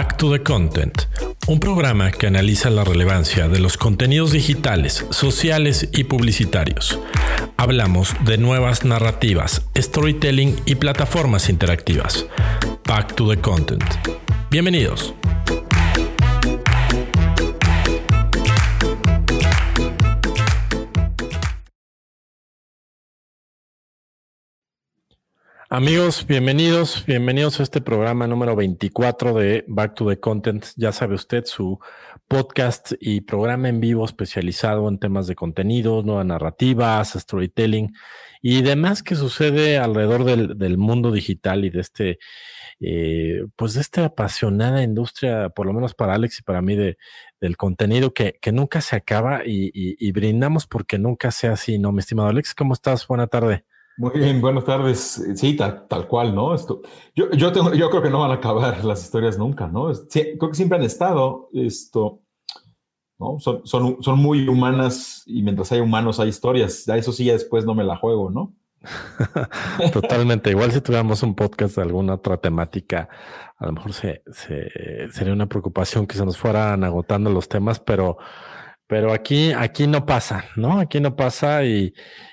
[0.00, 1.02] Back to the Content,
[1.46, 6.98] un programa que analiza la relevancia de los contenidos digitales, sociales y publicitarios.
[7.58, 12.24] Hablamos de nuevas narrativas, storytelling y plataformas interactivas.
[12.86, 13.84] Back to the Content.
[14.50, 15.12] Bienvenidos.
[25.72, 30.66] Amigos, bienvenidos, bienvenidos a este programa número 24 de Back to the Content.
[30.74, 31.78] Ya sabe usted, su
[32.26, 37.94] podcast y programa en vivo especializado en temas de contenidos, nuevas narrativas, storytelling
[38.42, 42.18] y demás que sucede alrededor del, mundo digital y de este,
[42.80, 46.98] eh, pues de esta apasionada industria, por lo menos para Alex y para mí, de,
[47.40, 51.92] del contenido que, nunca se acaba y brindamos porque nunca sea así, ¿no?
[51.92, 53.06] Mi estimado Alex, ¿cómo estás?
[53.06, 53.66] Buena tarde.
[54.00, 55.22] Muy bien, buenas tardes.
[55.34, 56.54] Sí, tal, cual, ¿no?
[56.54, 56.80] Esto,
[57.14, 59.92] yo, yo, tengo, yo creo que no van a acabar las historias nunca, ¿no?
[60.10, 62.22] creo que siempre han estado, esto,
[63.18, 63.38] ¿no?
[63.40, 66.86] Son, son, son muy humanas y mientras hay humanos hay historias.
[66.86, 68.54] Ya eso sí, ya después no me la juego, ¿no?
[69.92, 70.48] Totalmente.
[70.48, 73.06] Igual si tuviéramos un podcast de alguna otra temática,
[73.58, 74.22] a lo mejor se,
[75.12, 78.16] sería una preocupación que se nos fueran agotando los temas, pero,
[78.86, 80.80] pero aquí, aquí no pasa, ¿no?
[80.80, 81.92] Aquí no pasa y,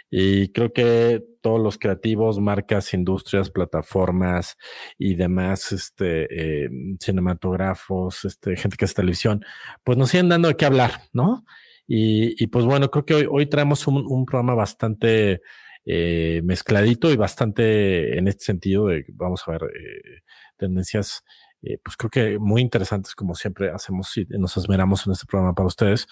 [0.09, 4.57] y creo que todos los creativos, marcas, industrias, plataformas
[4.97, 6.69] y demás, este, eh,
[7.01, 9.45] cinematógrafos, este, gente que hace televisión,
[9.85, 11.45] pues nos siguen dando de qué hablar, ¿no?
[11.87, 15.39] Y, pues bueno, creo que hoy, hoy traemos un, programa bastante
[15.85, 20.23] eh, mezcladito y bastante en este sentido de, vamos a ver, eh,
[20.57, 21.23] tendencias,
[21.61, 25.67] pues creo que muy interesantes como siempre hacemos y nos esmeramos en este programa para
[25.67, 26.07] ustedes.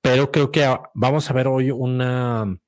[0.00, 2.58] Pero creo que vamos a ver hoy una,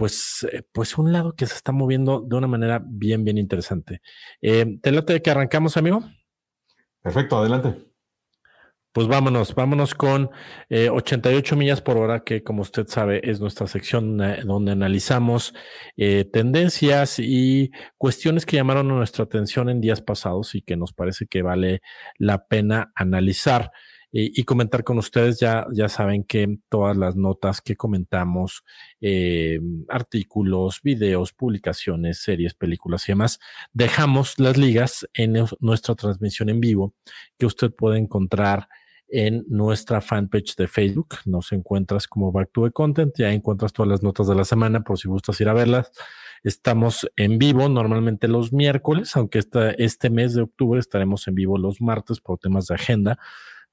[0.00, 4.00] pues, eh, pues un lado que se está moviendo de una manera bien, bien interesante.
[4.40, 6.02] Eh, ¿Te late que arrancamos, amigo?
[7.02, 7.74] Perfecto, adelante.
[8.92, 10.30] Pues vámonos, vámonos con
[10.70, 15.52] 88 eh, millas por hora, que como usted sabe es nuestra sección donde analizamos
[16.32, 21.42] tendencias y cuestiones que llamaron nuestra atención en días pasados y que nos parece que
[21.42, 21.82] vale
[22.16, 23.70] la pena analizar
[24.12, 25.38] y, comentar con ustedes.
[25.38, 28.64] Ya, ya saben que todas las notas que comentamos,
[29.00, 33.38] eh, artículos, videos, publicaciones, series, películas y demás,
[33.72, 36.94] dejamos las ligas en nuestra transmisión en vivo
[37.38, 38.68] que usted puede encontrar
[39.12, 41.16] en nuestra fanpage de Facebook.
[41.24, 44.82] Nos encuentras como Back to the Content, ya encuentras todas las notas de la semana
[44.82, 45.90] por si gustas ir a verlas.
[46.42, 49.40] Estamos en vivo normalmente los miércoles, aunque
[49.78, 53.18] este mes de octubre estaremos en vivo los martes por temas de agenda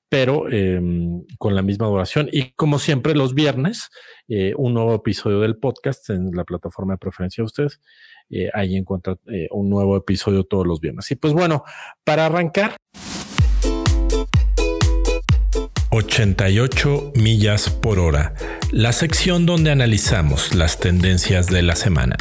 [0.10, 2.30] pero em, con la misma duración.
[2.32, 3.90] Y como siempre, los viernes,
[4.28, 7.82] eh, un nuevo episodio del podcast en la plataforma de preferencia de ustedes.
[8.30, 11.10] Eh, ahí encuentran eh, un nuevo episodio todos los viernes.
[11.12, 11.64] Y pues bueno,
[12.04, 12.76] para arrancar.
[15.90, 18.34] 88 millas por hora,
[18.72, 22.18] la sección donde analizamos las tendencias de la semana.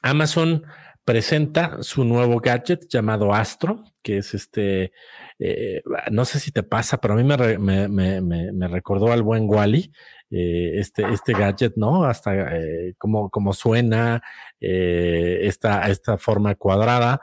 [0.00, 0.64] Amazon
[1.04, 4.92] presenta su nuevo gadget llamado Astro, que es este,
[5.38, 9.22] eh, no sé si te pasa, pero a mí me, me, me, me recordó al
[9.22, 9.92] buen Wally,
[10.30, 12.04] eh, este, este gadget, ¿no?
[12.04, 14.22] Hasta eh, como, como suena
[14.60, 17.20] esta, esta forma cuadrada.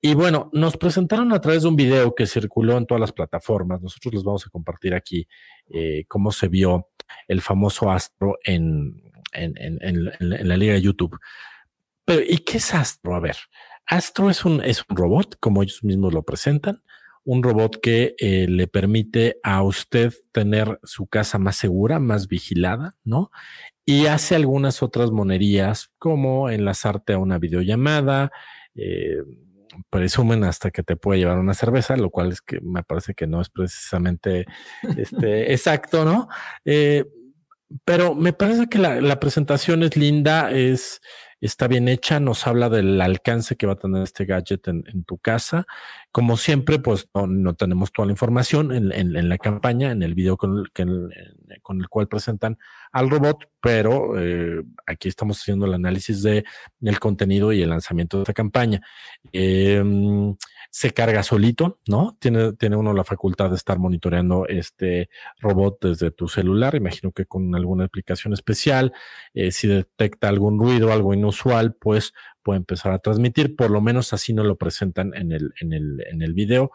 [0.00, 3.80] Y bueno, nos presentaron a través de un video que circuló en todas las plataformas.
[3.80, 5.28] Nosotros les vamos a compartir aquí
[6.08, 6.88] cómo se vio
[7.28, 9.00] el famoso Astro en,
[9.32, 11.16] en, en, en la liga de YouTube.
[12.04, 13.14] Pero, ¿y qué es Astro?
[13.14, 13.36] A ver,
[13.86, 16.82] Astro es un, es un robot, como ellos mismos lo presentan,
[17.24, 22.96] un robot que eh, le permite a usted tener su casa más segura, más vigilada,
[23.04, 23.30] ¿no?
[23.84, 28.30] Y hace algunas otras monerías, como enlazarte a una videollamada,
[28.74, 29.18] eh,
[29.90, 33.26] presumen hasta que te puede llevar una cerveza, lo cual es que me parece que
[33.26, 34.46] no es precisamente
[34.96, 36.28] este, exacto, ¿no?
[36.64, 37.04] Eh,
[37.84, 41.00] pero me parece que la, la presentación es linda, es
[41.46, 45.18] está bien hecha, nos habla del alcance que va a tener este gadget en, tu
[45.18, 45.66] casa.
[46.12, 50.58] Como siempre, pues no, tenemos toda la información en, la campaña, en el video con
[50.58, 50.70] el,
[51.62, 52.58] con el cual presentan
[52.92, 56.44] al robot, pero eh, aquí estamos haciendo el análisis de
[56.82, 58.82] el contenido y el lanzamiento de esta campaña.
[59.32, 59.82] Eh,
[60.74, 62.16] se carga solito, ¿no?
[62.18, 67.26] Tiene, tiene uno la facultad de estar monitoreando este robot desde tu celular, imagino que
[67.26, 68.94] con alguna aplicación especial,
[69.34, 74.12] eh, si detecta algún ruido, algo inusual, pues puede empezar a transmitir, por lo menos
[74.12, 76.70] así no lo presentan en el, en el, en el video.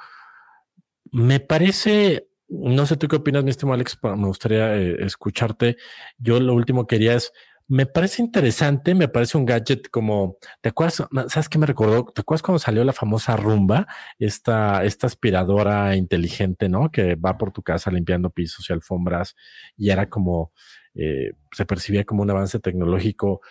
[1.11, 5.77] Me parece, no sé tú qué opinas, mi estimado Alex, me gustaría eh, escucharte.
[6.17, 7.31] Yo lo último que quería es,
[7.69, 11.03] Me parece interesante, me parece un gadget como, ¿te acuerdas?
[11.27, 12.05] ¿Sabes qué me recordó?
[12.05, 13.87] ¿Te acuerdas cuando salió la famosa rumba?
[14.19, 16.89] Esta, esta aspiradora inteligente, ¿no?
[16.91, 19.35] Que va por tu casa limpiando pisos y alfombras
[19.75, 20.53] y era como,
[20.95, 23.41] eh, se percibía como un avance tecnológico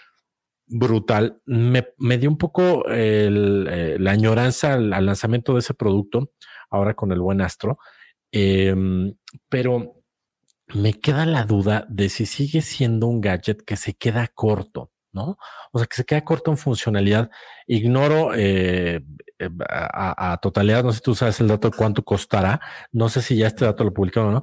[0.66, 1.40] brutal.
[1.46, 6.32] Me, me dio un poco eh, la añoranza al, lanzamiento de ese producto,
[6.70, 7.78] ahora con el buen Astro,
[8.32, 9.14] em,
[9.48, 10.02] pero
[10.74, 15.38] me queda la duda de si sigue siendo un gadget que se queda corto, ¿no?
[15.72, 17.30] O sea, que se queda corto en funcionalidad.
[17.66, 19.02] Ignoro eh,
[19.38, 22.60] eh, a, totalidad, no sé si tú sabes el dato de cuánto costará,
[22.92, 24.42] no sé si ya este dato lo publicaron o no,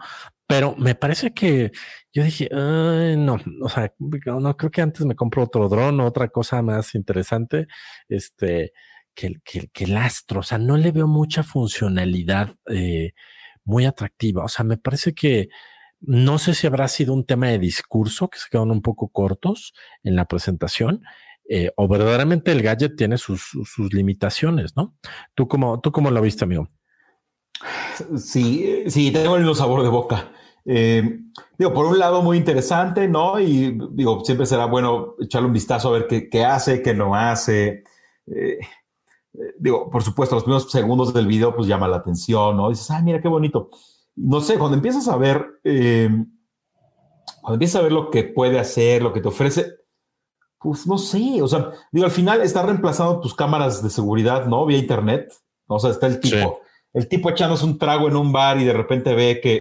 [0.54, 1.72] pero me parece que
[2.14, 6.28] yo dije, no, o sea, no creo que antes me compro otro dron o otra
[6.28, 7.66] cosa más interesante,
[8.08, 8.72] este,
[9.16, 13.14] que, que, que el astro, o sea, no le veo mucha funcionalidad eh,
[13.64, 15.50] muy atractiva, o sea, me parece que
[16.02, 19.74] no sé si habrá sido un tema de discurso que se quedaron un poco cortos
[20.04, 21.02] en la presentación.
[21.50, 23.54] Eh, o verdaderamente el gadget tiene sus,
[23.92, 24.96] limitaciones, ¿no?
[25.34, 26.70] ¿Tú cómo, ¿Tú cómo lo viste, amigo?
[28.18, 30.32] Sí, sí, tengo el mismo sabor de boca.
[30.66, 31.20] Eh,
[31.58, 33.40] digo, por un lado, muy interesante, ¿no?
[33.40, 37.16] Y digo, siempre será bueno echarle un vistazo a ver qué, qué hace, qué no
[37.16, 37.84] hace.
[38.28, 38.60] Eh,
[39.60, 42.70] digo, por supuesto, los primeros segundos del video, pues llama la atención, ¿no?
[42.70, 43.70] dices, ah, mira qué bonito
[44.16, 46.10] no sé, cuando empiezas a ver, eh,
[47.42, 49.74] cuando empiezas a ver lo que puede hacer, lo que te ofrece,
[50.60, 54.66] pues no sé, o sea, digo, al final está reemplazando tus cámaras de seguridad, ¿no?
[54.66, 55.34] Vía internet,
[55.68, 56.60] o sea, está el tipo,
[56.94, 59.60] el tipo echándose un trago en un bar y de repente ve que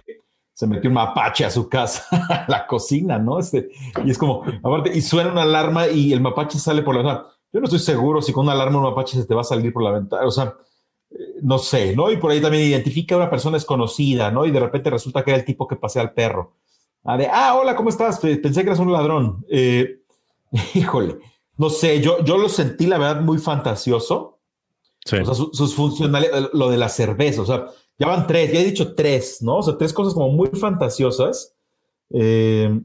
[0.53, 3.39] se metió un mapache a su casa, a la cocina, ¿no?
[3.39, 3.69] Este,
[4.05, 7.27] y es como, aparte, y suena una alarma y el mapache sale por la ventana.
[7.51, 9.71] Yo no estoy seguro si con una alarma un mapache se te va a salir
[9.73, 10.55] por la ventana, o sea,
[11.41, 12.11] no sé, ¿no?
[12.11, 14.45] Y por ahí también identifica a una persona desconocida, ¿no?
[14.45, 16.53] Y de repente resulta que era el tipo que pasea al perro.
[17.03, 18.19] Ah, de, ah, hola, ¿cómo estás?
[18.19, 19.45] Pensé que eras un ladrón.
[19.49, 19.99] Eh,
[20.73, 21.17] híjole,
[21.57, 24.39] no sé, yo, yo lo sentí, la verdad, muy fantasioso.
[25.05, 25.17] Sí.
[25.17, 27.65] O sea, sus funcionalidades, lo de la cerveza, o sea,
[27.97, 29.57] ya van tres, ya he dicho tres, ¿no?
[29.57, 31.55] O sea, tres cosas como muy fantasiosas.
[32.09, 32.81] Eh,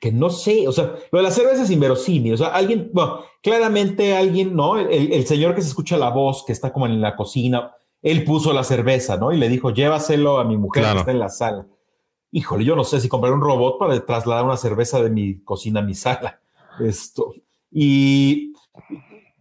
[0.00, 3.20] que no sé, o sea, lo de la cerveza es inverosímil, o sea, alguien, bueno,
[3.42, 4.78] claramente alguien, ¿no?
[4.78, 7.72] El, señor que se escucha la voz, que está como en la cocina,
[8.02, 9.32] él puso la cerveza, ¿no?
[9.32, 11.66] Y le dijo, llévaselo a mi mujer que está en la sala.
[12.30, 15.80] Híjole, yo no sé si comprar un robot para trasladar una cerveza de mi cocina
[15.80, 16.40] a mi sala.
[16.80, 17.34] Esto.
[17.70, 18.52] Y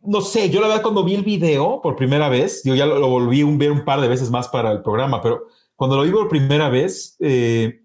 [0.05, 3.07] no sé, yo la verdad cuando vi el video por primera vez, yo ya lo,
[3.07, 6.11] volví a ver un par de veces más para el programa, pero cuando lo vi
[6.11, 7.81] por primera vez, eh,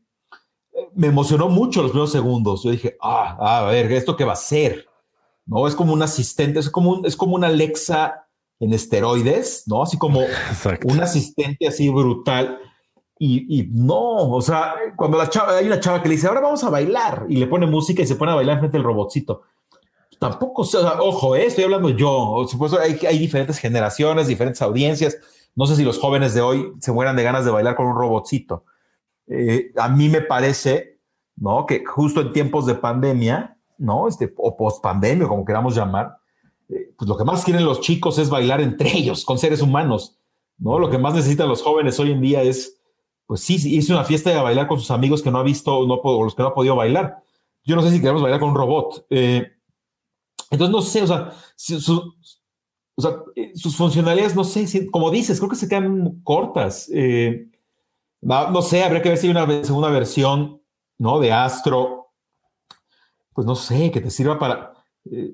[0.94, 2.62] me emocionó mucho los primeros segundos.
[2.62, 4.86] Yo dije, ah, a ver, ¿esto qué va a ser?
[5.46, 5.66] ¿No?
[5.66, 8.26] Es como un asistente, es como, un, es como una Alexa
[8.60, 9.82] en esteroides, ¿no?
[9.82, 10.20] Así como
[10.84, 12.58] un asistente así brutal.
[13.22, 16.64] Y, no, o sea, cuando la chava, hay una chava que le dice, ahora vamos
[16.64, 19.42] a bailar, y le pone música y se pone a bailar frente al robotcito.
[20.20, 20.68] Tampoco,
[21.00, 22.44] ojo, eh, estoy hablando yo.
[22.46, 25.16] Supuesto, hay, hay diferentes generaciones, diferentes audiencias.
[25.56, 27.96] No sé si los jóvenes de hoy se mueran de ganas de bailar con un
[27.96, 28.64] robotcito.
[29.28, 30.98] Eh, a mí me parece,
[31.36, 31.64] ¿no?
[31.64, 34.08] Que justo en tiempos de pandemia, ¿no?
[34.08, 36.18] Este, o post pandemia, como queramos llamar,
[36.68, 40.18] eh, pues lo que más quieren los chicos es bailar entre ellos, con seres humanos,
[40.58, 40.78] ¿no?
[40.78, 42.78] Lo que más necesitan los jóvenes hoy en día es,
[43.24, 45.94] pues sí, hice una fiesta de bailar con sus amigos que no ha visto, no,
[45.94, 47.22] o los que no ha podido bailar.
[47.64, 49.06] Yo no sé si queremos bailar con un robot.
[49.08, 49.52] Eh,
[50.50, 51.32] entonces, no sé, o sea,
[53.00, 53.22] sea,
[53.54, 56.90] sus funcionalidades, no sé, como dices, creo que se quedan cortas.
[56.92, 57.48] Eh,
[58.20, 60.60] no sé, habría que ver si hay una segunda versión,
[60.98, 61.18] ¿no?
[61.18, 62.12] De Astro.
[63.32, 64.74] Pues no sé, que te sirva para,
[65.10, 65.32] eh,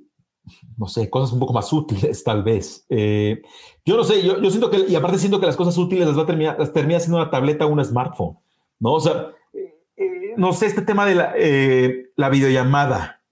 [0.76, 2.86] no sé, cosas un poco más útiles, tal vez.
[2.88, 3.42] Eh,
[3.84, 6.22] yo no sé, yo, siento que, y aparte siento que las cosas útiles las va
[6.22, 8.38] a terminar, las termina siendo una tableta o un smartphone,
[8.78, 8.92] ¿no?
[8.94, 13.22] O sea, eh, no sé, este tema de la videollamada,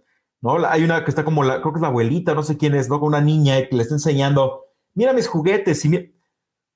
[0.45, 0.65] ¿no?
[0.67, 2.91] Hay una que está como la, creo que es la abuelita, no sé quién es,
[2.91, 3.01] ¿no?
[3.01, 6.13] Con una niña que le está enseñando, mira mis juguetes y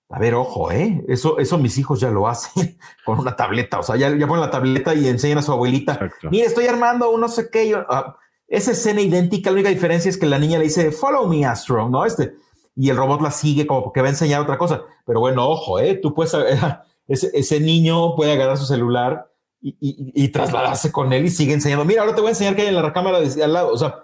[0.09, 1.05] a ver, ojo, ¿eh?
[1.07, 3.79] Eso, eso mis hijos ya lo hacen con una tableta.
[3.79, 6.01] O sea, ya, ya ponen la tableta y enseñan a su abuelita.
[6.31, 7.77] Mira, estoy armando un no sé qué.
[7.91, 11.45] Ah, esa escena idéntica, la única diferencia es que la niña le dice, follow me,
[11.45, 12.07] Astro, ¿no?
[12.07, 12.37] Este,
[12.75, 14.83] y el robot la sigue como porque va a enseñar otra cosa.
[15.05, 15.97] Pero bueno, ojo, ¿eh?
[15.97, 16.35] Tú puedes,
[17.07, 19.31] ese, ese niño puede agarrar su celular
[19.61, 21.85] y, y, trasladarse con él y sigue enseñando.
[21.85, 23.73] Mira, ahora te voy a enseñar que hay en la cámara de, al lado.
[23.73, 23.97] O sea,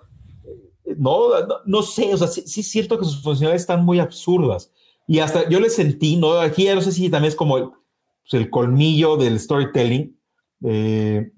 [0.97, 1.29] no,
[1.65, 4.71] no, sé, o sea, sí, sí es cierto que sus funcionalidades están muy absurdas
[5.07, 6.41] y hasta yo le sentí, ¿no?
[6.41, 10.19] Aquí no sé si también es como el, pues, el colmillo del storytelling,
[10.65, 11.33] eh,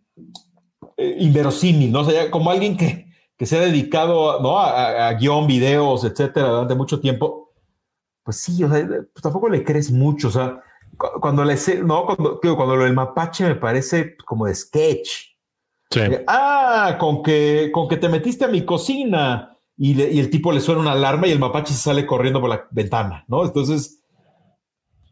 [0.97, 2.01] eh, inverosímil, ¿no?
[2.01, 3.07] O sea, como alguien que,
[3.37, 4.59] que se ha dedicado ¿no?
[4.59, 7.53] a, guion, videos, etcétera, durante mucho tiempo,
[8.23, 10.63] pues sí, o sea, pues tampoco le crees mucho, o sea,
[10.97, 15.11] cuando le no, cuando, cuando lo del mapache me parece como de sketch,
[16.27, 20.81] ah, con que, con que te metiste a mi cocina y, el tipo le suena
[20.81, 23.45] una alarma y el mapache se sale corriendo por la ventana, ¿no?
[23.45, 24.03] Entonces,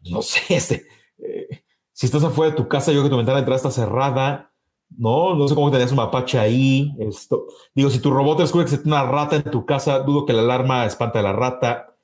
[0.09, 0.87] no sé, este,
[1.19, 4.51] eh, si estás afuera de tu casa, yo que tu ventana de entrada está cerrada,
[4.89, 5.35] ¿no?
[5.35, 6.93] No sé cómo tenías un mapache ahí.
[6.99, 7.47] Esto.
[7.73, 10.33] Digo, si tu robot descubre que se tiene una rata en tu casa, dudo que
[10.33, 11.95] la alarma espanta a la rata.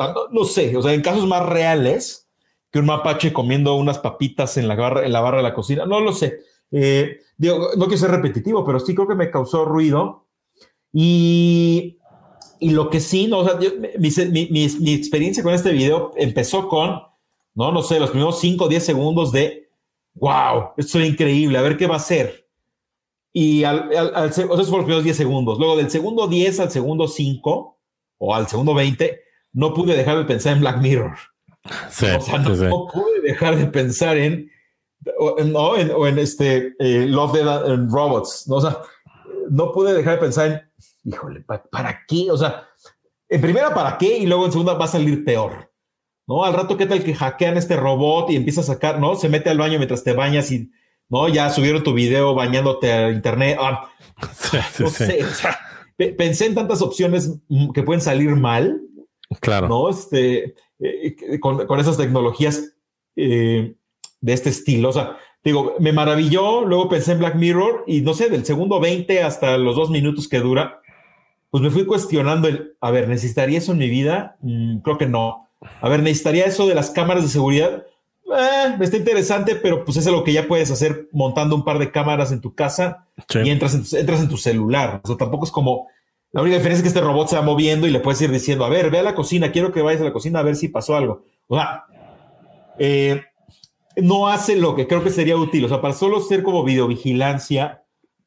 [0.00, 2.27] Ah, no, sé, o sea, en casos más reales
[2.70, 5.86] que un mapache comiendo unas papitas en la barra, en la barra de la cocina,
[5.86, 6.40] no lo sé.
[6.70, 10.26] Eh, digo, no quiero ser repetitivo, pero sí creo que me causó ruido.
[10.92, 11.98] Y,
[12.60, 13.58] y lo que sí, no, o sea,
[13.98, 14.10] mi,
[14.50, 17.02] mi, experiencia con este video empezó con,
[17.54, 19.70] no, no sé, los primeros 5 o 10 segundos de,
[20.14, 22.46] wow, esto es increíble, a ver qué va a hacer.
[23.32, 25.58] Y al, al, los primeros 10 segundos.
[25.58, 27.78] Luego del segundo 10 al segundo 5
[28.18, 29.20] o al segundo 20,
[29.52, 31.16] no pude dejar de pensar en Black Mirror.
[31.90, 34.50] Sí, o sea, no, pude dejar de pensar en,
[35.46, 38.44] no, en, o en este eh, Love, Dead and Robots.
[38.46, 38.56] ¿no?
[38.56, 38.78] O sea,
[39.50, 42.30] no pude dejar de pensar en, híjole, ¿para, qué?
[42.30, 42.68] O sea,
[43.28, 44.18] en primera, ¿para qué?
[44.18, 45.72] Y luego en segunda va a salir peor.
[46.26, 46.44] ¿No?
[46.44, 49.16] Al rato, ¿qué tal que hackean este robot y empieza a sacar, ¿no?
[49.16, 50.70] Se mete al baño mientras te bañas y,
[51.08, 51.26] ¿no?
[51.28, 53.56] Ya subieron tu video bañándote a internet.
[53.58, 53.88] Ah,
[54.78, 55.58] no sé, o sea,
[55.96, 57.32] pensé en tantas opciones
[57.72, 58.82] que pueden salir mal
[59.40, 59.68] Claro.
[59.68, 59.88] ¿No?
[59.88, 62.74] Este, eh, con, con, esas tecnologías
[63.16, 63.74] eh,
[64.20, 64.90] de este estilo.
[64.90, 68.80] O sea, digo, me maravilló, luego pensé en Black Mirror y no sé, del segundo
[68.80, 70.80] 20 hasta los dos minutos que dura,
[71.50, 74.36] pues me fui cuestionando el, a ver, ¿necesitaría eso en mi vida?
[74.40, 75.48] Mm, creo que no.
[75.80, 77.84] A ver, ¿necesitaría eso de las cámaras de seguridad?
[78.26, 81.90] Eh, está interesante, pero pues es lo que ya puedes hacer montando un par de
[81.90, 83.06] cámaras en tu casa
[83.42, 85.00] y entras en, entras en tu celular.
[85.02, 85.88] O sea, tampoco es como
[86.32, 88.64] la única diferencia es que este robot se va moviendo y le puedes ir diciendo,
[88.64, 90.68] a ver, ve a la cocina, quiero que vayas a la cocina a ver si
[90.68, 91.24] pasó algo.
[91.46, 91.84] O sea,
[92.78, 93.22] eh,
[93.96, 95.64] no hace lo que creo que sería útil.
[95.64, 97.82] O sea, para solo ser como videovigilancia,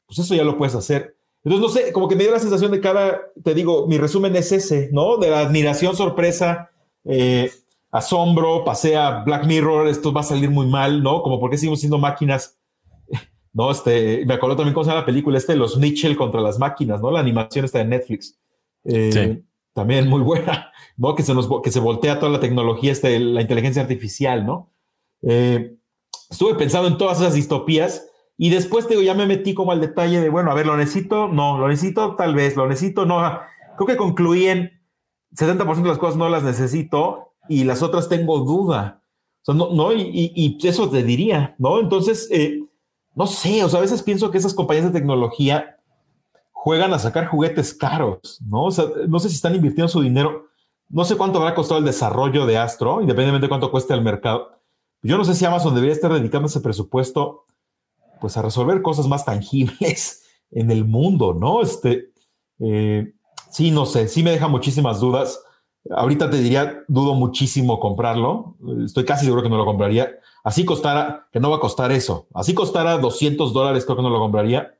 [0.06, 1.16] pues eso ya lo puedes hacer.
[1.44, 4.34] Entonces, no sé, como que me dio la sensación de cada, te digo, mi resumen
[4.36, 5.16] es ese, ¿no?
[5.16, 6.70] De la admiración, sorpresa,
[7.04, 7.50] eh,
[7.90, 11.22] asombro, pasé a Black Mirror, esto va a salir muy mal, ¿no?
[11.22, 12.58] Como porque seguimos siendo máquinas
[13.52, 13.70] ¿no?
[13.70, 17.00] Este, me acuerdo también cómo se llama la película, este, Los Mitchell contra las máquinas,
[17.00, 17.10] ¿no?
[17.10, 18.38] La animación está de Netflix.
[18.84, 19.42] Eh,
[19.72, 21.14] también muy buena, ¿no?
[21.14, 24.72] Que se, nos, que se voltea toda la tecnología, este, la inteligencia artificial, ¿no?
[25.22, 25.76] Eh,
[26.30, 29.80] estuve pensando en todas esas distopías y después, te digo, ya me metí como al
[29.80, 31.28] detalle de, bueno, a ver, ¿lo necesito?
[31.28, 32.16] No, ¿lo necesito?
[32.16, 33.06] Tal vez, ¿lo necesito?
[33.06, 33.20] No.
[33.76, 34.82] Creo que concluí en
[35.34, 39.02] 70% de las cosas no las necesito y las otras tengo duda.
[39.42, 41.80] O sea, no, no y, y, eso te diría, ¿no?
[41.80, 42.60] Entonces, eh,
[43.14, 45.78] no sé, o sea, a veces pienso que esas compañías de tecnología
[46.52, 48.64] juegan a sacar juguetes caros, ¿no?
[48.64, 50.46] O sea, no sé si están invirtiendo su dinero.
[50.88, 54.50] No sé cuánto habrá costado el desarrollo de Astro, independientemente de cuánto cueste el mercado.
[55.02, 57.46] Yo no sé si Amazon debería estar dedicando ese presupuesto,
[58.20, 61.62] pues, a resolver cosas más tangibles en el mundo, ¿no?
[61.62, 62.12] Este,
[62.60, 63.12] eh,
[63.50, 65.42] sí, no sé, sí me deja muchísimas dudas.
[65.90, 68.56] Ahorita te diría, dudo muchísimo comprarlo.
[68.84, 70.18] Estoy casi seguro que no lo compraría.
[70.44, 72.26] Así costara, que no va a costar eso.
[72.34, 74.74] Así costara 200 dólares, creo que no lo compraría.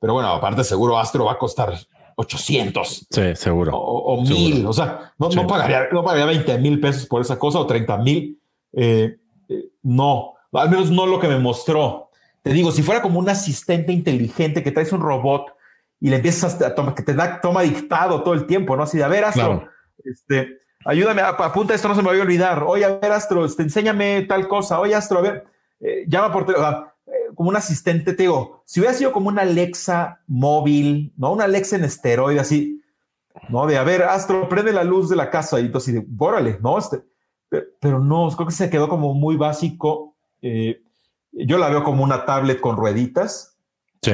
[0.00, 1.74] Pero bueno, aparte seguro Astro va a costar
[2.16, 3.06] 800.
[3.10, 3.76] Sí, seguro.
[3.76, 4.66] O, mil.
[4.66, 8.40] O sea, no, pagaría, no pagaría 20 mil pesos por esa cosa o 30 mil.
[8.72, 9.16] Eh,
[9.48, 12.10] eh, no, al menos no lo que me mostró.
[12.42, 15.52] Te digo, si fuera como un asistente inteligente que traes un robot
[16.00, 18.84] y le empiezas a tomar, que te da, toma dictado todo el tiempo, ¿no?
[18.84, 19.68] Así de, a ver, Astro,
[20.04, 22.62] este, ayúdame, apunta esto, no se me voy a olvidar.
[22.66, 24.80] Oye, a ver, Astro, este, enséñame tal cosa.
[24.80, 25.44] Oye, Astro, a ver,
[25.80, 26.92] eh, llama por teléfono.
[27.06, 31.32] Eh, como un asistente, te digo, si hubiera sido como una Alexa móvil, ¿no?
[31.32, 32.82] Una Alexa en esteroide, así,
[33.48, 33.66] ¿no?
[33.66, 36.78] De, a ver, Astro, prende la luz de la casa y entonces, de, órale, ¿no?
[36.78, 37.02] Este,
[37.80, 40.16] pero, no, creo que se quedó como muy básico.
[40.42, 40.82] Eh,
[41.32, 43.54] yo la veo como una tablet con rueditas.
[44.00, 44.12] Sí.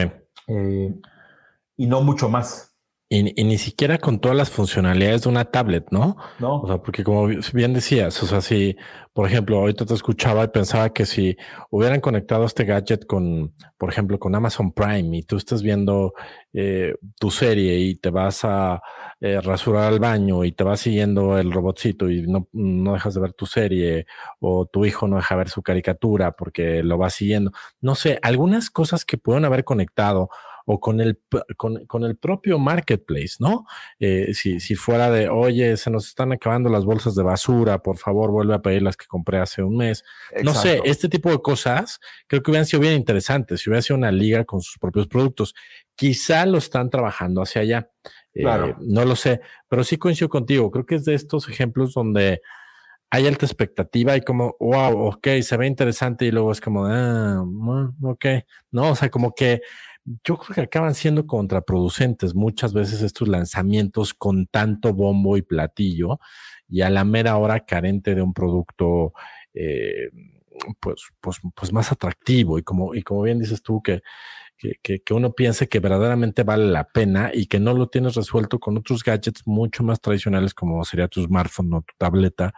[1.76, 2.73] y no mucho más.
[3.16, 6.16] Y, ni siquiera con todas las funcionalidades de una tablet, ¿no?
[6.40, 6.60] No.
[6.62, 8.76] O sea, porque como bien decías, o sea, si,
[9.12, 11.36] por ejemplo, ahorita te escuchaba y pensaba que si
[11.70, 16.14] hubieran conectado este gadget con, por ejemplo, con Amazon Prime y tú estás viendo
[16.52, 18.82] eh, tu serie y te vas a
[19.20, 23.20] eh, rasurar al baño y te va siguiendo el robotcito y no, no dejas de
[23.20, 24.06] ver tu serie
[24.40, 27.52] o tu hijo no deja ver su caricatura porque lo va siguiendo.
[27.80, 30.30] No sé, algunas cosas que pueden haber conectado
[30.66, 31.20] o con el,
[31.56, 33.66] con, con el propio marketplace, ¿no?
[33.98, 37.98] Eh, si, si fuera de, oye, se nos están acabando las bolsas de basura, por
[37.98, 40.04] favor, vuelve a pedir las que compré hace un mes.
[40.42, 43.98] No sé, este tipo de cosas creo que hubieran sido bien interesantes, si hubiera sido
[43.98, 45.54] una liga con sus propios productos.
[45.94, 47.90] Quizá lo están trabajando hacia allá.
[48.34, 50.70] Eh, no lo sé, pero sí coincido contigo.
[50.70, 52.40] Creo que es de estos ejemplos donde
[53.10, 57.44] hay alta expectativa y como, wow, ok, se ve interesante y luego es como, ah,
[57.46, 58.24] mm, ok,
[58.72, 59.60] no, o sea, como que
[60.04, 66.18] yo creo que acaban siendo contraproducentes muchas veces estos lanzamientos con tanto bombo y platillo
[66.68, 69.12] y a la mera hora carente de un producto
[69.54, 70.10] eh,
[70.80, 72.58] pues, pues, pues más atractivo.
[72.58, 74.02] Y como, y como bien dices tú que,
[74.56, 78.58] que, que, uno piense que verdaderamente vale la pena y que no lo tienes resuelto
[78.58, 82.54] con otros gadgets mucho más tradicionales como sería tu smartphone o tu tableta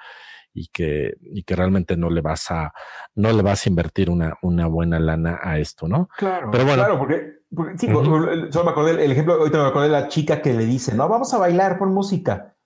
[0.56, 2.72] y que, y que realmente no le vas a,
[3.14, 6.08] no le vas a invertir una, una buena lana a esto, ¿no?
[6.16, 6.82] Claro, pero bueno.
[6.82, 7.42] Claro, porque,
[7.76, 10.94] sí, solo me acordé el ejemplo, ahorita me acordé de la chica que le dice,
[10.94, 12.56] no, vamos a bailar por música.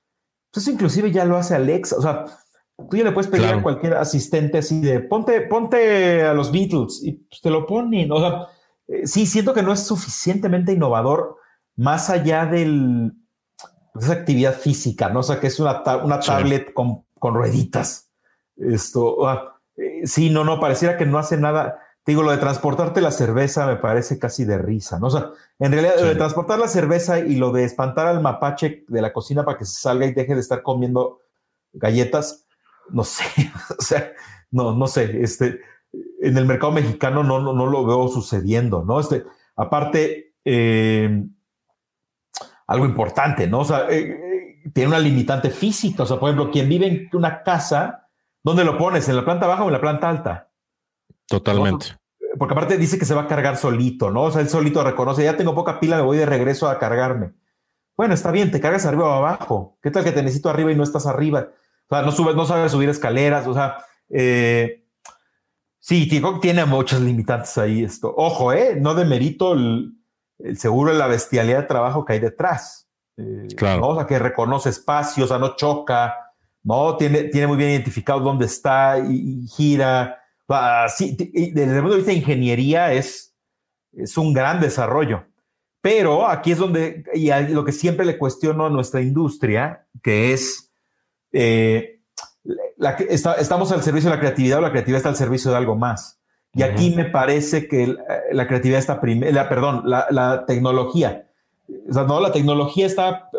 [0.53, 2.27] Pues eso inclusive ya lo hace Alexa, o sea,
[2.89, 7.03] tú ya le puedes pedir a cualquier asistente así de ponte, ponte a los Beatles
[7.03, 8.11] y pues, te lo ponen.
[8.13, 8.47] O sea,
[8.87, 11.37] eh, sí, siento que no es suficientemente innovador
[11.77, 13.11] más allá de
[13.99, 15.21] esa actividad física, ¿no?
[15.21, 18.11] O sea, que es una, una tablet con, con, rueditas.
[18.57, 21.79] Esto, ah, eh, sí, no, no, pareciera que no hace nada.
[22.03, 25.09] Te digo, lo de transportarte la cerveza me parece casi de risa, ¿no?
[25.09, 28.85] O sea, en realidad, lo de transportar la cerveza y lo de espantar al mapache
[28.89, 31.21] de la cocina para que se salga y deje de estar comiendo
[31.73, 32.47] galletas,
[32.91, 33.25] no sé,
[33.79, 34.13] o sea,
[34.51, 35.61] no, no sé, este,
[36.21, 39.01] en el mercado mexicano no, no, lo veo sucediendo, ¿no?
[39.01, 39.25] Este,
[39.57, 41.25] aparte, eh,
[42.67, 43.61] algo importante, ¿no?
[43.61, 44.30] O sea, eh,
[44.73, 48.09] tiene una limitante física, o sea, por ejemplo, quien vive en una casa,
[48.43, 49.09] ¿dónde lo pones?
[49.09, 50.49] ¿En la planta baja o en la planta alta?
[51.27, 51.97] Totalmente.
[52.39, 54.23] Porque aparte dice que se va a cargar solito, ¿no?
[54.25, 57.33] O sea, él solito reconoce, ya tengo poca pila, me voy de regreso a cargarme.
[57.97, 59.79] Bueno, está bien, te cargas arriba o abajo.
[59.83, 61.49] ¿Qué tal que te necesito arriba y no estás arriba?
[61.87, 64.87] O sea, no subes, no sabes subir escaleras, o sea, eh,
[65.79, 66.09] sí,
[66.41, 68.15] tiene muchas limitantes ahí esto.
[68.17, 69.95] Ojo, eh, no demerito el,
[70.39, 72.80] el seguro de la bestialidad de trabajo que hay detrás.
[73.21, 73.89] Eh, claro.
[73.89, 76.15] O sea, que reconoce espacios, o sea, no choca,
[76.63, 76.97] ¿no?
[76.97, 80.23] Tiene, tiene muy bien identificado dónde está y, gira.
[80.89, 81.17] sí,
[81.53, 83.35] desde el punto de vista de ingeniería es,
[83.93, 85.25] es un gran desarrollo.
[85.83, 90.71] Pero aquí es donde, y lo que siempre le cuestiono a nuestra industria, que es
[91.33, 92.01] eh,
[93.09, 96.19] estamos al servicio de la creatividad o la creatividad está al servicio de algo más.
[96.53, 97.97] Y aquí me parece que
[98.33, 101.30] la, creatividad está primero, perdón, la, tecnología.
[101.89, 103.31] O sea, no, la tecnología está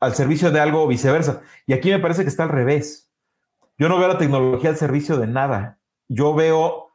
[0.00, 1.42] al servicio de algo o viceversa.
[1.66, 3.10] Y aquí me parece que está al revés.
[3.78, 5.78] Yo no veo la tecnología al servicio de nada.
[6.08, 6.90] Yo veo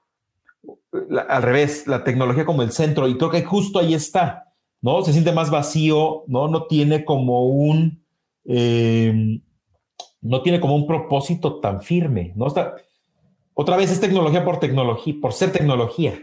[1.28, 3.08] al revés, la tecnología como el centro.
[3.08, 5.04] Y creo que justo ahí está, ¿no?
[5.04, 6.48] Se siente más vacío, ¿no?
[6.48, 8.04] No tiene como un...
[8.46, 9.42] Eh,
[10.22, 12.48] no tiene como un propósito tan firme, ¿no?
[12.48, 12.76] Está,
[13.54, 16.20] otra vez es tecnología por tecnología, por ser tecnología.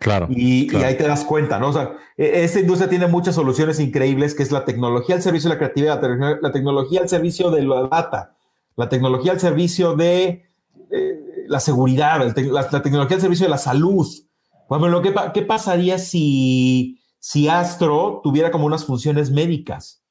[0.00, 1.68] Claro y, ahí te das cuenta, ¿no?
[1.68, 5.50] O sea, e, esta industria tiene muchas soluciones increíbles, que es la tecnología al servicio
[5.50, 8.34] de la creatividad, la, tecnología al servicio de la data,
[8.76, 10.46] la tecnología al servicio de
[10.90, 14.08] eh, la seguridad, la, tecnología al servicio de la salud.
[14.70, 20.02] Bueno, ¿qué, ¿qué pasaría si, si Astro tuviera como unas funciones médicas?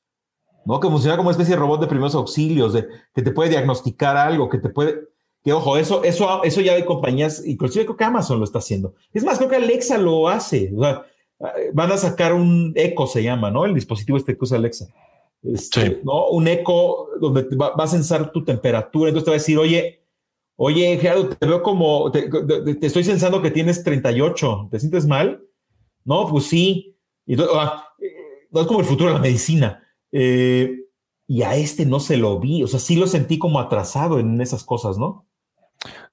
[0.66, 0.80] ¿no?
[0.80, 4.16] Que funciona como una especie de robot de primeros auxilios, de, que te puede diagnosticar
[4.18, 5.00] algo, que te puede,
[5.44, 8.96] que ojo, eso, eso, eso ya hay compañías, inclusive creo que Amazon lo está haciendo.
[9.14, 10.72] Es más, creo que Alexa lo hace.
[11.74, 13.66] van a sacar un Echo, se llama, ¿no?
[13.66, 14.88] El dispositivo este que usa Alexa.
[15.42, 16.28] Este, ¿no?
[16.30, 20.04] Un Echo donde va, a censar tu temperatura, entonces te va a decir, oye,
[20.58, 22.30] oye, Gerardo, te veo como, te,
[22.82, 25.42] estoy censando que tienes 38, ¿te sientes mal?
[26.04, 26.98] No, pues sí.
[27.26, 29.84] Y, ah, eh, no es como el futuro de la medicina.
[30.12, 30.76] Eh,
[31.28, 34.42] y a este no se lo vi, o sea, sí lo sentí como atrasado en
[34.42, 35.29] esas cosas, ¿no?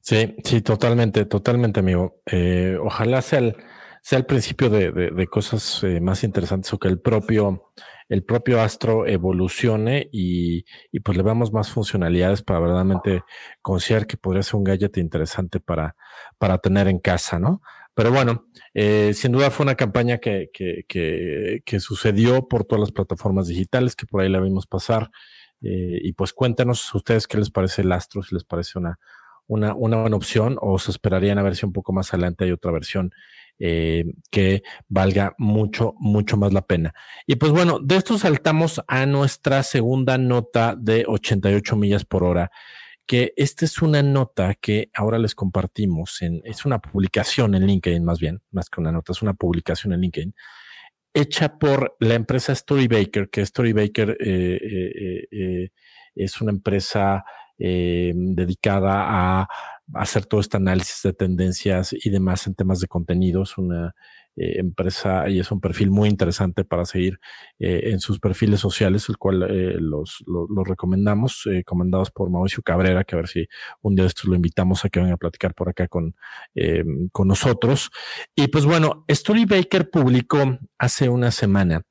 [0.00, 2.20] Sí, sí, totalmente, totalmente, amigo.
[2.26, 3.56] Eh, ojalá sea el,
[4.02, 7.72] sea el principio de, cosas eh, más interesantes o que el propio,
[8.08, 13.24] el propio Astro evolucione y, y, pues le veamos más funcionalidades para verdaderamente
[13.62, 15.96] considerar que podría ser un gadget interesante para,
[16.38, 17.60] para tener en casa, ¿no?
[17.94, 20.84] Pero bueno, eh, sin duda fue una campaña que, que,
[21.64, 25.10] que, sucedió por todas las plataformas digitales, que por ahí la vimos pasar.
[25.60, 29.00] Y pues cuéntanos ustedes qué les parece el Astro, si les parece una,
[29.46, 32.52] una, una buena opción o se esperarían a ver si un poco más adelante hay
[32.52, 33.12] otra versión
[33.58, 36.94] eh, que valga mucho, mucho más la pena.
[37.26, 42.50] Y pues bueno, de esto saltamos a nuestra segunda nota de 88 millas por hora
[43.06, 48.18] que esta es una nota que ahora les compartimos, es una publicación en LinkedIn más
[48.18, 50.34] bien, más que una nota, es una publicación en LinkedIn,
[51.14, 55.68] hecha por la empresa Storybaker, que Storybaker eh, eh, eh,
[56.14, 57.24] es una empresa
[57.58, 59.48] dedicada a
[59.94, 63.94] hacer todo este análisis de tendencias y demás en temas de contenidos, una
[64.36, 67.18] eh, empresa y es un perfil muy interesante para seguir
[67.58, 69.40] eh, en sus perfiles sociales, el cual
[69.80, 73.46] los, los, recomendamos, comandados por Mauricio Cabrera, que a ver si
[73.80, 76.14] un día de estos lo invitamos a que venga a platicar por acá con,
[77.12, 77.90] con nosotros.
[78.34, 81.82] Y pues bueno, Storybaker publicó hace una semana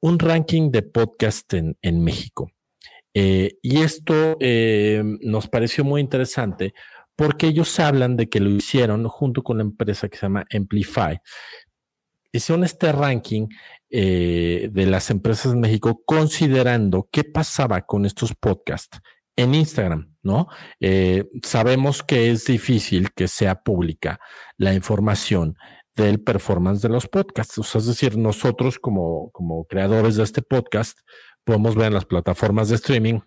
[0.00, 2.50] un ranking de podcast en, en México.
[3.14, 4.36] Y esto
[5.20, 6.74] nos pareció muy interesante
[7.18, 11.20] porque ellos hablan de que lo hicieron junto con la empresa que se llama Amplify.
[12.30, 13.48] Hicieron este ranking
[13.90, 19.00] eh, de las empresas en México considerando qué pasaba con estos podcasts
[19.34, 20.46] en Instagram, ¿no?
[20.78, 24.20] Eh, sabemos que es difícil que sea pública
[24.56, 25.56] la información
[25.96, 27.58] del performance de los podcasts.
[27.58, 31.00] O sea, es decir, nosotros como, como creadores de este podcast
[31.48, 33.20] podemos ver en las plataformas de streaming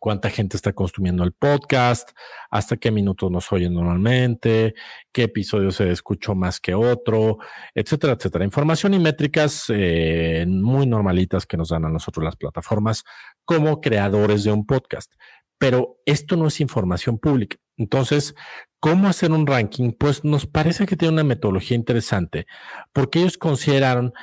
[0.00, 2.12] cuánta gente está consumiendo el podcast,
[2.50, 4.74] hasta qué minutos nos oyen normalmente,
[5.12, 7.36] qué episodio se escuchó más que otro,
[7.74, 8.46] etcétera, etcétera.
[8.46, 13.04] Información y métricas eh, muy normalitas que nos dan a nosotros las plataformas
[13.44, 15.12] como creadores de un podcast.
[15.58, 17.58] Pero esto no es información pública.
[17.76, 18.34] Entonces,
[18.80, 19.92] ¿cómo hacer un ranking?
[19.92, 22.46] Pues nos parece que tiene una metodología interesante
[22.94, 24.14] porque ellos consideraron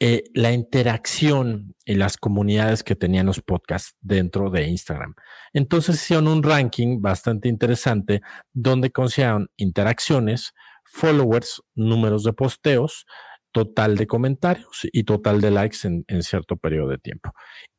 [0.00, 5.14] eh, la interacción en las comunidades que tenían los podcasts dentro de Instagram.
[5.52, 8.20] Entonces hicieron un ranking bastante interesante
[8.52, 10.52] donde consideraron interacciones,
[10.84, 13.06] followers, números de posteos,
[13.54, 17.30] total de comentarios y total de likes en, cierto periodo de tiempo.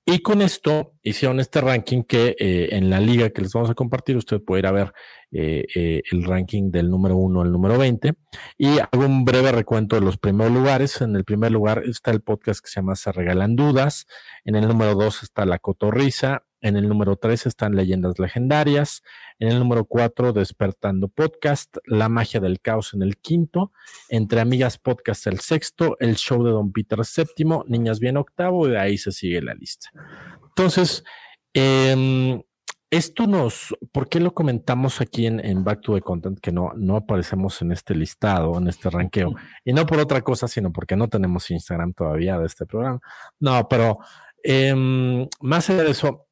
[0.05, 3.73] Y con esto hicieron este ranking que eh, en la liga que les vamos a
[3.73, 4.93] compartir, usted puede ir a ver
[5.31, 8.13] eh, eh, el ranking del número 1 al número 20.
[8.57, 11.01] Y hago un breve recuento de los primeros lugares.
[11.01, 14.05] En el primer lugar está el podcast que se llama Se Regalan Dudas.
[14.45, 16.43] En el número 2 está La Cotorrisa.
[16.65, 19.03] En el número 3 están Leyendas Legendarias.
[19.37, 21.77] En el número 4, Despertando Podcast.
[21.85, 23.71] La Magia del Caos en el quinto.
[24.09, 25.95] Entre Amigas Podcast el sexto.
[25.99, 27.63] El Show de Don Peter séptimo.
[27.67, 28.67] Niñas Bien octavo.
[28.67, 29.91] Y de ahí se sigue la lista.
[30.41, 31.03] Entonces,
[31.53, 32.41] em,
[32.89, 36.95] esto nos, ¿por qué lo comentamos aquí en, Back to the Content que no, no
[36.95, 39.35] aparecemos en este listado, en este ranqueo?
[39.63, 43.01] Y no por otra cosa, sino porque no tenemos Instagram todavía de este programa.
[43.39, 43.99] No, pero
[44.41, 46.25] em, más allá de eso,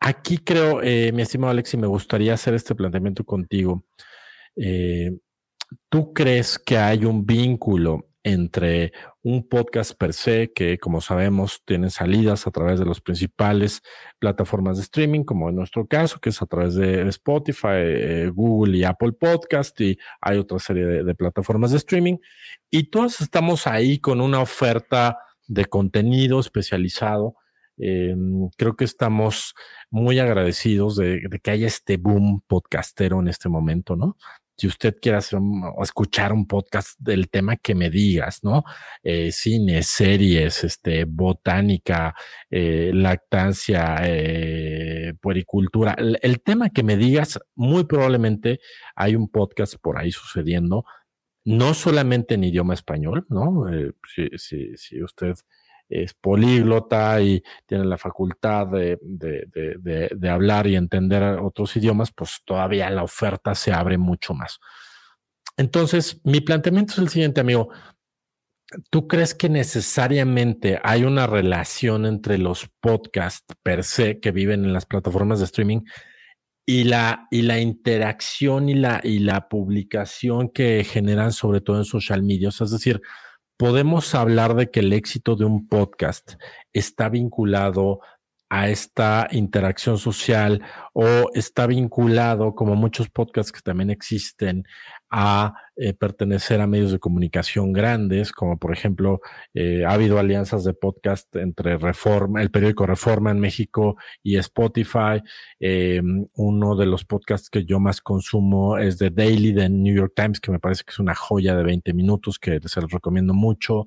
[0.00, 3.84] Aquí creo, eh, mi estimado Alexi, me gustaría hacer este planteamiento contigo.
[4.56, 5.18] Eh,
[5.88, 11.90] ¿Tú crees que hay un vínculo entre un podcast per se, que como sabemos tiene
[11.90, 13.82] salidas a través de las principales
[14.18, 18.78] plataformas de streaming, como en nuestro caso, que es a través de Spotify, eh, Google
[18.78, 22.16] y Apple Podcast, y hay otra serie de plataformas de streaming,
[22.68, 27.36] y todos estamos ahí con una oferta de contenido especializado
[27.78, 29.54] Em, creo que estamos
[29.90, 34.16] muy agradecidos de, que haya este boom podcastero en este momento, ¿no?
[34.58, 35.38] Si usted quiere hacer
[35.82, 38.64] escuchar un podcast del tema que me digas, ¿no?
[39.02, 42.14] Eh, cine, series, este, botánica,
[42.48, 48.60] eh, lactancia, eh, puericultura, el, el, tema que me digas, muy probablemente
[48.94, 50.86] hay un podcast por ahí sucediendo,
[51.44, 53.66] no solamente en idioma español, ¿no?
[54.08, 55.34] si, si, si usted
[55.88, 63.02] es políglota y tiene la facultad de, hablar y entender otros idiomas, pues todavía la
[63.02, 64.58] oferta se abre mucho más.
[65.56, 67.70] Entonces, mi planteamiento es el siguiente, amigo.
[68.90, 74.72] ¿Tú crees que necesariamente hay una relación entre los podcasts per se que viven en
[74.72, 75.82] las plataformas de streaming
[76.66, 81.84] y la, y la interacción y la, y la publicación que generan sobre todo en
[81.84, 82.48] social media?
[82.48, 83.00] es decir,
[83.56, 86.34] podemos hablar de que el éxito de un podcast
[86.72, 88.00] está vinculado
[88.48, 94.64] a esta interacción social o está vinculado, como muchos podcasts que también existen,
[95.10, 99.20] a eh, pertenecer a medios de comunicación grandes, como por ejemplo,
[99.54, 105.22] eh, ha habido alianzas de podcast entre Reforma, el periódico Reforma en México y Spotify.
[105.60, 106.00] Eh,
[106.34, 110.40] uno de los podcasts que yo más consumo es The Daily de New York Times,
[110.40, 113.86] que me parece que es una joya de 20 minutos que se los recomiendo mucho.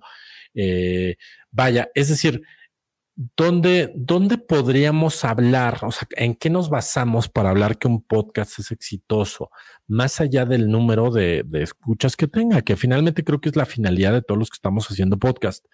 [1.51, 2.41] vaya, es decir,
[3.35, 5.79] ¿dónde, ¿dónde podríamos hablar?
[5.81, 9.49] O sea, ¿en qué nos basamos para hablar que un podcast es exitoso?
[9.87, 13.65] Más allá del número de, de, escuchas que tenga, que finalmente creo que es la
[13.65, 15.65] finalidad de todos los que estamos haciendo podcast.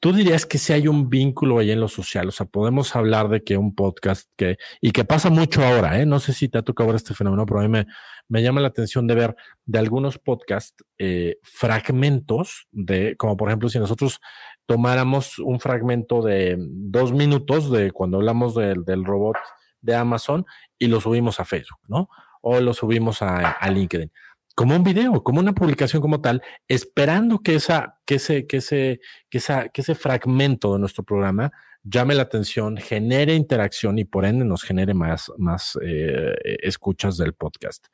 [0.00, 3.28] Tú dirías que si hay un vínculo ahí en lo social, o sea, podemos hablar
[3.28, 6.06] de que un podcast que, y que pasa mucho ahora, ¿eh?
[6.06, 7.86] no sé si te ha tocado ver este fenómeno, pero a mí me,
[8.28, 9.34] me llama la atención de ver
[9.66, 14.20] de algunos podcasts eh, fragmentos de, como por ejemplo, si nosotros
[14.68, 19.36] tomáramos un fragmento de dos minutos de cuando hablamos del robot
[19.80, 20.44] de Amazon
[20.78, 22.10] y lo subimos a Facebook, ¿no?
[22.42, 24.12] O lo subimos a, a LinkedIn
[24.54, 29.00] como un video, como una publicación como tal, esperando que esa, que ese, que ese,
[29.30, 31.50] que esa, que ese fragmento de nuestro programa
[31.82, 37.32] llame la atención, genere interacción y por ende nos genere más, más eh, escuchas del
[37.32, 37.86] podcast.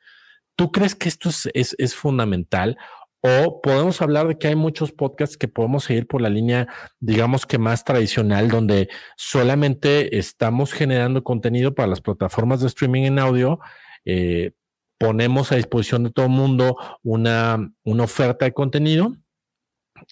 [0.55, 2.77] ¿Tú crees que esto es, es, es fundamental
[3.27, 6.67] o podemos hablar de que hay muchos podcasts que podemos seguir por la línea,
[6.99, 13.17] digamos que más tradicional, donde solamente estamos generando contenido para las plataformas de streaming en
[13.17, 13.59] audio.
[14.05, 14.51] Eh,
[14.99, 19.15] ponemos a disposición de todo el mundo una, una oferta de contenido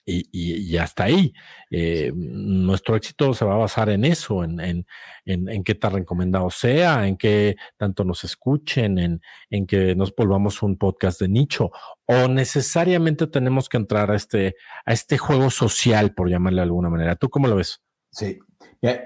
[0.05, 1.33] y, y, hasta ahí.
[1.69, 4.85] Eh, nuestro éxito se va a basar en eso, en, en,
[5.25, 10.61] en, qué tan recomendado sea, en que tanto nos escuchen, en, en que nos volvamos
[10.63, 11.71] un podcast de nicho,
[12.05, 16.89] o necesariamente tenemos que entrar a este, a este juego social, por llamarle de alguna
[16.89, 17.15] manera.
[17.15, 17.81] ¿Tú cómo lo ves?
[18.11, 18.39] Sí.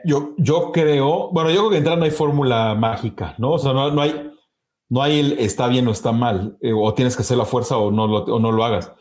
[0.06, 3.52] Yo, yo creo, bueno, yo creo que entrar no hay fórmula mágica, ¿no?
[3.54, 4.32] O sea, no, no hay,
[4.90, 7.78] no hay el está bien o está mal, eh, o tienes que hacer la fuerza
[7.78, 8.92] o no lo, o no lo hagas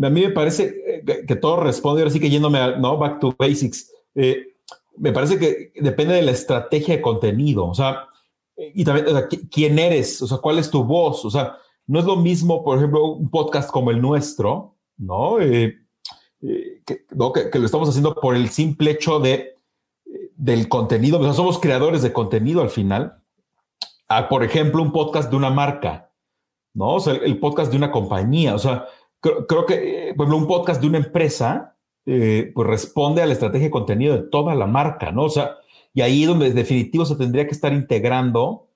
[0.00, 3.34] a mí me parece eh, que, todo responde, ahora sí que yéndome no, back to
[3.38, 4.54] basics, eh,
[4.96, 8.06] me parece que depende de la estrategia de contenido, o sea,
[8.56, 9.06] y también,
[9.50, 12.78] quién eres, o sea, cuál es tu voz, o sea, no es lo mismo, por
[12.78, 15.40] ejemplo, un podcast como el nuestro, ¿no?
[15.40, 15.76] Eh,
[16.40, 19.54] que, lo estamos haciendo por el simple hecho de,
[20.36, 23.22] del contenido, o sea, somos creadores de contenido al final,
[24.08, 26.12] a, por ejemplo, un podcast de una marca,
[26.74, 26.94] ¿no?
[26.94, 28.86] O sea, el podcast de una compañía, o sea,
[29.20, 33.66] creo, que, por ejemplo, un podcast de una empresa, eh, pues responde a la estrategia
[33.66, 35.24] de contenido de toda la marca, ¿no?
[35.24, 35.56] O sea,
[35.92, 38.68] y ahí donde definitivo se tendría que estar integrando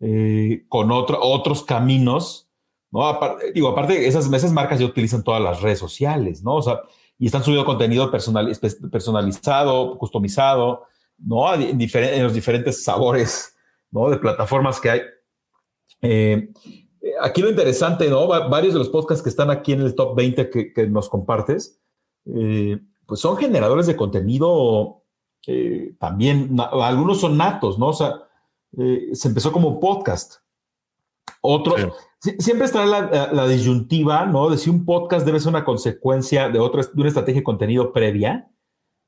[0.00, 2.48] eh, con otros caminos,
[2.90, 3.18] ¿no?
[3.54, 6.56] Digo, aparte, esas, esas marcas ya utilizan todas las redes sociales, ¿no?
[6.56, 6.80] O sea,
[7.18, 8.50] y están subiendo contenido personal,
[8.90, 10.84] personalizado, customizado,
[11.18, 11.52] ¿no?
[11.54, 13.54] En, en, los diferentes sabores,
[13.90, 14.08] ¿no?
[14.08, 15.00] De plataformas que hay.
[16.00, 16.48] Eh,
[17.20, 18.28] aquí lo interesante, ¿no?
[18.28, 21.80] varios de los podcasts que están aquí en el top 20 que, nos compartes,
[22.26, 25.02] eh, pues son generadores de contenido
[25.46, 27.88] eh, también, algunos son natos, ¿no?
[27.88, 28.14] O sea,
[28.78, 30.36] eh, se empezó como un podcast.
[31.40, 31.92] Otros,
[32.38, 34.50] siempre estará la, disyuntiva, ¿no?
[34.50, 37.92] De si un podcast debe ser una consecuencia de, otra, de una estrategia de contenido
[37.92, 38.50] previa,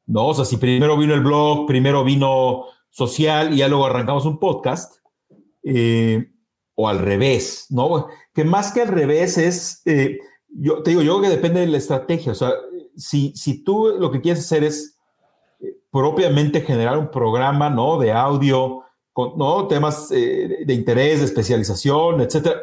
[0.07, 0.29] ¿no?
[0.29, 4.39] O sea, si primero vino el blog, primero vino social y ya luego arrancamos un
[4.39, 4.97] podcast.
[5.63, 6.32] Eh,
[6.75, 8.09] o al revés, ¿no?
[8.33, 11.67] Que más que al revés es, eh, yo te digo, yo creo que depende de
[11.67, 12.53] la estrategia, o sea,
[12.97, 14.99] si, si tú lo que quieres hacer es
[15.61, 17.99] eh, propiamente generar un programa, ¿no?
[17.99, 18.83] De audio,
[19.13, 19.67] con, ¿no?
[19.67, 22.61] Temas eh, de interés, de especialización, etcétera.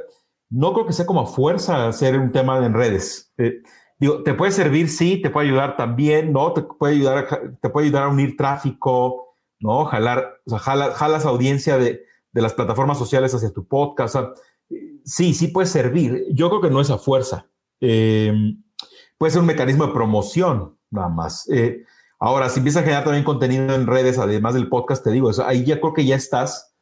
[0.50, 3.32] No creo que sea como a fuerza hacer un tema en redes.
[4.00, 6.54] digo, te puede servir, sí, te puede ayudar también, ¿no?
[6.54, 9.86] Te puede ayudar a, te puede ayudar a unir tráfico, ¿no?
[9.86, 12.09] Jalar, o sea, jalas audiencia de,
[12.40, 14.16] de las plataformas sociales hacia tu podcast.
[15.04, 16.26] sí, sí puede servir.
[16.32, 17.48] Yo creo que no es a fuerza.
[17.82, 18.34] Eh,
[19.18, 21.50] puede ser un mecanismo de promoción, nada más.
[21.50, 21.84] Eh,
[22.18, 25.46] ahora, si empiezas a generar también contenido en redes, además del podcast, te digo, eso,
[25.46, 26.74] ahí ya creo que ya estás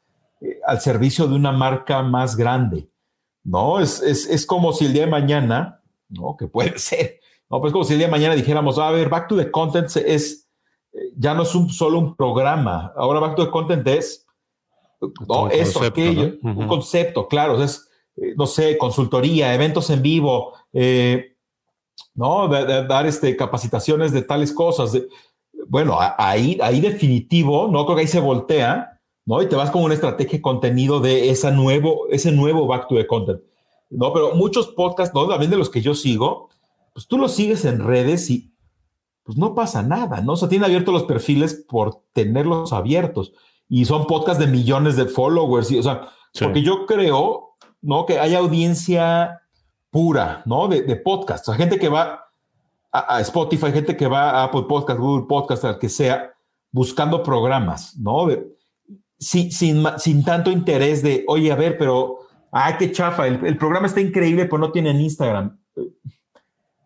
[0.41, 2.91] eh, al servicio de una marca más grande,
[3.43, 3.80] ¿no?
[3.80, 6.38] Es, es, como si el día de mañana, ¿no?
[6.38, 7.60] Que puede ser, ¿no?
[7.62, 10.48] Pues como si el día de mañana dijéramos, a ver, Back to the Content es,
[11.15, 14.26] ya no es un, solo un programa, ahora Back to the Content es
[15.27, 21.36] no, eso, aquello, un concepto, claro, es, eh, no sé, consultoría, eventos en vivo, eh,
[22.15, 22.47] ¿no?
[22.47, 24.97] dar este, capacitaciones de tales cosas.
[25.67, 27.86] bueno, ahí, ahí definitivo, ¿no?
[27.86, 29.41] Creo que ahí se voltea, ¿no?
[29.41, 32.95] Y te vas con una estrategia de contenido de esa nuevo, ese nuevo back to
[32.95, 33.41] the content,
[33.89, 34.12] ¿no?
[34.13, 35.27] Pero muchos podcasts, ¿no?
[35.27, 36.49] También de los que yo sigo,
[36.93, 38.51] pues tú los sigues en redes y
[39.21, 40.33] pues no pasa nada, ¿no?
[40.33, 43.33] O sea, tienen abiertos los perfiles por tenerlos abiertos
[43.69, 45.71] y son podcasts de millones de followers.
[45.71, 48.06] Y, o sea, porque yo creo, ¿no?
[48.06, 49.41] Que hay audiencia
[49.89, 50.67] pura, ¿no?
[50.67, 51.47] De, de podcast.
[51.47, 52.27] O sea, gente que va
[52.91, 56.32] a, Spotify, gente que va a Apple Podcast, Google Podcast, al que sea,
[56.71, 58.27] buscando programas, ¿no?
[59.19, 62.19] sin, sin, tanto interés de, oye, a ver, pero,
[62.51, 65.60] ay, qué chafa, el, el programa está increíble, pero no tiene Instagram.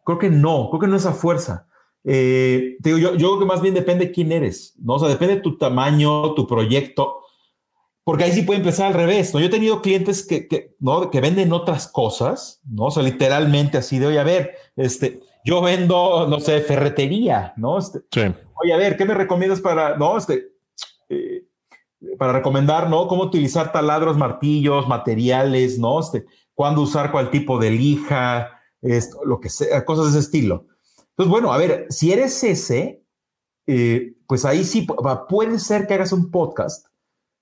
[0.03, 1.67] Creo que no, creo que no es a fuerza.
[2.03, 4.93] Eh, digo, yo, yo creo que más bien depende de quién eres, ¿no?
[4.95, 7.21] O sea, depende de tu tamaño, tu proyecto,
[8.03, 9.39] porque ahí sí puede empezar al revés, ¿no?
[9.39, 11.11] Yo he tenido clientes que, que, ¿no?
[11.11, 12.85] que venden otras cosas, ¿no?
[12.85, 17.77] O sea, literalmente así de, oye, a ver, este, yo vendo, no sé, ferretería, ¿no?
[17.77, 18.21] Este, sí.
[18.55, 20.17] Oye, a ver, ¿qué me recomiendas para, no?
[20.17, 20.49] Este,
[21.09, 21.45] eh,
[22.17, 23.07] para recomendar, ¿no?
[23.07, 25.99] Cómo utilizar taladros, martillos, materiales, ¿no?
[25.99, 30.65] Este, cuándo usar cuál tipo de lija, esto, lo que sea, cosas de ese estilo.
[31.21, 33.05] Entonces, bueno, a ver, si eres ese,
[33.67, 34.87] eh, pues ahí sí
[35.29, 36.87] puede ser que hagas un podcast,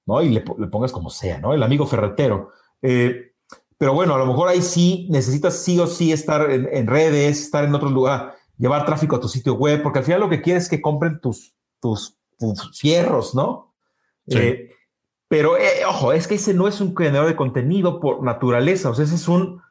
[0.05, 0.21] ¿no?
[0.21, 1.53] Y le, pongas como sea, ¿no?
[1.53, 2.51] El amigo ferretero.
[2.81, 3.31] Eh,
[3.77, 7.63] pero bueno, a lo mejor ahí sí necesitas sí o sí estar en, redes, estar
[7.63, 10.63] en otro lugar, llevar tráfico a tu sitio web, porque al final lo que quieres
[10.63, 12.17] es que compren tus, tus,
[12.73, 13.73] fierros, ¿no?
[14.27, 14.71] Eh,
[15.29, 15.53] pero
[15.87, 19.15] ojo, es que ese no es un creador de contenido por naturaleza, o sea, ese
[19.15, 19.61] es un,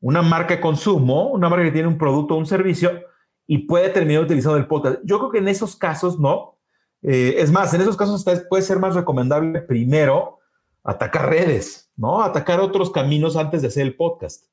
[0.00, 2.92] una marca de consumo, una marca que tiene un producto o un servicio
[3.46, 4.98] y puede terminar utilizando el podcast.
[5.04, 6.58] Yo creo que en esos casos no.
[7.02, 10.38] Eh, es más, en esos casos puede ser más recomendable primero
[10.82, 12.22] atacar redes, ¿no?
[12.22, 14.46] Atacar otros caminos antes de hacer el podcast.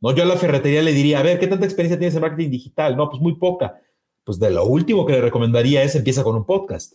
[0.00, 0.12] ¿no?
[0.12, 2.96] Yo a la ferretería le diría, a ver, ¿qué tanta experiencia tienes en marketing digital?
[2.96, 3.80] No, pues muy poca.
[4.24, 6.94] Pues de lo último que le recomendaría es empieza con un podcast.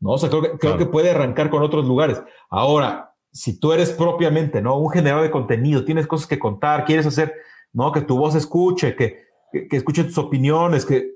[0.00, 0.12] ¿no?
[0.12, 2.22] O sea, creo que, creo que puede arrancar con otros lugares.
[2.50, 4.78] Ahora, si tú eres propiamente, ¿no?
[4.78, 7.34] Un generador de contenido, tienes cosas que contar, quieres hacer,
[7.72, 7.90] ¿no?
[7.90, 9.24] Que tu voz escuche, que,
[9.68, 11.14] que, escuche tus opiniones, que,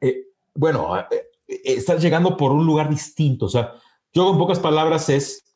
[0.00, 3.46] eh, bueno, eh, eh, estás llegando por un lugar distinto.
[3.46, 3.72] O sea,
[4.12, 5.54] yo con pocas palabras es,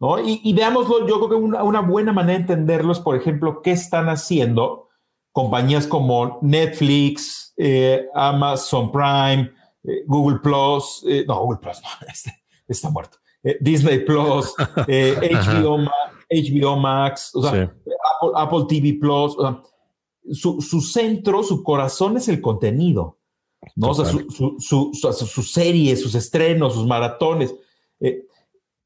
[0.00, 0.20] ¿no?
[0.20, 3.72] Y, veámoslo, yo creo que una, una, buena manera de entenderlo es, por ejemplo, qué
[3.72, 4.88] están haciendo
[5.32, 7.54] compañías como Netflix,
[8.14, 9.52] Amazon Prime,
[10.06, 12.32] Google Plus, no, Google Plus, no, este,
[12.66, 13.18] está muerto.
[13.60, 15.78] Disney Plus, HBO,
[16.30, 17.72] HBO, Max, o sea,
[18.34, 19.62] Apple, TV Plus, o sea,
[20.32, 23.18] su, centro, su corazón es el contenido,
[23.76, 23.90] ¿no?
[23.90, 27.54] O sea, su, sus series, sus estrenos, sus maratones.
[28.00, 28.26] Eh,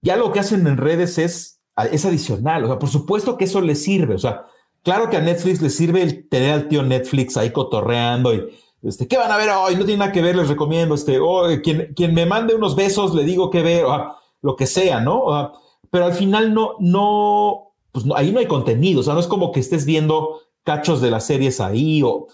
[0.03, 3.61] ya lo que hacen en redes es, es adicional, o sea, por supuesto que eso
[3.61, 4.46] les sirve, o sea,
[4.83, 8.48] claro que a Netflix le sirve el tener al tío Netflix ahí cotorreando y,
[8.83, 9.74] este, ¿qué van a ver hoy?
[9.74, 13.14] No tiene nada que ver, les recomiendo, este, o quien, quien me mande unos besos,
[13.14, 15.53] le digo qué ver, o lo que sea, ¿no?
[15.90, 19.53] pero al final no, no, pues ahí no hay contenido, o sea, no es como
[19.53, 22.02] que estés viendo cachos de las series ahí.
[22.02, 22.26] O,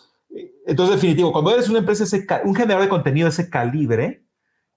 [0.66, 4.25] entonces, definitivo, cuando eres una empresa, ese, un generador de contenido de ese calibre,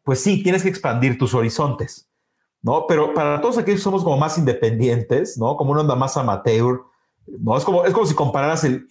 [0.04, 2.08] pues sí, tienes que expandir tus horizontes,
[2.62, 2.86] ¿no?
[2.88, 5.58] Pero para todos aquellos que somos como más independientes, ¿no?
[5.58, 6.82] Como una onda más amateur,
[7.26, 7.58] ¿no?
[7.58, 8.88] Es como, es como si compararas el...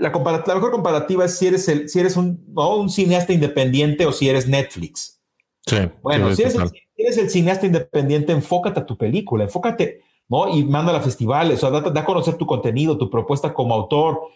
[0.00, 2.76] La, la mejor comparativa es si eres, el, si eres un, ¿no?
[2.76, 5.20] un cineasta independiente o si eres Netflix.
[5.66, 5.76] Sí.
[6.02, 10.48] Bueno, si, eres el, si eres el cineasta independiente, enfócate a tu película, enfócate ¿no?
[10.48, 14.28] Y manda a festivales, o sea, da, a conocer tu contenido, tu propuesta como autor,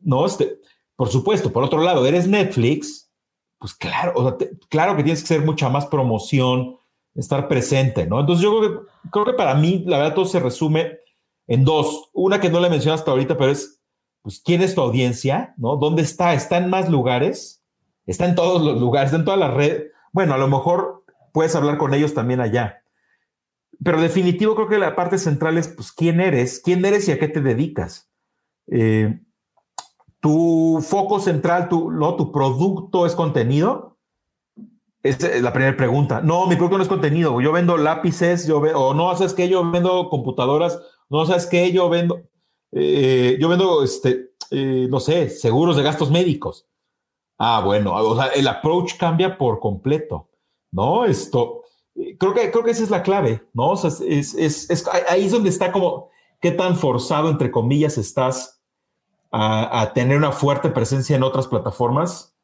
[0.00, 0.24] ¿no?
[0.24, 0.60] Este,
[0.94, 3.10] por supuesto, por otro lado, eres Netflix,
[3.58, 6.76] pues claro, claro que tienes que hacer mucha más promoción,
[7.16, 8.20] estar presente, ¿no?
[8.20, 10.98] Entonces yo creo que, para mí, la verdad, todo se resume
[11.48, 12.08] en dos.
[12.12, 13.80] Una que no le mencioné hasta ahorita, pero es,
[14.22, 15.54] pues, ¿quién es tu audiencia?
[15.56, 15.76] ¿No?
[15.76, 16.34] ¿Dónde está?
[16.34, 17.62] ¿Está en más lugares?
[18.06, 19.08] ¿Está en todos los lugares?
[19.08, 19.90] ¿Está en todas las redes?
[20.12, 22.82] Bueno, a lo mejor puedes hablar con ellos también allá
[23.82, 26.60] pero definitivo creo que la parte central es, pues, ¿quién eres?
[26.64, 28.10] ¿Quién eres y a qué te dedicas?
[28.68, 29.20] Eh,
[30.20, 33.98] tu foco central, tu, tu producto es contenido.
[35.02, 36.20] Esa es la primera pregunta.
[36.20, 37.40] No, mi producto no es contenido.
[37.40, 39.48] Yo vendo lápices, yo o no, ¿sabes qué?
[39.48, 41.70] Yo vendo computadoras, no, ¿sabes qué?
[41.70, 42.22] Yo vendo,
[42.72, 46.66] eh, yo vendo, este, eh, no sé, seguros de gastos médicos.
[47.38, 50.30] Ah, bueno, o sea, el approach cambia por completo,
[50.72, 51.04] ¿no?
[51.04, 51.62] Esto,
[52.18, 53.74] creo que, creo que esa es la clave, ¿no?
[53.74, 54.00] Es,
[54.34, 58.60] es, es, ahí es donde está como qué tan forzado, entre comillas, estás
[59.30, 62.34] a, tener una fuerte presencia en otras plataformas.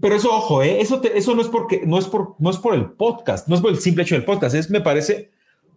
[0.00, 0.80] Pero eso, ojo, ¿eh?
[0.80, 3.62] eso, eso no, es porque, no, es por, no es por el podcast, no es
[3.62, 5.30] por el simple hecho del podcast, es, me parece,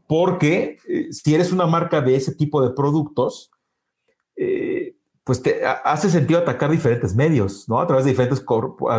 [0.08, 3.52] porque eh, si eres una marca de ese tipo de productos,
[4.36, 7.80] eh, pues te hace sentido atacar diferentes medios, ¿no?
[7.80, 8.44] A través de diferentes,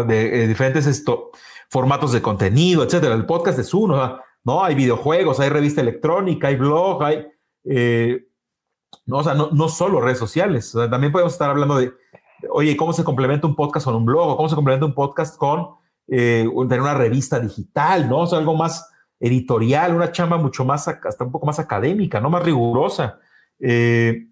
[0.07, 1.33] de, diferentes esto,
[1.75, 3.17] formatos de contenido, etcétera.
[3.17, 4.63] El podcast es uno, ¿no?
[4.63, 7.27] Hay videojuegos, hay revista electrónica, hay blog, hay.
[7.65, 8.29] Eh,
[9.07, 10.73] no, o sea, no, solo redes sociales.
[10.89, 11.93] también podemos estar hablando de,
[12.51, 14.37] oye, ¿cómo se complementa un podcast con un blog?
[14.37, 15.71] ¿Cómo se complementa un podcast con
[16.07, 18.09] eh, tener una revista digital?
[18.09, 18.21] ¿No?
[18.21, 22.31] O sea, algo más editorial, una chamba mucho más, hasta un poco más académica, ¿no?
[22.31, 23.19] Más rigurosa.
[23.59, 24.29] Eh,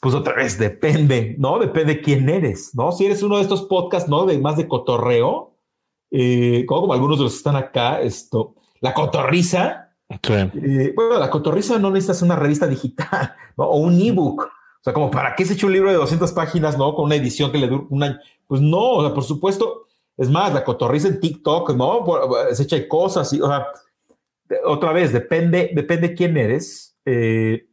[0.00, 1.60] pues otra vez, depende, ¿no?
[1.60, 2.90] Depende quién eres, ¿no?
[2.90, 4.26] Si eres uno de estos podcasts, ¿no?
[4.26, 5.55] De más de cotorreo,
[6.10, 9.90] eh, como, algunos de los que están acá, esto, la cotorriza.
[10.08, 14.42] Eh, bueno, la cotorriza no necesitas una revista digital o un ebook.
[14.42, 16.94] O sea, como para qué se echa un libro de 200 páginas, ¿no?
[16.94, 18.18] Con una edición que le dura un año.
[18.46, 22.04] Pues no, o sea, por supuesto, es más, la cotorriza en TikTok, ¿no?
[22.52, 23.66] Se echa cosas y, o sea,
[24.64, 26.96] otra vez, depende, depende quién eres.
[27.04, 27.66] Eh,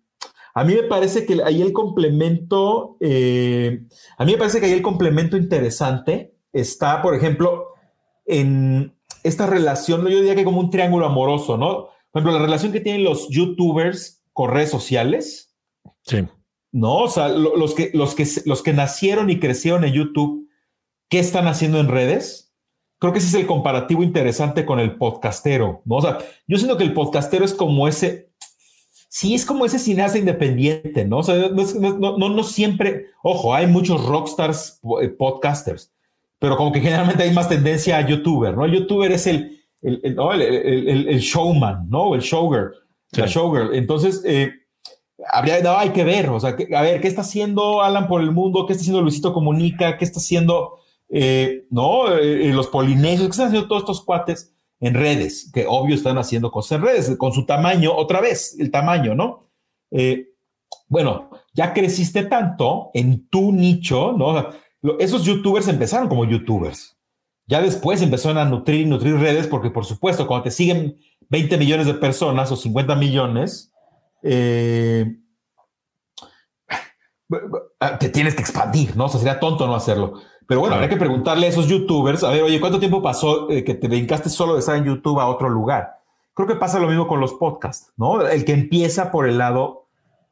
[0.56, 4.82] a mí me parece que ahí el complemento, a mí me parece que ahí el
[4.82, 7.73] complemento interesante está, por ejemplo,
[8.26, 11.90] en esta relación, yo diría que como un triángulo amoroso, ¿no?
[12.12, 15.56] Por ejemplo, la relación que tienen los youtubers con redes sociales.
[16.04, 16.28] Sí.
[16.72, 16.98] ¿No?
[16.98, 20.50] O sea, los, que, los, que, los que nacieron y crecieron en YouTube,
[21.10, 22.54] ¿qué están haciendo en redes?
[23.00, 25.98] Creo que ese es el comparativo interesante con el podcastero, ¿no?
[25.98, 26.18] O sea,
[26.48, 28.32] yo siento que el podcastero es como ese,
[29.14, 31.20] sí es como ese cineasta independiente, ¿no?
[31.20, 35.93] O sea, no, no, siempre, ojo, hay muchos rockstars eh, podcasters,
[36.44, 38.66] pero como que generalmente hay más tendencia a youtuber, ¿no?
[38.66, 42.14] El youtuber es el, el, el, showman, ¿no?
[42.16, 42.74] El showgirl,
[43.14, 43.74] la showgirl.
[43.74, 44.52] Entonces, eh,
[45.32, 48.34] habría, no, hay que ver, o sea, a ver, ¿qué está haciendo Alan por el
[48.34, 48.66] mundo?
[48.66, 49.96] ¿Qué está haciendo Luisito Comunica?
[49.98, 52.10] ¿Qué está haciendo, eh, no?
[52.10, 54.54] los polinesios, ¿qué están haciendo todos estos cuates?
[54.82, 58.70] en redes, que obvio están haciendo cosas en redes, con su tamaño, otra vez, el
[58.70, 59.48] tamaño, ¿no?
[59.92, 60.34] Eh,
[60.90, 64.50] bueno, ya creciste tanto en tu nicho, ¿no?
[65.00, 66.98] Esos youtubers empezaron como youtubers.
[67.46, 70.98] Ya después empezaron a nutrir y nutrir redes, porque por supuesto, cuando te siguen
[71.30, 73.72] 20 millones de personas o 50 millones,
[74.24, 75.18] eh,
[78.00, 79.06] te tienes que expandir, ¿no?
[79.06, 80.22] O sea, sería tonto no hacerlo.
[80.48, 83.64] Pero bueno, habría que preguntarle a esos youtubers, a ver, oye, ¿cuánto tiempo pasó eh,
[83.64, 86.00] que te dedicaste solo de estar en YouTube a otro lugar?
[86.34, 88.22] Creo que pasa lo mismo con los podcasts, ¿no?
[88.22, 89.88] El que empieza por el lado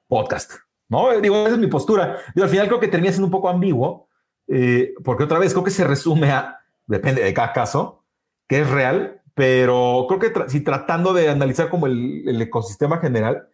[0.07, 0.51] podcast,
[0.89, 1.11] ¿no?
[1.21, 2.17] Digo, esa es mi postura.
[2.35, 4.09] Digo, al final creo que termina siendo un poco ambiguo,
[4.51, 8.03] eh, porque otra vez creo que se resume a, depende de cada caso,
[8.47, 13.47] que es real, pero creo que si tratando de analizar como el, ecosistema general,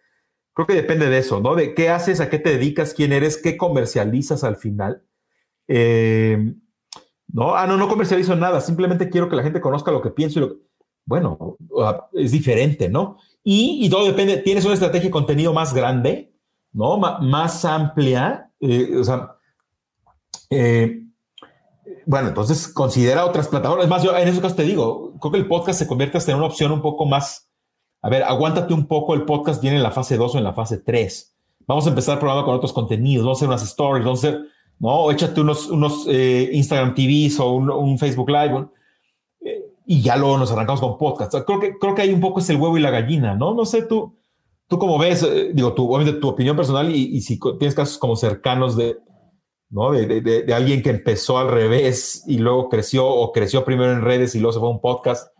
[0.53, 1.55] creo que depende de eso, ¿no?
[1.55, 5.03] De qué haces, a qué te dedicas, quién eres, qué comercializas al final
[5.67, 6.53] eh,
[7.27, 10.39] no, ah, no, no comercializo nada, simplemente quiero que la gente conozca lo que pienso
[10.39, 10.55] y lo
[11.05, 11.57] bueno,
[12.11, 13.17] es diferente, ¿no?
[13.41, 16.33] Y, todo depende, tienes una estrategia de contenido más grande,
[16.73, 16.97] ¿no?
[16.97, 19.36] más amplia, eh, o sea,
[20.49, 21.03] eh,
[22.05, 23.85] bueno, entonces considera otras plataformas.
[23.85, 26.31] Es más, yo en esos casos te digo, creo que el podcast se convierte hasta
[26.31, 27.49] en una opción un poco más,
[28.01, 30.53] a ver, aguántate un poco, el podcast viene en la fase 2 o en la
[30.53, 31.35] fase 3.
[31.67, 34.41] Vamos a empezar probando con otros contenidos, vamos a hacer unas stories, vamos a hacer
[34.79, 35.11] ¿no?
[35.11, 38.67] Échate unos, unos eh, Instagram TVs o un, Facebook Live
[39.41, 41.33] eh, y ya luego nos arrancamos con podcast.
[41.45, 43.53] creo, que, creo que hay un poco es el huevo y la gallina, ¿no?
[43.53, 44.15] No sé, tú,
[44.67, 48.75] tú cómo ves, digo, tú, obviamente tu opinión personal y, si tienes casos como cercanos
[48.75, 48.97] de,
[49.69, 49.91] ¿no?
[49.91, 54.01] De, de, de, alguien que empezó al revés y luego creció o creció primero en
[54.01, 55.31] redes y luego se fue a un podcast.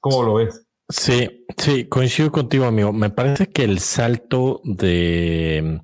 [0.00, 0.66] ¿Cómo lo ves?
[0.88, 2.92] Sí, sí, coincido contigo, amigo.
[2.92, 5.80] Me parece que el salto de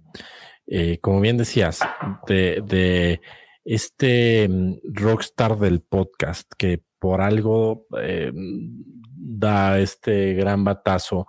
[0.71, 1.81] eh, como bien decías,
[2.27, 3.21] de,
[3.65, 11.27] este mm, rockstar del podcast que por algo eh, da este gran batazo,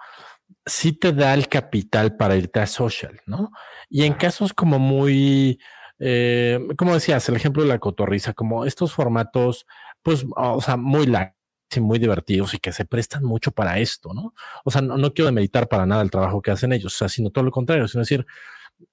[0.66, 3.52] sí te da el capital para irte a social, ¿no?
[3.89, 5.60] Y en casos como muy,
[6.00, 9.66] eh, como decías, el ejemplo de la cotorriza, como estos formatos,
[10.02, 11.36] pues, o sea, muy largos
[11.76, 14.34] y muy divertidos y que se prestan mucho para esto, ¿no?
[14.66, 17.10] O sea, no, no quiero demeditar para nada el trabajo que hacen ellos, o sea,
[17.10, 18.26] sino todo lo contrario, sino decir,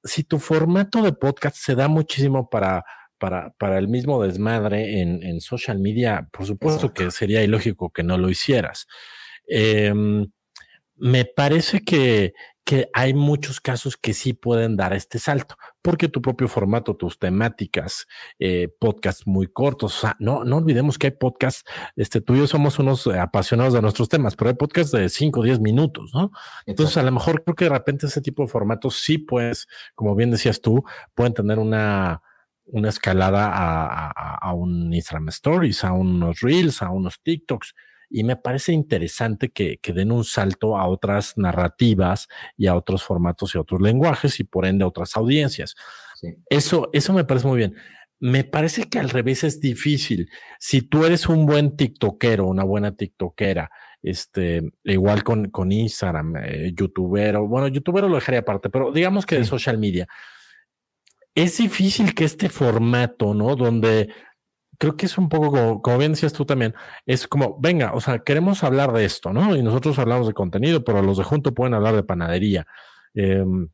[0.04, 2.84] si tu formato de podcast se da muchísimo para,
[3.18, 8.02] para, para el mismo desmadre en, en social media, por supuesto que sería ilógico que
[8.02, 8.86] no lo hicieras.
[9.46, 10.30] Em,
[10.96, 12.34] me parece que,
[12.66, 17.16] que hay muchos casos que sí pueden dar este salto, porque tu propio formato, tus
[17.16, 18.08] temáticas,
[18.40, 21.62] eh, podcasts muy cortos, o sea, no, no olvidemos que hay podcasts,
[21.94, 25.08] este, tú y yo somos unos eh, apasionados de nuestros temas, pero hay podcasts de
[25.08, 26.32] 5 o 10 minutos, ¿no?
[26.66, 30.16] Entonces, a lo mejor creo que de repente ese tipo de formatos sí, pues, como
[30.16, 30.82] bien decías tú,
[31.14, 32.20] pueden tener una,
[32.64, 37.74] una escalada a, a, a un Instagram Stories, a unos Reels, a unos TikToks
[38.09, 43.02] y me parece interesante que, que, den un salto a otras narrativas y a otros
[43.02, 45.74] formatos y a otros lenguajes y por ende a otras audiencias.
[46.48, 47.74] Eso, eso me parece muy bien.
[48.18, 50.30] Me parece que al revés es difícil.
[50.59, 53.70] Si tú eres un buen tiktokero, una buena tiktokera,
[54.02, 59.36] este, igual con, con Instagram, eh, youtubero, bueno, youtubero lo dejaría aparte, pero digamos que
[59.36, 60.07] de social media,
[61.34, 63.57] es difícil que este formato, ¿no?
[63.57, 64.09] Donde
[64.78, 66.74] creo que es un poco como, bien decías tú también,
[67.06, 69.56] es como, venga, o sea, queremos hablar de esto, ¿no?
[69.56, 72.66] Y nosotros hablamos de contenido, pero los de junto pueden hablar de panadería.
[73.14, 73.68] Em,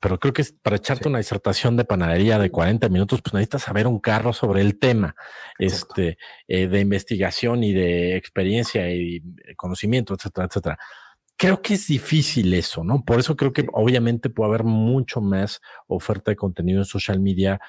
[0.00, 3.86] pero creo que para echarte una disertación de panadería de 40 minutos, pues necesitas saber
[3.86, 5.14] un carro sobre el tema,
[5.58, 9.22] este, eh, de investigación y de experiencia y
[9.56, 10.78] conocimiento, etcétera, etcétera.
[11.36, 13.04] Creo que es difícil eso, ¿no?
[13.04, 17.60] Por eso creo que obviamente puede haber mucho más oferta de contenido en social media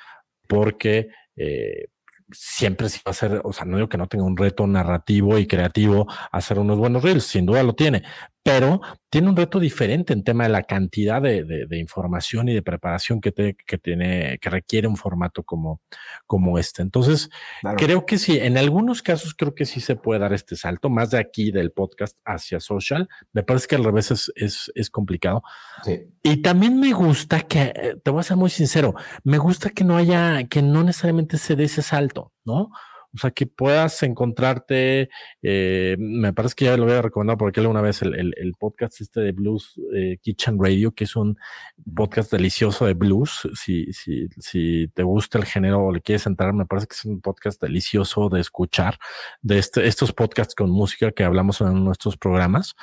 [0.47, 1.87] porque eh,
[2.31, 5.37] siempre sí va a ser, o sea, no digo que no tenga un reto narrativo
[5.37, 8.03] y creativo hacer unos buenos reels, sin duda lo tiene,
[8.49, 8.81] pero
[9.11, 13.21] tiene un reto diferente en tema de la cantidad de, de, información y de preparación
[13.21, 15.81] que, te, que, tiene, que requiere un formato como,
[16.25, 16.81] como este.
[16.81, 17.29] Entonces,
[17.77, 21.11] creo que sí, en algunos casos creo que sí se puede dar este salto, más
[21.11, 23.07] de aquí del podcast hacia social.
[23.33, 25.43] Me parece que al revés es, es, es complicado.
[25.83, 26.07] Sí.
[26.23, 29.95] Y también me gusta que, te voy a ser muy sincero, me gusta que no
[29.95, 32.71] haya, que no necesariamente se dé ese salto, ¿no?
[33.13, 35.09] O sea, que puedas encontrarte,
[35.41, 39.01] eh, me parece que ya lo había recomendado por aquí alguna vez el, el, podcast
[39.01, 41.37] este de Blues eh, Kitchen Radio, que es un
[41.95, 43.47] podcast delicioso de blues.
[43.55, 47.05] Si, si, si te gusta el género o le quieres entrar, me parece que es
[47.05, 48.99] un podcast delicioso de escuchar,
[49.41, 52.75] de este, estos podcasts con música que hablamos en nuestros programas.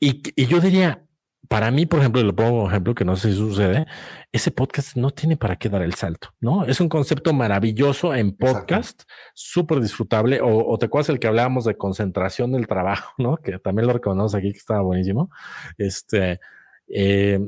[0.00, 1.04] Y, y yo diría,
[1.48, 3.86] para mí, por ejemplo, lo pongo un ejemplo que no sé si sucede,
[4.30, 6.64] ese podcast no tiene para qué dar el salto, ¿no?
[6.64, 9.02] Es un concepto maravilloso en podcast,
[9.34, 13.38] súper disfrutable, o, te acuerdas el que hablábamos de concentración del trabajo, ¿no?
[13.38, 15.30] Que también lo reconocemos aquí, que estaba buenísimo.
[15.78, 16.40] Este,
[16.88, 17.40] eh,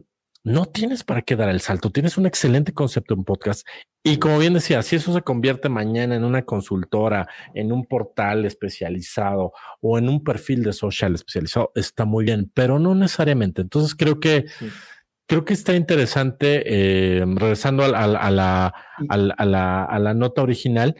[0.44, 1.90] no tienes para qué dar el salto.
[1.90, 3.66] Tienes un excelente concepto en podcast.
[4.02, 8.44] Y como bien decía, si eso se convierte mañana en una consultora, en un portal
[8.44, 13.62] especializado o en un perfil de social especializado, está muy bien, pero no necesariamente.
[13.62, 14.46] Entonces creo que
[15.32, 18.74] creo que está interesante, eh, regresando a, la,
[19.08, 20.94] a, la, nota original,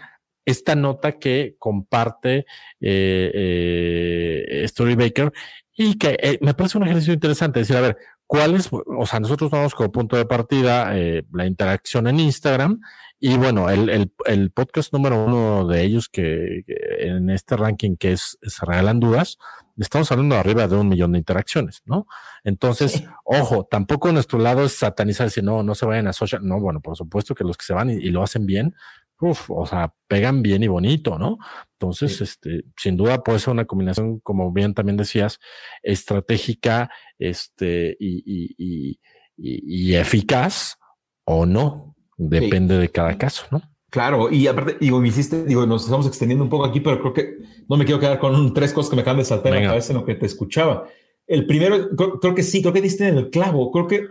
[0.47, 2.47] esta nota que comparte
[2.80, 5.32] eh, eh, Storybaker
[5.76, 7.99] y que me parece un ejercicio interesante, decir, a ver,
[8.32, 8.70] ¿Cuáles?
[8.72, 12.80] O sea, nosotros vamos como punto de partida eh, la interacción en Instagram
[13.20, 16.64] y bueno, el, el, podcast número uno de ellos que,
[16.98, 19.36] en este ranking que es Se Regalan Dudas,
[19.76, 22.06] estamos hablando de arriba de un millón de interacciones, ¿no?
[22.42, 26.40] Entonces, ojo, tampoco nuestro lado es satanizar si no, no se vayan a social.
[26.42, 28.74] No, bueno, por supuesto que los que se van y, lo hacen bien,
[29.22, 31.38] uf, o sea, pegan bien y bonito, ¿no?
[31.74, 35.38] Entonces, este, sin duda puede ser una combinación, como bien también decías,
[35.82, 38.98] estratégica, este, y,
[39.36, 40.76] y, eficaz
[41.24, 41.94] o no.
[42.18, 43.62] Depende de cada caso, ¿no?
[43.90, 47.12] Claro, y aparte, digo, me hiciste, digo, nos estamos extendiendo un poco aquí, pero creo
[47.12, 47.36] que
[47.68, 49.92] no me quiero quedar con tres cosas que me acaban de saltar en la cabeza
[49.92, 50.86] en lo que te escuchaba.
[51.26, 53.70] El primero, creo, que sí, creo que diste en el clavo.
[53.70, 54.08] Creo que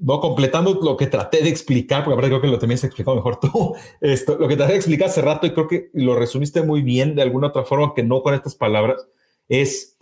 [0.00, 3.40] no, completando lo que traté de explicar, porque aparte creo que lo tenías explicado mejor
[3.40, 6.82] tú, esto, lo que traté de explicar hace rato y creo que lo resumiste muy
[6.82, 9.06] bien de alguna otra forma, que no con estas palabras,
[9.48, 9.96] es,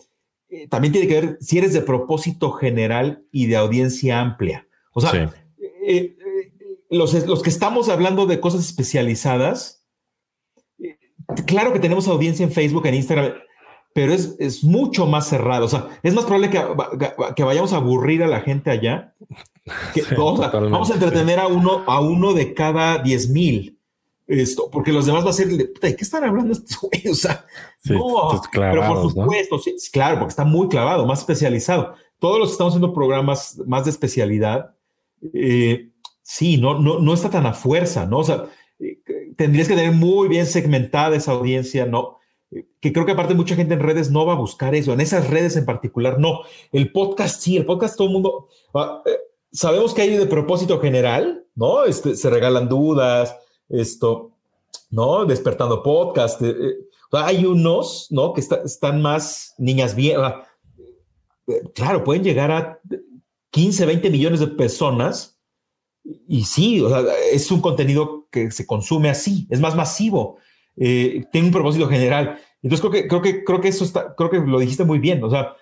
[0.49, 4.67] eh, también tiene que ver si eres de propósito general y de audiencia amplia.
[4.93, 6.17] O sea, eh, eh,
[6.91, 9.85] los, los, que estamos hablando de cosas especializadas,
[11.47, 13.35] claro que tenemos audiencia en Facebook, en Instagram,
[13.95, 15.67] pero es, es mucho más cerrado.
[15.67, 16.61] O sea, es más probable que,
[17.37, 19.15] que vayamos a aburrir a la gente allá
[20.17, 23.79] vamos a entretener a uno, a uno de cada diez mil.
[24.29, 26.79] Esto, porque los demás va a ser de ¿de qué están hablando estos
[27.11, 27.47] O sea,
[27.85, 31.95] no, pero por supuesto, sí, claro, porque está muy clavado, más especializado.
[32.19, 34.75] Todos los que estamos haciendo programas más de especialidad,
[35.33, 35.89] eh,
[36.21, 38.19] sí, no, no, no está tan a fuerza, ¿no?
[38.19, 38.45] O sea,
[38.81, 38.99] eh,
[39.35, 42.19] tendrías que tener muy bien segmentada esa audiencia, ¿no?
[42.51, 45.01] Eh, que creo que aparte mucha gente en redes no va a buscar eso, en
[45.01, 46.41] esas redes en particular, no.
[46.71, 49.03] El podcast sí, el podcast todo el mundo, ah,
[49.53, 51.85] sabemos que hay de propósito general, ¿no?
[51.85, 53.35] Este, se regalan dudas,
[53.69, 54.33] esto,
[54.91, 55.25] ¿no?
[55.25, 56.41] Despertando podcast.
[56.43, 56.75] Eh, eh,
[57.13, 58.33] hay unos, ¿no?
[58.33, 60.21] Que están más niñas bien.
[61.47, 62.81] Eh, claro, pueden llegar a
[63.51, 65.39] 15, 20 millones de personas.
[66.27, 70.39] Y sí, o sea, es un contenido que se consume así, es más masivo,
[70.75, 72.39] tiene un propósito general.
[72.63, 75.23] Entonces creo que, creo que, creo que eso está, creo que lo dijiste muy bien.
[75.23, 75.55] O sea,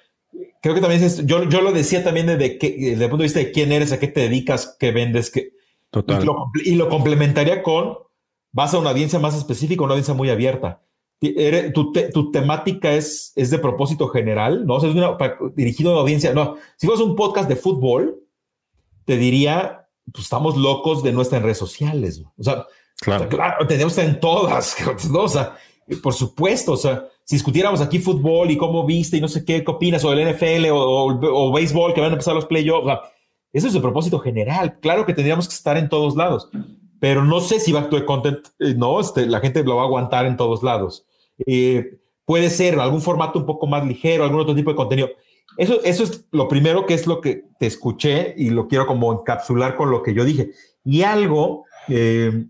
[0.66, 3.26] creo que también es, yo, yo lo decía también desde, que, desde el punto de
[3.26, 5.52] vista de quién eres, a qué te dedicas, qué vendes, qué,
[5.90, 6.26] Total.
[6.64, 7.98] Y, lo, complementaría con,
[8.50, 10.82] vas a una audiencia más específica, una audiencia muy abierta.
[11.20, 14.74] Tu, tu, temática es, es de propósito general, ¿no?
[14.74, 15.16] O sea, es una,
[15.54, 16.34] dirigido a una audiencia.
[16.34, 18.20] No, si fueras un podcast de fútbol,
[19.04, 22.22] te diría, pues estamos locos de no estar en redes sociales.
[22.36, 22.66] O sea,
[23.00, 24.76] claro, claro tenemos que estar en todas.
[25.10, 25.20] ¿no?
[25.20, 25.56] O sea,
[26.02, 29.62] por supuesto, o sea, si discutiéramos aquí fútbol y cómo viste y no sé qué,
[29.62, 32.88] qué opinas, o el NFL o, béisbol que van a empezar los playoffs,
[33.52, 34.78] eso es el propósito general.
[34.80, 36.48] Claro que tendríamos que estar en todos lados,
[37.00, 39.82] pero no sé si Back to the Content, eh, no, este, la gente lo va
[39.82, 41.06] a aguantar en todos lados.
[41.46, 45.10] Eh, puede ser algún formato un poco más ligero, algún otro tipo de contenido.
[45.56, 49.12] Eso, eso es lo primero que es lo que te escuché y lo quiero como
[49.12, 50.50] encapsular con lo que yo dije.
[50.84, 52.46] Y algo, eh,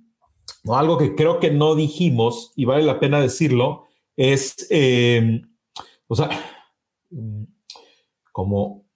[0.75, 3.87] algo que creo que no dijimos y vale la pena decirlo,
[4.17, 5.43] es, eh,
[6.07, 6.31] o sea,
[8.33, 8.87] como,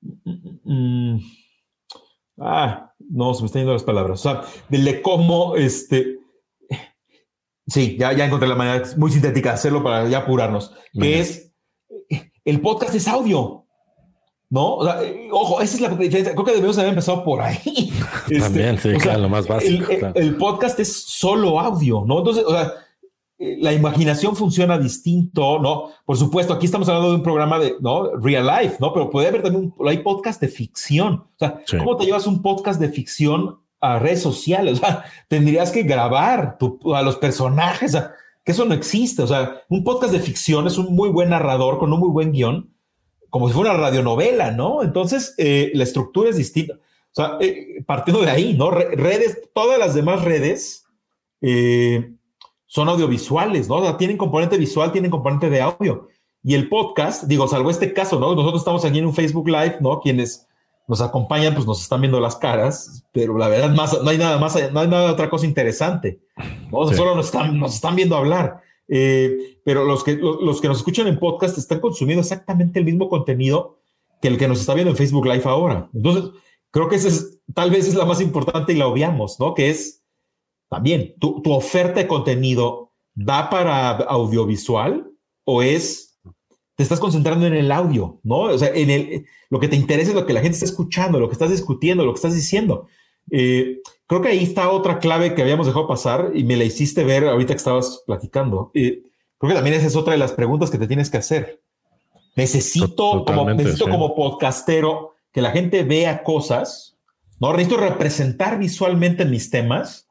[0.00, 1.16] mm,
[2.38, 6.18] ah, no, se me están yendo las palabras, o sea, de cómo, este,
[7.66, 11.52] sí, ya, ya encontré la manera muy sintética de hacerlo para ya apurarnos, que es,
[12.44, 13.61] el podcast es audio.
[14.52, 14.76] ¿No?
[14.76, 15.00] O sea,
[15.30, 16.34] ojo, esa es la diferencia.
[16.34, 17.90] Creo que debemos haber empezado por ahí.
[18.38, 19.90] También, sí, este, claro, lo más básico.
[19.90, 22.18] El, el, podcast es solo audio, ¿no?
[22.18, 22.74] Entonces, o sea,
[23.38, 25.88] la imaginación funciona distinto, ¿no?
[26.04, 28.14] Por supuesto, aquí estamos hablando de un programa de, ¿no?
[28.16, 28.92] Real life, ¿no?
[28.92, 31.14] Pero puede haber también, un, hay podcast de ficción.
[31.14, 35.72] O sea, ¿cómo te llevas un podcast de ficción a redes sociales, o sea, tendrías
[35.72, 36.58] que grabar
[36.94, 37.96] a los personajes,
[38.44, 41.78] que eso no existe, o sea, un podcast de ficción es un muy buen narrador
[41.78, 42.70] con un muy buen guion,
[43.32, 44.82] como si fuera una radionovela, ¿no?
[44.82, 46.74] Entonces, eh, la estructura es distinta.
[46.74, 48.70] O sea, eh, partiendo de ahí, ¿no?
[48.70, 50.84] Redes, todas las demás redes
[51.40, 52.12] eh,
[52.66, 53.76] son audiovisuales, ¿no?
[53.76, 56.08] O sea, tienen componente visual, tienen componente de audio.
[56.44, 58.34] Y el podcast, digo, salvo este caso, ¿no?
[58.34, 60.00] Nosotros estamos aquí en un Facebook Live, ¿no?
[60.00, 60.46] Quienes
[60.86, 64.36] nos acompañan, pues nos están viendo las caras, pero la verdad más, no hay nada
[64.36, 66.20] más, no hay nada otra cosa interesante.
[66.70, 68.60] Solo nos están, nos están viendo hablar.
[68.94, 73.08] Eh, pero los que, los, que nos escuchan en podcast están consumiendo exactamente el mismo
[73.08, 73.78] contenido
[74.20, 75.88] que el que nos está viendo en Facebook Live ahora.
[75.94, 76.30] Entonces,
[76.70, 79.54] creo que esa es, tal vez es la más importante y la obviamos, ¿no?
[79.54, 80.02] Que es
[80.68, 85.10] también tu, tu oferta de contenido da para audiovisual
[85.44, 86.18] o es
[86.74, 88.40] te estás concentrando en el audio, ¿no?
[88.40, 91.18] O sea, en el, lo que te interesa es lo que la gente está escuchando,
[91.18, 92.88] lo que estás discutiendo, lo que estás diciendo.
[93.30, 97.04] Eh, creo que ahí está otra clave que habíamos dejado pasar y me la hiciste
[97.04, 98.70] ver ahorita que estabas platicando.
[98.74, 99.02] Eh,
[99.38, 101.60] creo que también esa es otra de las preguntas que te tienes que hacer.
[102.36, 106.96] Necesito, como, necesito como podcastero que la gente vea cosas,
[107.40, 107.52] ¿no?
[107.52, 110.08] Necesito representar visualmente mis temas,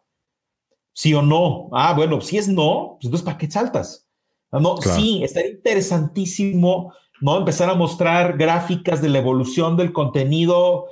[0.94, 1.70] sí o no.
[1.72, 4.08] Ah, bueno, si es no, pues entonces ¿para qué saltas?
[4.52, 7.38] No, sí, estaría interesantísimo, ¿no?
[7.38, 10.88] Empezar a mostrar gráficas de la evolución del contenido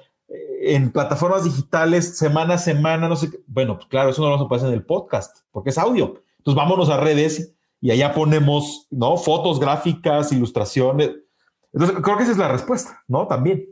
[0.61, 3.37] en plataformas digitales semana a semana, no sé qué.
[3.47, 5.77] Bueno, pues claro, eso no lo vamos a poder hacer en el podcast, porque es
[5.77, 6.21] audio.
[6.37, 9.17] Entonces vámonos a redes y allá ponemos, ¿no?
[9.17, 11.11] Fotos, gráficas, ilustraciones.
[11.71, 13.27] Entonces, creo que esa es la respuesta, ¿no?
[13.27, 13.65] También.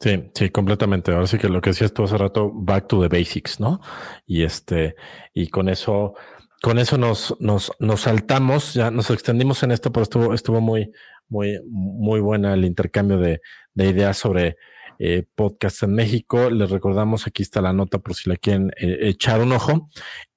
[0.00, 1.12] Sí, sí, completamente.
[1.12, 3.80] Ahora sí que lo que decías tú hace rato, back to the basics, ¿no?
[4.26, 4.94] Y este,
[5.34, 6.14] y con eso,
[6.62, 10.92] con eso nos, nos, nos saltamos, ya nos extendimos en esto, pero estuvo, estuvo muy,
[11.28, 13.40] muy, muy buena el intercambio de,
[13.74, 14.56] ideas sobre
[14.98, 16.50] eh, podcast en México.
[16.50, 19.88] Les recordamos, aquí está la nota por si la quieren eh, echar un ojo.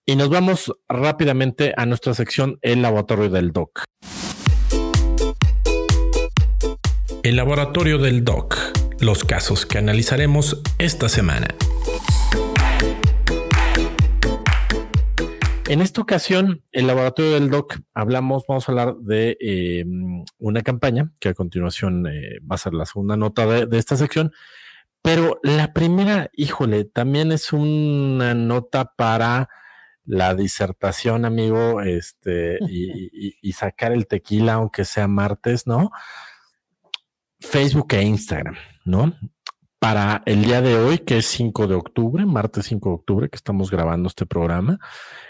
[0.05, 3.83] Y nos vamos rápidamente a nuestra sección El Laboratorio del Doc.
[7.23, 8.57] El Laboratorio del Doc.
[8.99, 11.47] Los casos que analizaremos esta semana.
[15.71, 19.85] En esta ocasión, el laboratorio del DOC, hablamos, vamos a hablar de eh,
[20.37, 24.33] una campaña que a continuación eh, va a ser la segunda nota de, esta sección.
[25.01, 29.47] Pero la primera, híjole, también es una nota para
[30.03, 35.91] la disertación, amigo, este, y, sacar el tequila, aunque sea martes, ¿no?
[37.39, 39.13] Facebook e Instagram, ¿no?
[39.81, 43.35] Para el día de hoy, que es 5 de octubre, martes 5 de octubre, que
[43.35, 44.77] estamos grabando este programa.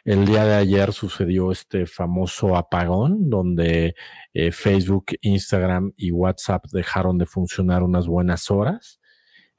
[0.04, 3.96] El día de ayer sucedió este famoso apagón donde
[4.34, 9.00] eh, Facebook, Instagram y WhatsApp dejaron de funcionar unas buenas horas.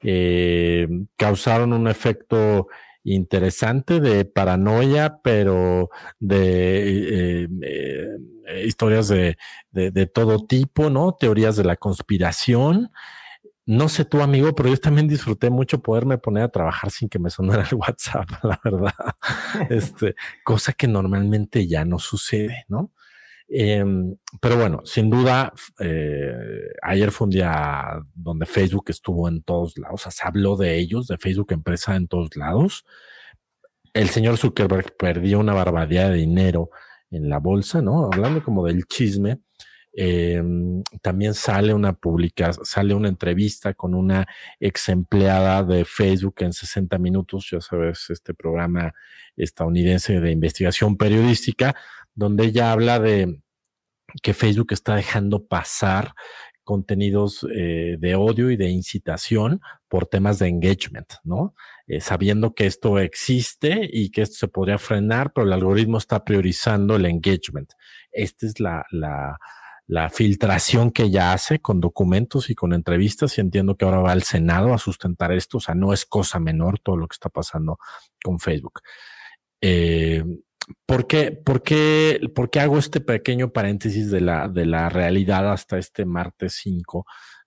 [0.03, 0.87] Eh,
[1.17, 2.67] causaron un efecto
[3.03, 5.89] interesante de paranoia, pero
[6.19, 8.07] de eh,
[8.63, 9.37] historias de,
[9.71, 11.15] de todo tipo, ¿no?
[11.15, 12.91] Teorías de la conspiración.
[13.65, 17.19] No sé tú, amigo, pero yo también disfruté mucho poderme poner a trabajar sin que
[17.19, 18.93] me sonara el WhatsApp, la verdad.
[19.69, 22.91] este, cosa que normalmente ya no sucede, ¿no?
[23.47, 26.33] Em, pero bueno, sin duda, eh,
[26.81, 30.77] ayer fue un día donde Facebook estuvo en todos lados, o sea, se habló de
[30.77, 32.85] ellos, de Facebook empresa en todos lados.
[33.93, 36.71] El señor Zuckerberg perdió una barbaridad de dinero
[37.11, 38.09] en la bolsa, ¿no?
[38.11, 39.39] Hablando como del chisme.
[39.95, 44.25] Em, también sale una publicación, sale una entrevista con una
[44.59, 48.93] ex empleada de Facebook en 60 minutos, ya sabes, este programa
[49.37, 51.75] estadounidense de investigación periodística,
[52.15, 53.39] donde ella habla de
[54.23, 56.13] que Facebook está dejando pasar
[56.63, 61.53] contenidos eh, de odio y de incitación por temas de engagement, ¿no?
[61.87, 66.23] Eh, sabiendo que esto existe y que esto se podría frenar, pero el algoritmo está
[66.23, 67.73] priorizando el engagement.
[68.11, 69.37] Esta es la, la,
[69.87, 74.11] la filtración que ella hace con documentos y con entrevistas y entiendo que ahora va
[74.11, 77.29] al Senado a sustentar esto, o sea, no es cosa menor todo lo que está
[77.29, 77.77] pasando
[78.23, 78.81] con Facebook.
[79.61, 80.23] Eh,
[80.85, 85.51] ¿por, qué, por, qué, ¿Por qué hago este pequeño paréntesis de la, de la realidad
[85.51, 87.05] hasta este martes 5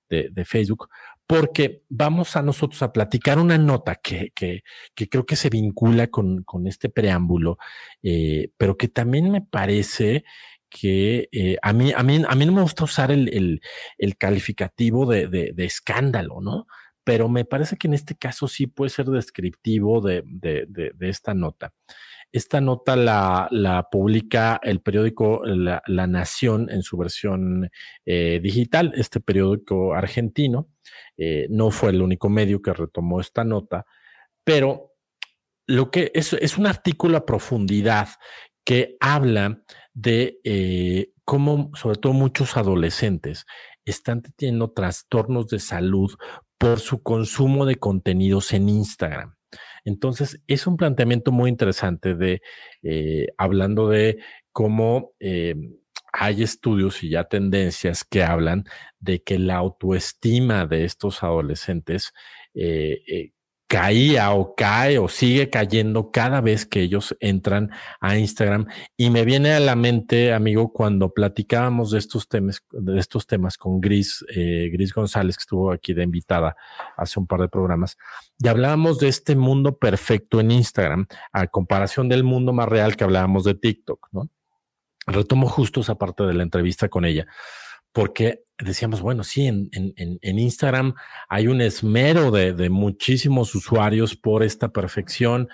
[0.08, 0.88] de, de Facebook?
[1.26, 4.62] Porque vamos a nosotros a platicar una nota que, que,
[4.94, 7.58] que creo que se vincula con, con este preámbulo,
[8.02, 10.24] eh, pero que también me parece
[10.68, 13.60] que eh, a, mí, a, mí, a mí no me gusta usar el,
[13.98, 16.66] el, calificativo de, de, escándalo, ¿no?
[17.04, 21.72] Pero me parece que en este caso sí puede ser descriptivo de, de esta nota.
[22.32, 27.70] Esta nota la, la publica el periódico la, la, Nación en su versión
[28.04, 30.68] eh, digital, este periódico argentino.
[31.16, 33.86] Eh, no fue el único medio que retomó esta nota,
[34.44, 34.92] pero
[35.66, 38.08] lo que es, es un artículo a profundidad
[38.64, 39.62] que habla
[39.96, 43.46] de eh, cómo, sobre todo muchos adolescentes,
[43.86, 46.12] están teniendo trastornos de salud
[46.58, 49.34] por su consumo de contenidos en Instagram.
[49.84, 52.42] Entonces, es un planteamiento muy interesante de,
[52.82, 54.18] eh, hablando de
[54.52, 55.54] cómo eh,
[56.12, 58.64] hay estudios y ya tendencias que hablan
[59.00, 62.12] de que la autoestima de estos adolescentes
[63.66, 68.66] caía o cae o sigue cayendo cada vez que ellos entran a Instagram.
[68.96, 73.56] Y me viene a la mente, amigo, cuando platicábamos de estos temas, de estos temas
[73.56, 76.56] con Gris, eh, Gris González, que estuvo aquí de invitada
[76.96, 77.96] hace un par de programas,
[78.38, 83.04] y hablábamos de este mundo perfecto en Instagram, a comparación del mundo más real que
[83.04, 84.28] hablábamos de TikTok, ¿no?
[85.08, 87.26] Retomo justo esa parte de la entrevista con ella
[87.96, 89.70] porque decíamos, bueno, sí, en,
[90.22, 90.94] Instagram
[91.30, 95.48] hay un esmero de, muchísimos usuarios por esta perfección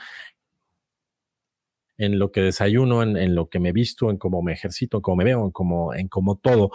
[1.99, 5.18] en lo que desayuno, en, lo que me visto, en cómo me ejercito, en cómo
[5.18, 6.72] me veo, en cómo, en cómo todo.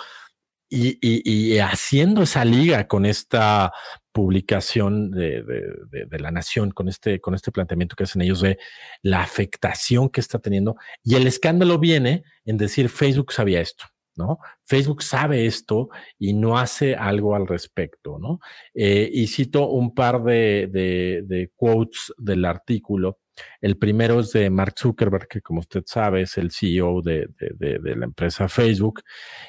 [0.69, 3.73] Y, haciendo esa liga con esta
[4.13, 8.57] publicación de, de, la nación, con este, con este planteamiento que hacen ellos de
[9.01, 10.77] la afectación que está teniendo.
[11.03, 13.83] Y el escándalo viene en decir Facebook sabía esto.
[14.17, 14.39] ¿No?
[14.65, 15.89] Facebook sabe esto
[16.19, 18.39] y no hace algo al respecto, ¿no?
[18.73, 23.19] Eh, y cito un par de, quotes del artículo.
[23.61, 28.05] El primero es de Mark Zuckerberg, que como usted sabe es el CEO de, la
[28.05, 29.01] empresa Facebook.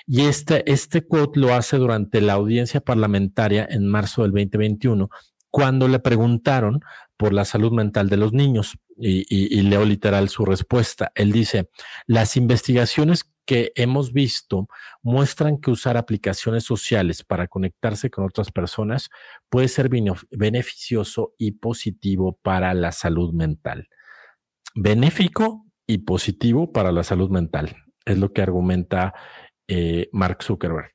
[0.07, 5.09] Y este, este quote lo hace durante la audiencia parlamentaria en marzo del 2021,
[5.51, 6.81] cuando le preguntaron
[7.17, 8.77] por la salud mental de los niños.
[9.01, 11.13] Y leo literal su respuesta.
[11.15, 11.71] Él dice,
[12.07, 14.69] las investigaciones que hemos visto
[15.03, 19.09] muestran que usar aplicaciones sociales para conectarse con otras personas
[19.49, 23.89] puede ser beneficioso y positivo para la salud mental.
[24.75, 27.75] Benéfico y positivo para la salud mental,
[28.05, 29.15] es lo que argumenta
[29.67, 30.93] eh, Mark Zuckerberg.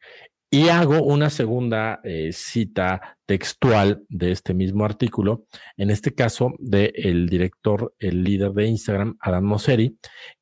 [0.51, 7.27] Y hago una segunda eh, cita textual de este mismo artículo, en este caso del
[7.27, 9.97] director, el líder de Instagram, Adam Mosseri,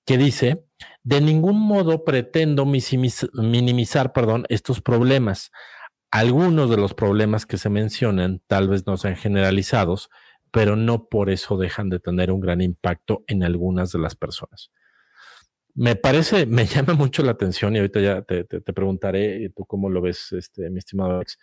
[0.05, 0.65] que dice,
[1.03, 5.51] de ningún modo pretendo minimizar perdón, estos problemas.
[6.11, 10.09] Algunos de los problemas que se mencionan tal vez no sean generalizados,
[10.51, 14.71] pero no por eso dejan de tener un gran impacto en algunas de las personas
[15.75, 20.01] me parece, me llama mucho la atención y ahorita ya te, preguntaré tú cómo lo
[20.01, 21.37] ves, este, mi estimado Alex.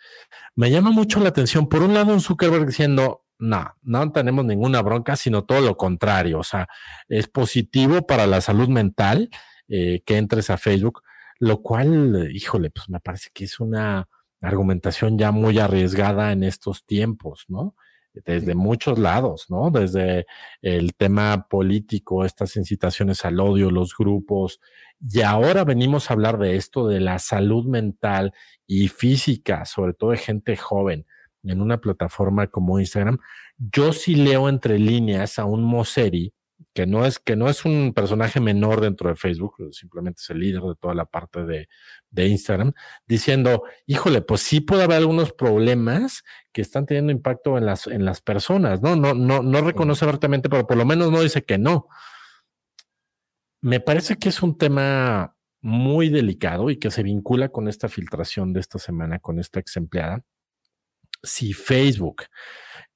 [0.55, 4.81] Me llama mucho la atención, por un lado, un Zuckerberg diciendo, no, no tenemos ninguna
[4.81, 6.39] bronca, sino todo lo contrario.
[6.39, 6.67] O sea,
[7.07, 9.29] es positivo para la salud mental
[9.67, 11.03] eh, que entres a Facebook,
[11.39, 14.09] lo cual, híjole, pues me parece que es una
[14.41, 17.75] argumentación ya muy arriesgada en estos tiempos, ¿no?
[18.13, 19.71] Desde muchos lados, ¿no?
[19.71, 20.25] Desde
[20.61, 24.59] el tema político, estas incitaciones al odio, los grupos.
[25.01, 28.33] Y ahora venimos a hablar de esto, de la salud mental
[28.67, 31.05] y física, sobre todo de gente joven,
[31.43, 33.19] en una plataforma como Instagram.
[33.57, 36.33] Yo sí leo entre líneas a un Moseri
[36.79, 40.39] que no es, que no es un personaje menor dentro de Facebook, simplemente es el
[40.39, 41.67] líder de toda la parte de,
[42.09, 42.71] de Instagram,
[43.05, 46.23] diciendo, híjole, pues sí puede haber algunos problemas
[46.53, 48.95] que están teniendo impacto en las, en las personas, ¿no?
[48.95, 51.89] No, no, no reconoce abiertamente, pero por lo menos no dice que no.
[53.59, 58.53] Me parece que es un tema muy delicado y que se vincula con esta filtración
[58.53, 60.23] de esta semana, con esta ex empleada.
[61.23, 62.23] Si Facebook,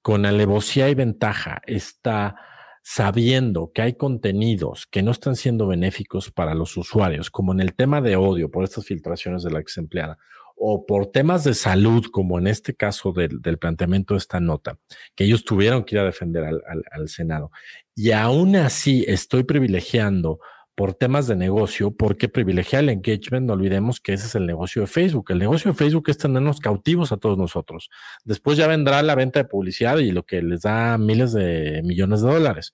[0.02, 2.38] con alevosía y ventaja, está
[2.84, 7.74] sabiendo que hay contenidos que no están siendo benéficos para los usuarios, como en el
[7.74, 10.18] tema de odio por estas filtraciones de la ex empleada,
[10.56, 14.78] o por temas de salud, como en este caso del, planteamiento de esta nota,
[15.16, 16.62] que ellos tuvieron que ir a defender al,
[16.92, 17.52] al Senado.
[17.96, 20.40] Y aún así estoy privilegiando
[20.76, 24.82] por temas de negocio, porque privilegiar el engagement, no olvidemos que ese es el negocio
[24.82, 25.28] de Facebook.
[25.30, 27.90] El negocio de Facebook es tenernos cautivos a todos nosotros.
[28.24, 32.22] Después ya vendrá la venta de publicidad y lo que les da miles de millones
[32.22, 32.74] de dólares.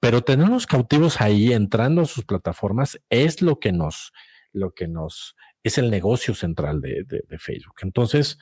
[0.00, 4.12] Pero tenernos cautivos ahí, entrando a sus plataformas, es lo que nos,
[4.52, 7.06] lo que nos, es el negocio central de,
[7.38, 7.76] Facebook.
[7.82, 8.38] Entonces,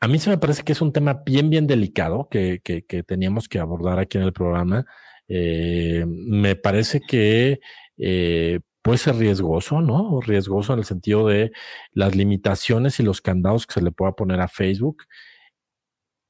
[0.00, 3.02] a mí se me parece que es un tema bien, bien delicado que, que, que
[3.02, 4.86] teníamos que abordar aquí en el programa
[5.32, 7.60] eh, me parece que
[7.96, 10.20] eh, puede ser riesgoso, ¿no?
[10.20, 11.52] Riesgoso en el sentido de
[11.92, 15.04] las limitaciones y los candados que se le pueda poner a Facebook.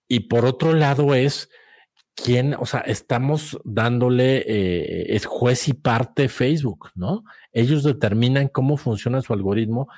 [0.07, 1.49] Y por otro lado es
[2.15, 7.25] quién, o sea, estamos dándole, eh, es juez y parte Facebook, ¿no?
[7.53, 9.89] Ellos determinan cómo funciona su algoritmo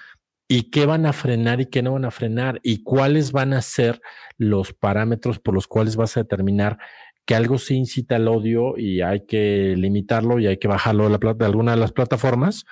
[0.47, 3.63] y qué van a frenar y qué no van a frenar y cuáles van a
[3.63, 4.01] ser
[4.39, 6.79] los parámetros por los cuales vas a determinar
[7.25, 11.11] que algo sí incita al odio y hay que limitarlo y hay que bajarlo de,
[11.11, 12.65] la, de alguna de las plataformas,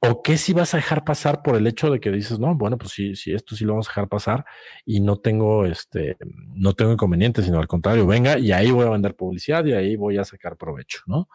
[0.00, 2.76] o qué si vas a dejar pasar por el hecho de que dices, no, bueno,
[2.76, 4.44] pues sí, sí, esto sí lo vamos a dejar pasar
[4.84, 6.16] y no tengo, este,
[6.54, 9.96] no tengo inconveniente, sino al contrario, venga y ahí voy a vender publicidad y ahí
[9.96, 11.28] voy a sacar provecho, ¿no?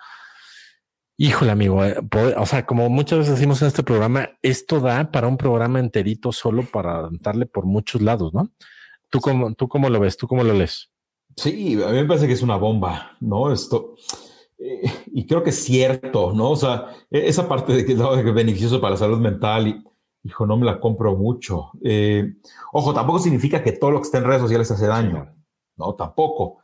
[1.17, 1.97] Híjole, amigo, eh,
[2.37, 6.31] o sea, como muchas veces decimos en este programa, esto da para un programa enterito
[6.31, 8.53] solo para darle por muchos lados, ¿no?
[9.09, 10.15] ¿Tú cómo, ¿Tú cómo lo ves?
[10.15, 10.89] ¿Tú cómo lo lees?
[11.39, 13.53] Sí, a mí me parece que es una bomba, ¿no?
[13.53, 13.95] Esto,
[14.57, 16.51] eh, y creo que es cierto, ¿no?
[16.51, 19.83] O sea, e, esa parte de que es beneficioso para la salud mental y,
[20.23, 21.71] hijo, no me la compro mucho.
[21.81, 22.33] Eh,
[22.73, 25.33] ojo, tampoco significa que todo lo que está en redes sociales hace daño,
[25.77, 25.95] ¿no?
[25.95, 26.57] Tampoco.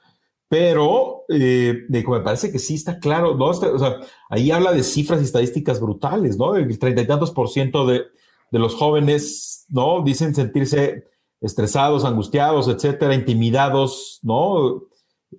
[0.49, 3.51] Pero eh, me parece que sí está claro, ¿no?
[3.51, 6.55] Este, o sea, ahí habla de cifras y estadísticas brutales, ¿no?
[6.57, 8.03] El treinta y tantos por ciento de,
[8.51, 10.03] de, los jóvenes, ¿no?
[10.03, 11.05] Dicen sentirse
[11.45, 14.83] estresados, angustiados, etcétera, intimidados, ¿no?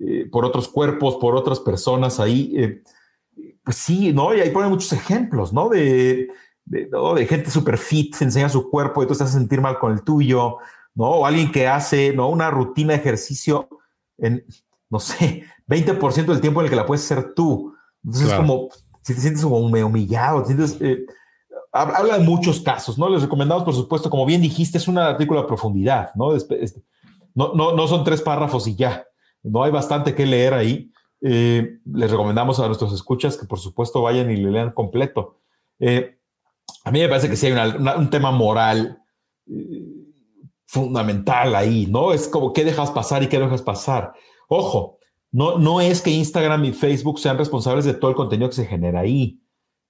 [0.00, 2.54] Eh, por otros cuerpos, por otras personas ahí.
[2.56, 2.82] Eh,
[3.64, 4.34] pues sí, ¿no?
[4.34, 5.68] Y ahí ponen muchos ejemplos, ¿no?
[5.68, 6.28] De,
[6.64, 9.78] de, de gente super fit, se enseña su cuerpo y tú estás a sentir mal
[9.78, 10.58] con el tuyo,
[10.94, 11.10] ¿no?
[11.10, 12.28] O alguien que hace, ¿no?
[12.28, 13.68] Una rutina de ejercicio
[14.18, 14.44] en
[14.90, 17.74] no sé, 20% del tiempo en el que la puedes hacer tú.
[18.04, 18.68] Entonces es como,
[19.02, 21.04] si te sientes como humillado, sientes, eh,
[21.80, 23.08] habla de muchos casos, ¿no?
[23.08, 26.32] Les recomendamos, por supuesto, como bien dijiste, es un artículo a profundidad, ¿no?
[27.34, 29.06] no, no, no son tres párrafos y ya,
[29.42, 30.90] no hay bastante que leer ahí.
[31.22, 35.38] Eh, les recomendamos a nuestros escuchas que por supuesto vayan y le lean completo.
[35.78, 36.18] Eh,
[36.84, 39.02] a mí me parece que sí hay un tema moral
[40.66, 42.12] fundamental ahí, ¿no?
[42.12, 44.12] Es como qué dejas pasar y qué dejas pasar.
[44.48, 44.98] Ojo,
[45.30, 48.66] no, no es que Instagram y Facebook sean responsables de todo el contenido que se
[48.66, 49.40] genera ahí,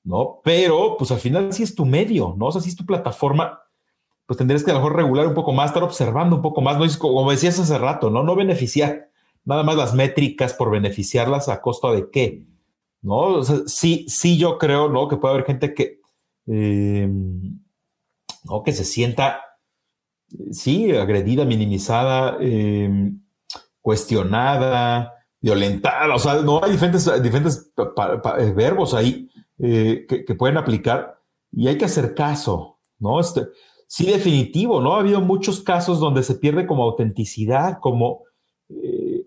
[0.06, 0.40] ¿no?
[0.44, 2.46] Pero, pues al final sí es tu medio, ¿no?
[2.46, 3.60] O sea, sí es tu plataforma,
[4.24, 6.78] pues tendrías que a lo mejor regular un poco más, estar observando un poco más,
[6.78, 6.86] ¿no?
[6.98, 8.22] Como decías hace rato, ¿no?
[8.22, 9.10] No beneficiar
[9.44, 12.46] nada más las métricas por beneficiarlas a costa de qué,
[13.02, 13.18] ¿no?
[13.18, 15.08] O sea, sí, sí yo creo, ¿no?
[15.08, 16.00] Que puede haber gente que,
[16.46, 18.62] eh, ¿no?
[18.62, 19.40] Que se sienta,
[20.52, 23.10] sí, agredida, minimizada, eh,
[23.80, 29.25] cuestionada, violentada, o sea, no hay diferentes, diferentes eh, verbos ahí
[29.58, 31.20] eh, que, pueden aplicar
[31.52, 33.20] y hay que hacer caso, ¿no?
[33.20, 33.46] Este,
[33.86, 34.94] sí, definitivo, ¿no?
[34.94, 38.24] Ha habido muchos casos donde se pierde como autenticidad, como,
[38.68, 39.26] eh,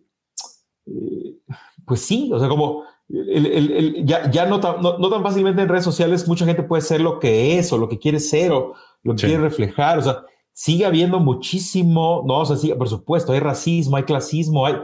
[1.86, 6.46] pues sí, o sea, como ya, no, tan, no, tan fácilmente en redes sociales mucha
[6.46, 9.42] gente puede ser lo que es o lo que quiere ser o lo que quiere
[9.42, 10.24] reflejar, o sea,
[10.54, 14.76] sigue habiendo muchísimo, no, o sea, sí, por supuesto, hay racismo, hay clasismo, hay,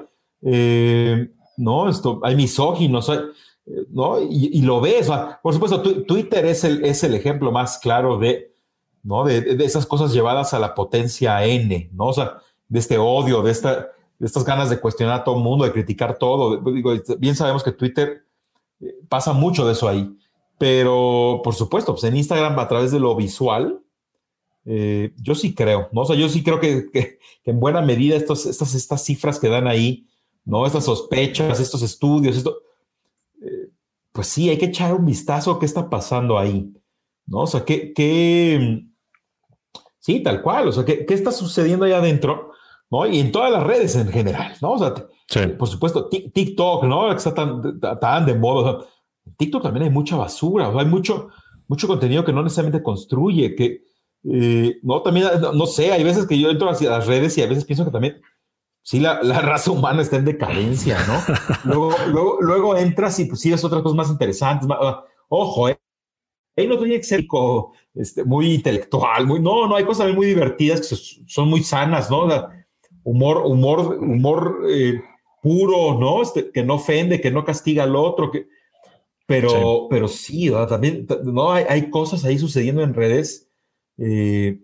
[0.42, 3.20] eh, no, esto, hay misóginos, hay,
[3.66, 4.22] ¿no?
[4.22, 5.10] Y, lo ves,
[5.42, 8.54] por supuesto, Twitter es el, es el ejemplo más claro de,
[9.04, 9.24] ¿no?
[9.24, 12.08] De, esas cosas llevadas a la potencia N, ¿no?
[12.08, 12.38] O sea,
[12.68, 15.72] de este odio, de, esta, de estas ganas de cuestionar a todo el mundo, de
[15.72, 16.58] criticar todo.
[16.72, 18.26] Digo, bien sabemos que Twitter
[18.82, 20.16] eh, pasa mucho de eso ahí,
[20.58, 23.82] pero por supuesto, pues en Instagram a través de lo visual,
[24.66, 26.02] eh, yo sí creo, ¿no?
[26.02, 30.08] O sea, yo sí creo que, en buena medida estas, estas cifras que dan ahí,
[30.44, 30.66] ¿no?
[30.66, 32.58] Estas sospechas, estos estudios, esto,
[34.16, 36.74] pues sí, hay que echar un vistazo a qué está pasando ahí,
[37.26, 37.40] ¿no?
[37.40, 37.92] O sea, qué,
[40.00, 42.54] sí, tal cual, o sea, qué, está sucediendo ahí adentro,
[42.90, 43.06] ¿no?
[43.06, 44.72] Y en todas las redes en general, ¿no?
[44.72, 44.94] O sea,
[45.58, 47.10] por supuesto, TikTok, ¿no?
[47.10, 48.86] Que está tan, tan de moda,
[49.26, 51.28] en TikTok también hay mucha basura, hay mucho,
[51.68, 53.82] mucho contenido que no necesariamente construye, que
[54.32, 57.48] eh, no, también, no, sé, hay veces que yo entro hacia las redes y a
[57.48, 58.22] veces pienso que también,
[58.86, 61.22] sí, la, raza humana está en decadencia, ¿no?
[62.12, 64.70] luego, luego, entras y pues sí, es otras cosas más interesantes.
[64.72, 65.78] Ah, ojo, ¿eh?
[66.56, 67.26] Ahí no que ser
[67.96, 70.96] este, muy intelectual, muy, no, no, hay cosas muy divertidas que
[71.28, 72.30] son muy sanas, ¿no?
[73.04, 75.02] humor, humor, humor eh,
[75.42, 76.22] puro, ¿no?
[76.22, 78.48] Este, que no ofende, que no castiga al otro, que,
[79.26, 79.88] pero, sí.
[79.90, 83.50] pero sí, también, no, hay, hay, cosas ahí sucediendo en redes
[83.98, 84.60] eh,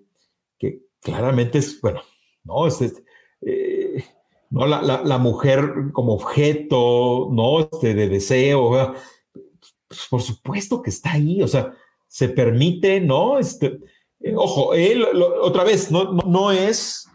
[0.57, 2.01] que claramente es, bueno,
[2.43, 3.70] no, es, eh,
[4.51, 8.93] no la, la, mujer como objeto, no, este, de deseo,
[9.87, 11.73] pues por supuesto que está ahí, o sea,
[12.07, 13.39] se permite, ¿no?
[13.39, 13.79] Este,
[14.19, 15.05] eh, ojo, él,
[15.41, 17.07] otra vez, no, no, es,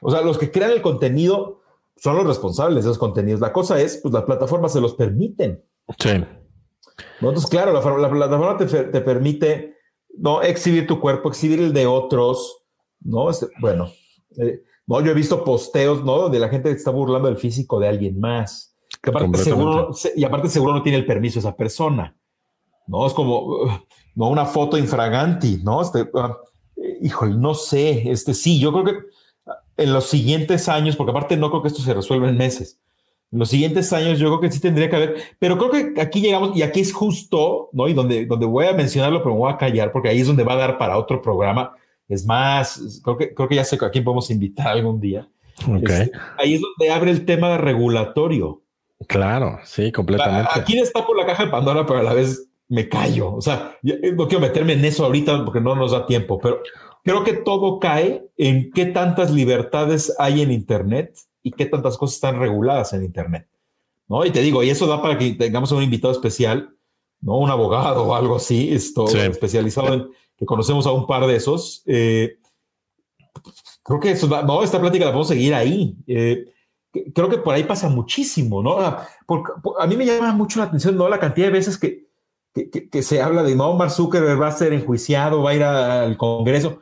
[0.00, 1.60] o sea, los que crean el contenido
[1.96, 3.40] son los responsables de esos contenidos.
[3.40, 5.64] La cosa es, pues las plataformas se los permiten.
[5.98, 6.10] Sí.
[7.20, 9.76] Entonces, claro, la, plataforma te, te permite
[10.16, 12.64] no exhibir tu cuerpo, exhibir el de otros,
[13.00, 13.30] ¿no?
[13.30, 13.90] Este, bueno,
[14.36, 16.16] eh, no, yo he visto posteos, ¿no?
[16.16, 18.74] Donde la gente está burlando del físico de alguien más.
[19.02, 22.16] Que aparte seguro, y aparte seguro no tiene el permiso esa persona,
[22.86, 23.06] ¿no?
[23.06, 23.84] Es como,
[24.14, 25.82] no una foto infraganti, ¿no?
[25.82, 26.34] Este, uh,
[27.02, 28.92] híjole, no sé, este sí, yo creo que
[29.76, 32.80] en los siguientes años, porque aparte no creo que esto se resuelva en meses,
[33.30, 36.22] En los siguientes años yo creo que sí tendría que haber, pero creo que aquí
[36.22, 37.88] llegamos y aquí es justo, ¿no?
[37.88, 40.44] Y donde, donde voy a mencionarlo, pero me voy a callar porque ahí es donde
[40.44, 41.74] va a dar para otro programa.
[42.08, 45.28] Es más, creo que, creo que ya sé a quién podemos invitar algún día.
[45.60, 46.10] Okay.
[46.38, 48.62] ahí es donde abre el tema regulatorio.
[49.06, 50.50] Claro, sí, completamente.
[50.54, 53.34] Aquí está por la caja de Pandora, pero a la vez me callo.
[53.34, 56.62] O sea, no quiero meterme en eso ahorita porque no nos da tiempo, pero
[57.04, 62.16] creo que todo cae en qué tantas libertades hay en Internet y qué tantas cosas
[62.16, 63.46] están reguladas en Internet.
[64.08, 64.24] ¿no?
[64.24, 66.74] Y te digo, y eso da para que tengamos un invitado especial,
[67.20, 67.38] ¿no?
[67.38, 70.08] Un abogado o algo así, esto, especializado en
[70.38, 71.82] que conocemos a un par de esos.
[71.86, 72.38] Eh,
[73.82, 75.96] creo que eso, no, esta plática la podemos seguir ahí.
[76.06, 76.44] Eh,
[77.14, 78.78] creo que por ahí pasa muchísimo, ¿no?
[79.26, 81.08] Porque, a mí me llama mucho la atención, ¿no?
[81.08, 82.06] La cantidad de veces que,
[82.54, 86.16] que, se habla de, no, Mark Zuckerberg va a ser enjuiciado, va a ir al
[86.16, 86.80] Congreso.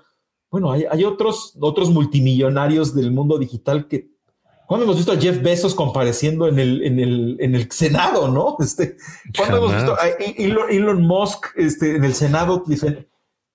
[0.51, 4.17] Bueno, hay, hay otros, otros multimillonarios del mundo digital que
[4.67, 8.57] ¿Cuándo hemos visto a Jeff Bezos compareciendo en el, en el, en el Senado, no?
[8.67, 8.97] Este,
[9.37, 12.65] ¿Cuándo hemos visto a Elon, Musk este, en el Senado?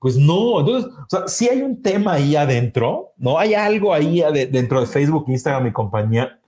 [0.02, 3.40] Pues no, entonces, o sea, si hay un tema ahí adentro, ¿no?
[3.40, 4.22] Hay algo ahí
[4.52, 6.40] dentro de Facebook, Instagram y compañía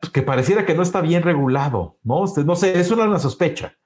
[0.00, 2.24] pues, que pareciera que no está bien regulado, ¿no?
[2.44, 3.76] No sé, es una, sospecha.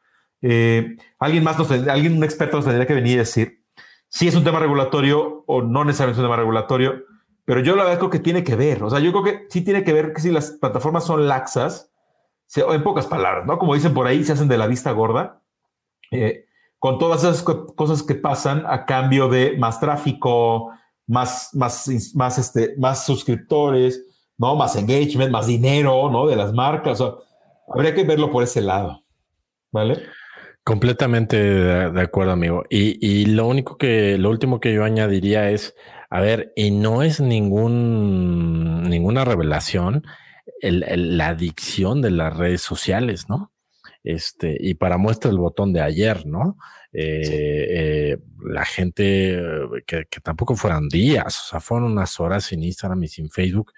[0.41, 3.65] Eh, alguien más, alguien, un experto nos tendría que venir y decir
[4.09, 7.05] si es un tema regulatorio o no necesariamente es un tema regulatorio
[7.45, 9.63] pero yo la verdad creo que tiene que ver, o sea, yo creo que sí
[9.63, 11.91] tiene que ver que si las plataformas son laxas,
[12.55, 13.59] en pocas palabras, ¿no?
[13.59, 15.41] Como dicen por ahí, se hacen de la vista gorda,
[16.11, 16.47] eh,
[16.83, 20.73] con todas esas cosas que pasan a cambio de más tráfico,
[21.07, 24.05] más, más, más, este, más suscriptores,
[24.37, 24.57] ¿no?
[24.57, 26.27] Más engagement, más dinero, ¿no?
[26.27, 27.01] De las marcas,
[27.73, 29.05] habría que verlo por ese lado,
[29.71, 30.03] ¿vale?
[30.65, 32.65] Completamente de, acuerdo, amigo.
[32.69, 35.77] Y, y, lo único que, lo último que yo añadiría es,
[36.11, 40.03] a ver, y no es ningún, ninguna revelación
[40.61, 43.52] la adicción de las redes sociales, ¿no?
[44.05, 46.57] Este, y para muestra el botón de ayer, ¿no?
[46.93, 49.41] Eh, eh, la gente
[49.87, 53.73] que, tampoco fueran días, o sea, fueron unas horas sin Instagram y sin Facebook,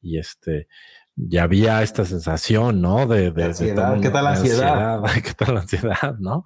[0.00, 0.66] y este,
[1.14, 3.06] ya había esta sensación, ¿no?
[3.06, 4.00] De, de, ansiedad.
[4.00, 5.02] ¿Qué tal la ansiedad?
[5.24, 6.44] ¿Qué tal la ansiedad, no?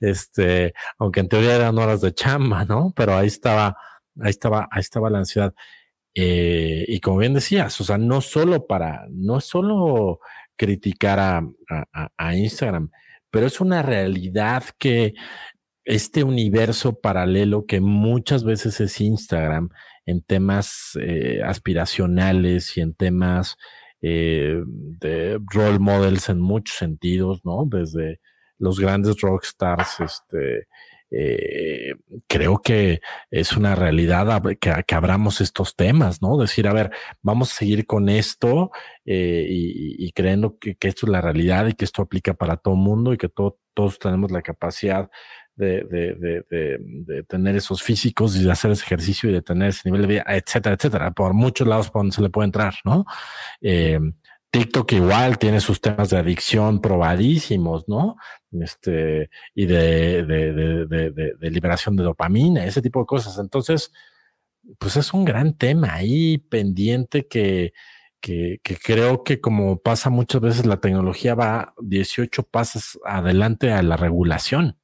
[0.00, 2.92] Este, aunque en teoría eran horas de chamba, ¿no?
[2.96, 3.76] Pero ahí estaba
[4.20, 5.54] ahí estaba, ahí estaba la ansiedad.
[6.14, 10.20] Eh, y como bien decías, o sea, no solo para, no solo
[10.60, 12.90] criticar a, Instagram,
[13.30, 15.14] pero es una realidad que
[15.86, 19.70] este universo paralelo que muchas veces es Instagram
[20.04, 23.56] en temas eh, aspiracionales y en temas
[24.02, 27.64] eh, de role models en muchos sentidos, ¿no?
[27.66, 28.20] Desde
[28.58, 30.66] los grandes rockstars, este,
[31.10, 31.94] eh,
[32.28, 33.00] creo que
[33.30, 36.36] es una realidad que, abramos estos temas, ¿no?
[36.36, 36.90] Decir, a ver,
[37.22, 38.70] vamos a seguir con esto
[39.04, 42.80] eh, y, creyendo que, esto es la realidad y que esto aplica para todo el
[42.80, 45.10] mundo y que todos tenemos la capacidad
[45.56, 50.02] de, de, tener esos físicos y de hacer ese ejercicio y de tener ese nivel
[50.02, 53.04] de vida, etcétera, etcétera, por muchos lados por donde se le puede entrar, ¿no?
[53.60, 53.98] Eh,
[54.50, 58.16] TikTok igual tiene sus temas de adicción probadísimos, ¿no?
[58.52, 60.52] Este, y de, de,
[60.86, 63.38] de, de, liberación de dopamina, ese tipo de cosas.
[63.38, 63.92] Entonces,
[64.78, 67.72] pues es un gran tema ahí pendiente que,
[68.20, 73.82] que, que, creo que como pasa muchas veces, la tecnología va 18 pasos adelante a
[73.82, 74.76] la regulación.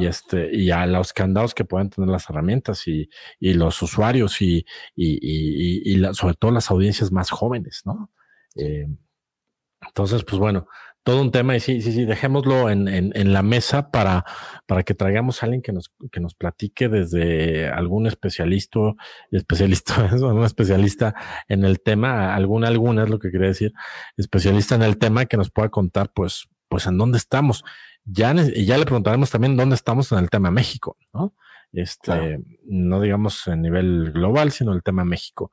[0.00, 4.40] Y este, y a los candados que pueden tener las herramientas y, y los usuarios
[4.40, 4.64] y,
[4.96, 8.10] y, y, y sobre todo las audiencias más jóvenes, ¿no?
[8.56, 8.86] Eh,
[9.80, 10.66] entonces, pues bueno,
[11.04, 14.24] todo un tema y sí, sí, sí, dejémoslo en, en, la mesa para,
[14.66, 18.80] para que traigamos a alguien que nos, que nos platique desde algún especialista,
[19.30, 21.14] especialista, un especialista
[21.46, 23.74] en el tema, alguna, alguna es lo que quería decir,
[24.16, 27.64] especialista en el tema que nos pueda contar, pues, pues en dónde estamos.
[28.06, 31.34] Ya, y ya le preguntaremos también dónde estamos en el tema México, ¿no?
[31.72, 35.50] Este, no digamos a nivel global, sino el tema México.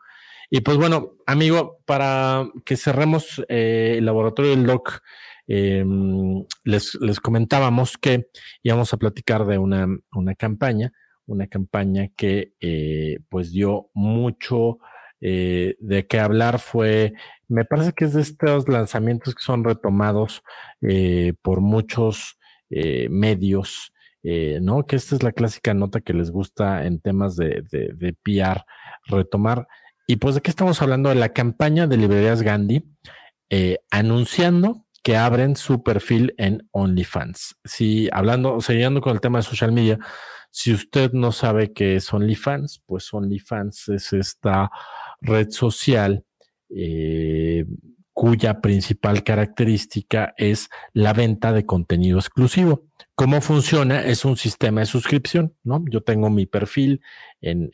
[0.53, 4.99] Y pues bueno, amigo, para que cerremos eh, el laboratorio del doc,
[5.47, 8.27] em, les, les, comentábamos que
[8.61, 10.91] íbamos a platicar de una, una campaña,
[11.25, 14.79] una campaña que eh, pues dio mucho
[15.21, 16.59] eh, de qué hablar.
[16.59, 17.13] Fue,
[17.47, 20.43] me parece que es de estos lanzamientos que son retomados
[21.41, 22.37] por muchos
[22.69, 23.93] medios.
[24.61, 24.85] ¿no?
[24.85, 28.65] Que esta es la clásica nota que les gusta en temas de, de, de PR,
[29.07, 29.65] retomar
[30.12, 31.07] y pues, ¿de qué estamos hablando?
[31.07, 32.84] De la campaña de librerías Gandhi,
[33.49, 37.55] eh, anunciando que abren su perfil en OnlyFans.
[37.64, 39.99] Si hablando, o siguiendo con el tema de social media,
[40.49, 44.70] si usted no sabe qué es OnlyFans, pues OnlyFans es esta
[45.22, 46.26] red social
[46.70, 47.66] eh,
[48.12, 52.84] cuya principal característica es la venta de contenido exclusivo.
[53.16, 54.03] ¿Cómo funciona?
[54.03, 55.86] Es un sistema de suscripción, ¿no?
[55.89, 56.99] Yo tengo mi perfil
[57.39, 57.72] en,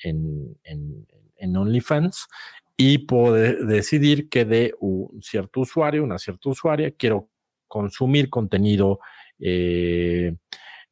[1.40, 2.28] OnlyFans
[2.76, 7.30] y puedo decidir que de un cierto usuario, una cierta usuaria, quiero
[7.68, 9.00] consumir contenido,
[9.40, 10.36] eh,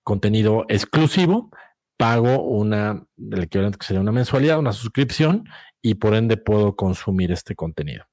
[0.03, 1.51] contenido exclusivo,
[1.97, 5.45] pago una, equivalente que sería una mensualidad, una suscripción,
[5.81, 8.05] y por ende puedo consumir este contenido.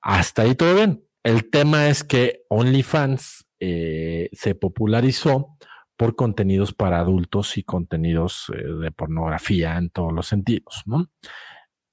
[0.00, 1.04] Hasta ahí todo bien.
[1.22, 5.58] El tema es que OnlyFans eh, se popularizó
[5.98, 11.10] por contenidos para adultos y contenidos eh, de pornografía en todos los sentidos, ¿no?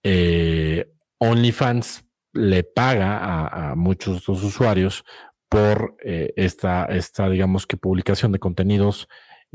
[0.03, 5.03] Eh, OnlyFans le paga a, muchos de los usuarios
[5.49, 9.08] por esta, esta, digamos que publicación de contenidos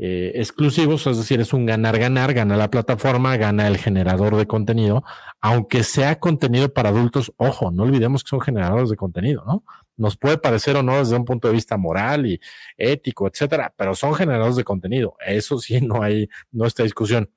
[0.03, 5.03] eh, exclusivos, es decir, es un ganar-ganar, gana la plataforma, gana el generador de contenido,
[5.41, 9.63] aunque sea contenido para adultos, ojo, no olvidemos que son generadores de contenido, ¿no?
[10.01, 12.39] Nos puede parecer o no desde un punto de vista moral y
[12.75, 17.29] ético, etcétera, pero son generadores de contenido, eso sí, no hay, no está discusión.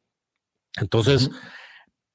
[0.81, 1.31] Entonces,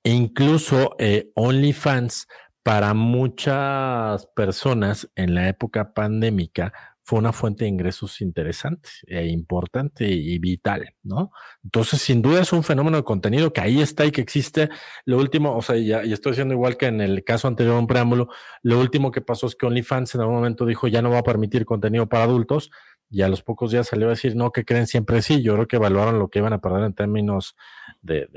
[0.04, 2.28] incluso eh, OnlyFans
[2.64, 6.74] para muchas personas en la época pandémica
[7.10, 11.32] fue una fuente de ingresos interesante e importante y vital, ¿no?
[11.64, 14.70] Entonces, sin duda es un fenómeno de contenido que ahí está y que existe.
[15.06, 17.88] Lo último, o sea, ya, y estoy diciendo igual que en el caso anterior, un
[17.88, 18.30] preámbulo,
[18.62, 21.24] lo último que pasó es que OnlyFans en algún momento dijo ya no va a
[21.24, 22.70] permitir contenido para adultos
[23.10, 25.42] y a los pocos días salió a decir no, que creen siempre sí.
[25.42, 27.56] Yo creo que evaluaron lo que iban a perder en términos
[28.04, 28.28] de,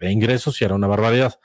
[0.00, 1.40] de ingresos y era una barbaridad.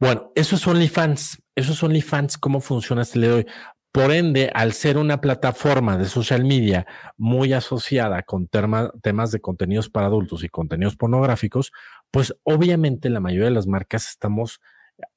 [0.00, 1.42] Bueno, eso es OnlyFans.
[1.54, 2.36] Eso es OnlyFans.
[2.38, 3.46] ¿Cómo funciona este hoy?
[3.94, 6.84] Por ende, al ser una plataforma de social media
[7.16, 11.70] muy asociada con temas de contenidos para adultos y contenidos pornográficos,
[12.10, 14.60] pues obviamente la mayoría de las marcas estamos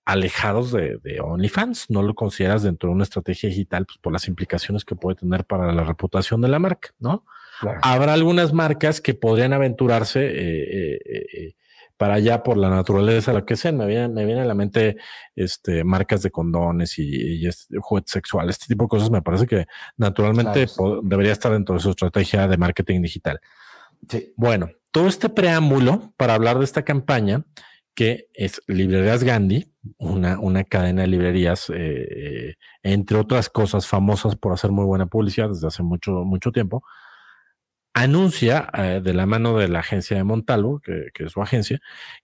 [0.06, 1.90] alejados de, OnlyFans.
[1.90, 5.46] No lo consideras dentro de una estrategia digital pues, por las implicaciones que puede tener
[5.46, 7.26] para la reputación de la marca, ¿no?
[7.82, 11.56] Habrá algunas marcas que podrían aventurarse eh, eh, eh,
[11.98, 13.72] para allá por la naturaleza, lo que sea.
[13.72, 14.98] Me viene, me viene a la mente
[15.36, 19.10] este, marcas de condones y, y juguetes sexuales, este tipo de cosas.
[19.12, 19.66] Me parece que
[19.98, 20.68] naturalmente
[21.04, 23.40] debería estar dentro de su estrategia de marketing digital.
[24.08, 24.34] Sí.
[24.38, 27.44] Bueno, todo este preámbulo para hablar de esta campaña
[27.98, 34.54] que es Librerías Gandhi, una, una cadena de librerías, eh, entre otras cosas famosas por
[34.54, 36.84] hacer muy buena publicidad desde hace mucho, mucho tiempo,
[38.04, 41.80] anuncia eh, de la mano de la agencia de Montalvo, que, es su agencia,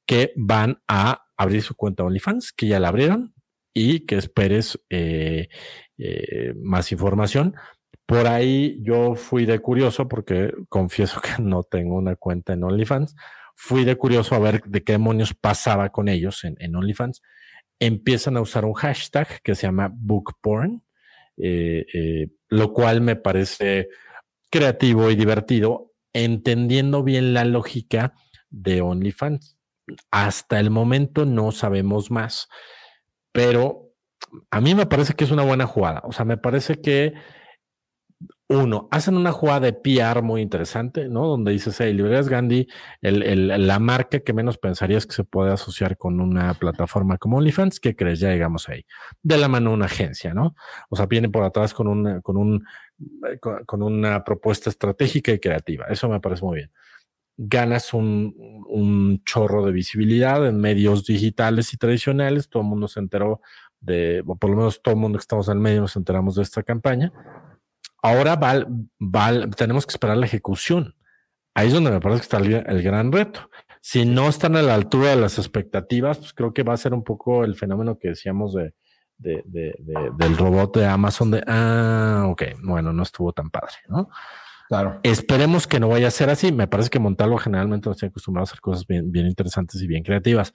[0.05, 3.34] que van a abrir su cuenta OnlyFans, que ya la abrieron
[3.74, 5.49] y que esperes eh,
[5.97, 7.55] eh, más información.
[8.05, 13.15] Por ahí yo fui de curioso, porque confieso que no tengo una cuenta en OnlyFans.
[13.55, 17.24] Fui de curioso a ver de qué demonios pasaba con ellos en, en OnlyFans.
[17.80, 20.84] Empiezan a usar un hashtag que se llama bookporn,
[21.36, 23.89] lo cual me parece
[24.54, 28.14] creativo y divertido, entendiendo bien la lógica
[28.51, 29.58] de OnlyFans.
[30.12, 32.49] Hasta el momento no sabemos más,
[33.32, 33.89] pero
[34.51, 36.04] a mí me parece que es una buena jugada.
[36.06, 37.14] O sea, me parece que
[38.49, 41.27] uno, hacen una jugada de PR muy interesante, ¿no?
[41.27, 42.67] Donde dices, hey, Librerías Gandhi,
[43.01, 47.95] la marca que menos pensarías que se puede asociar con una plataforma como OnlyFans, ¿qué
[47.95, 48.19] crees?
[48.19, 48.85] Ya llegamos ahí.
[49.21, 50.55] De la mano una agencia, ¿no?
[50.89, 52.63] O sea, viene por atrás con, un, con, un,
[53.65, 55.85] con una propuesta estratégica y creativa.
[55.89, 56.71] Eso me parece muy bien.
[57.37, 58.35] Ganas un,
[58.67, 62.49] un chorro de visibilidad en medios digitales y tradicionales.
[62.49, 63.41] Todo el mundo se enteró
[63.79, 66.43] de, o por lo menos todo el mundo que estamos el medio nos enteramos de
[66.43, 67.11] esta campaña
[68.04, 68.38] Ahora
[69.56, 70.93] tenemos que esperar la ejecución.
[71.56, 73.50] Ahí es donde me parece que está el, gran reto.
[73.80, 76.93] Si no están a la altura de las expectativas, pues creo que va a ser
[76.93, 78.74] un poco el fenómeno que decíamos de,
[79.17, 84.09] del robot de Amazon de, ah, ok, bueno, no estuvo tan padre, ¿no?
[84.67, 85.00] Claro.
[85.04, 86.51] Esperemos que no vaya a ser así.
[86.51, 89.88] Me parece que Montalvo generalmente nos tiene acostumbrado a hacer cosas bien, bien interesantes y
[89.88, 90.54] bien creativas.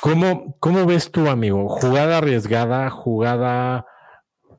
[0.00, 1.68] ¿Cómo, ¿Cómo ves tú, amigo?
[1.68, 3.86] Jugada arriesgada, jugada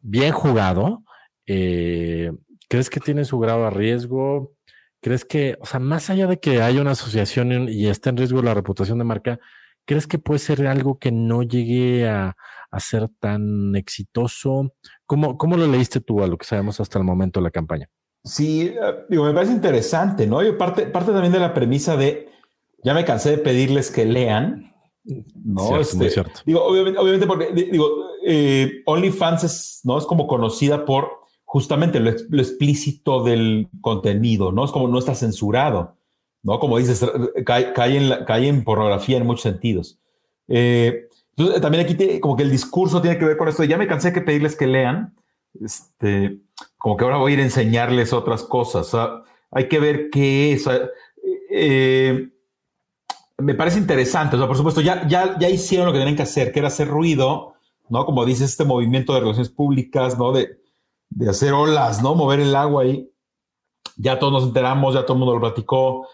[0.02, 1.04] bien jugado.
[1.46, 2.32] Eh,
[2.68, 4.54] ¿Crees que tiene su grado de riesgo?
[5.02, 8.42] ¿Crees que, o sea, más allá de que haya una asociación y esté en riesgo
[8.42, 9.40] la reputación de marca,
[9.86, 12.36] ¿crees que puede ser algo que no llegue a,
[12.78, 14.74] ser tan exitoso?
[15.06, 17.90] ¿Cómo, ¿Cómo, lo leíste tú a lo que sabemos hasta el momento de la campaña?
[18.24, 20.42] Sí, eh, digo, me parece interesante, ¿no?
[20.44, 22.30] Yo parte, parte también de la premisa de,
[22.84, 24.74] ya me cansé de pedirles que lean,
[25.04, 25.80] ¿no?
[25.80, 26.42] Este, cierto.
[26.46, 29.98] Digo, obviamente, porque, digo, eh, OnlyFans es, ¿no?
[29.98, 31.22] es como conocida por
[31.52, 34.64] justamente lo, explícito del contenido, ¿no?
[34.64, 35.98] Es como no está censurado,
[36.44, 36.60] ¿no?
[36.60, 37.06] Como dices,
[37.46, 40.00] cae, en, cae en, pornografía en muchos sentidos.
[40.48, 43.66] Eh, Entonces, también aquí como que el discurso tiene que ver con esto.
[43.66, 45.14] Ya me cansé de pedirles que lean.
[45.60, 46.40] Este,
[46.78, 48.96] como que ahora voy a ir a enseñarles otras cosas.
[49.52, 50.70] hay que ver qué es.
[51.50, 52.30] Eh,
[53.40, 54.38] me parece interesante.
[54.38, 56.88] O por supuesto, ya, ya, ya hicieron lo que tenían que hacer, que era hacer
[56.88, 57.56] ruido,
[57.92, 58.06] ¿no?
[58.06, 60.32] Como dice este movimiento de relaciones públicas, ¿no?
[60.32, 60.58] De,
[61.10, 62.16] de hacer olas, ¿no?
[62.16, 63.12] Mover el agua ahí.
[63.98, 66.08] Ya todos nos enteramos, ya todo el mundo lo platicó,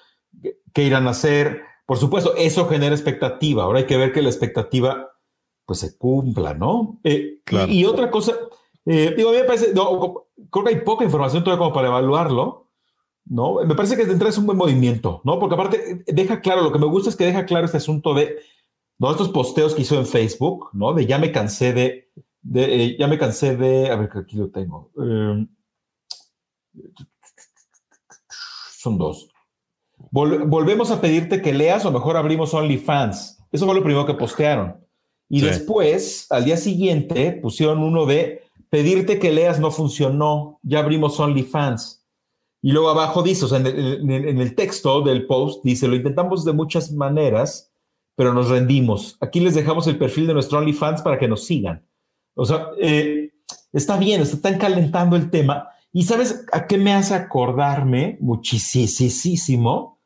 [0.74, 1.62] qué irán a hacer.
[1.86, 3.64] Por supuesto, eso genera expectativa.
[3.64, 5.12] Ahora hay que ver que la expectativa
[5.66, 7.00] pues se cumpla, ¿no?
[7.04, 8.34] Eh, y, otra cosa,
[8.86, 12.70] eh, digo, a mí me parece, creo que hay poca información todavía como para evaluarlo,
[13.26, 13.64] ¿no?
[13.66, 15.38] Me parece que de entrada es un buen movimiento, ¿no?
[15.40, 18.38] Porque aparte deja claro, lo que me gusta es que deja claro este asunto de
[19.00, 19.12] ¿no?
[19.12, 20.94] estos posteos que hizo en Facebook, ¿no?
[20.94, 22.12] De ya me cansé de,
[22.56, 24.92] eh, ya me cansé de, a ver, aquí lo tengo.
[28.80, 29.30] son dos
[30.12, 33.40] volvemos a pedirte que leas o mejor abrimos OnlyFans.
[33.52, 34.78] Eso fue lo primero que postearon.
[35.30, 41.20] Y después, al día siguiente, pusieron uno de pedirte que leas no funcionó, ya abrimos
[41.20, 42.06] OnlyFans.
[42.62, 46.54] Y luego abajo dice, o sea, en el, texto del post dice, lo intentamos de
[46.54, 47.72] muchas maneras,
[48.18, 49.16] pero nos rendimos.
[49.22, 51.86] Aquí les dejamos el perfil de nuestro OnlyFans para que nos sigan.
[52.34, 53.32] O sea, eh,
[53.72, 55.70] está bien, está tan calentando el tema.
[55.94, 60.00] ¿Y sabes a qué me hace acordarme muchísimo?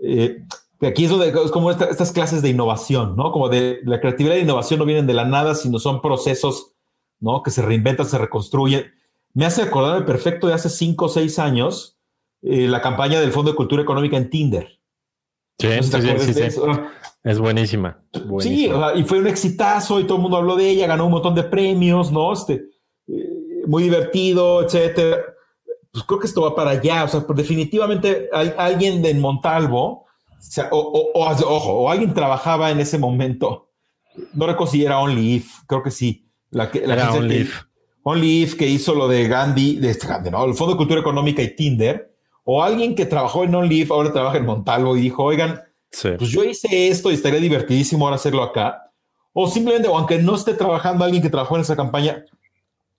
[0.00, 0.42] Eh,
[0.80, 3.32] aquí es donde es como estas clases de innovación, ¿no?
[3.32, 6.72] Como de la creatividad e innovación no vienen de la nada, sino son procesos,
[7.18, 7.42] ¿no?
[7.42, 8.92] Que se reinventan, se reconstruyen.
[9.34, 11.98] Me hace acordarme perfecto de hace cinco o seis años
[12.42, 14.75] eh, la campaña del Fondo de Cultura Económica en Tinder.
[15.58, 16.60] Sí, sí, sí,
[17.24, 18.02] Es buenísima.
[18.40, 21.34] Sí, y fue un exitazo y todo el mundo habló de ella, ganó un montón
[21.34, 22.32] de premios, ¿no?
[22.32, 22.66] Este,
[23.08, 25.18] eh, muy divertido, etcétera
[25.96, 27.04] pues creo que esto va para allá.
[27.04, 30.04] O sea, pues definitivamente hay, alguien de Montalvo,
[30.70, 33.70] o, ojo, o alguien trabajaba en ese momento.
[34.34, 36.28] No recuerdo si era Only If, creo que sí.
[36.50, 37.62] La que, era Only If.
[38.02, 40.44] Only If que hizo lo de Gandhi, de este Gandhi, ¿no?
[40.44, 42.14] El Fondo de Cultura Económica y Tinder.
[42.48, 45.60] O alguien que trabajó en Only If, ahora trabaja en Montalvo y dijo, oigan,
[45.90, 48.92] pues yo hice esto y estaría divertidísimo ahora hacerlo acá.
[49.32, 52.24] O simplemente, aunque no esté trabajando alguien que trabajó en esa campaña,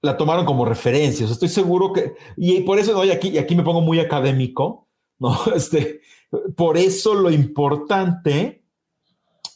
[0.02, 1.26] la tomaron como referencia.
[1.26, 3.06] estoy seguro que, y por eso, ¿no?
[3.06, 4.88] y aquí, y aquí me pongo muy académico,
[5.18, 5.38] ¿no?
[5.56, 6.02] Este,
[6.58, 8.64] por eso lo importante,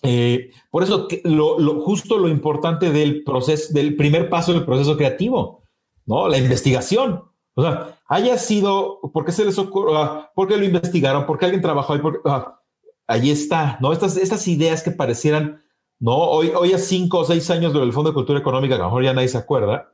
[0.04, 5.64] eh, por eso lo, justo lo importante del proceso, del primer paso del proceso creativo,
[6.06, 6.30] ¿no?
[6.30, 7.31] La investigación.
[7.54, 9.98] O sea, haya sido, ¿por qué se les ocurrió?
[9.98, 11.26] Ah, ¿Por qué lo investigaron?
[11.26, 12.02] ¿Por qué alguien trabajó ahí?
[12.26, 12.60] Ah,
[13.08, 13.92] ahí está, ¿no?
[13.92, 15.62] Estas, estas ideas que parecieran,
[16.00, 16.16] ¿no?
[16.16, 18.90] Hoy, hoy a cinco o seis años del Fondo de Cultura Económica, que a lo
[18.90, 19.92] mejor ya nadie se acuerda,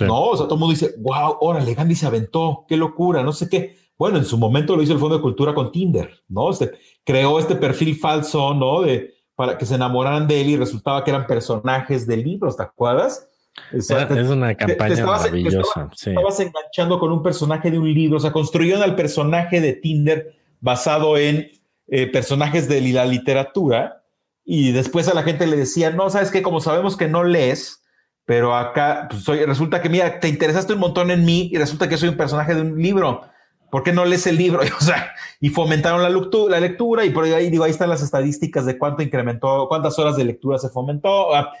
[0.00, 3.32] no, o sea, todo el mundo dice, wow, órale, Gandhi se aventó, qué locura, no
[3.32, 3.76] sé qué.
[3.96, 6.50] Bueno, en su momento lo hizo el Fondo de Cultura con Tinder, ¿no?
[6.50, 6.72] Este,
[7.04, 8.82] creó este perfil falso, ¿no?
[8.82, 12.64] De, para que se enamoraran de él y resultaba que eran personajes de libros, ¿te
[12.64, 13.28] acuerdas?
[13.72, 13.90] Es
[14.28, 15.90] una campaña maravillosa.
[15.92, 20.34] estabas, enganchando con un personaje de un libro, o sea, construyeron al personaje de Tinder
[20.60, 21.50] basado en
[21.88, 24.02] eh, personajes de la literatura
[24.44, 27.82] y después a la gente le decía, no, sabes qué, como sabemos que no lees,
[28.26, 31.88] pero acá pues, soy, resulta que, mira, te interesaste un montón en mí y resulta
[31.88, 33.22] que soy un personaje de un libro.
[33.70, 34.60] ¿Por qué no lees el libro?
[34.78, 38.02] o sea, y fomentaron la, lectura, la lectura y por ahí digo, ahí están las
[38.02, 41.34] estadísticas de cuánto incrementó, cuántas horas de lectura se fomentó.
[41.34, 41.52] Ah,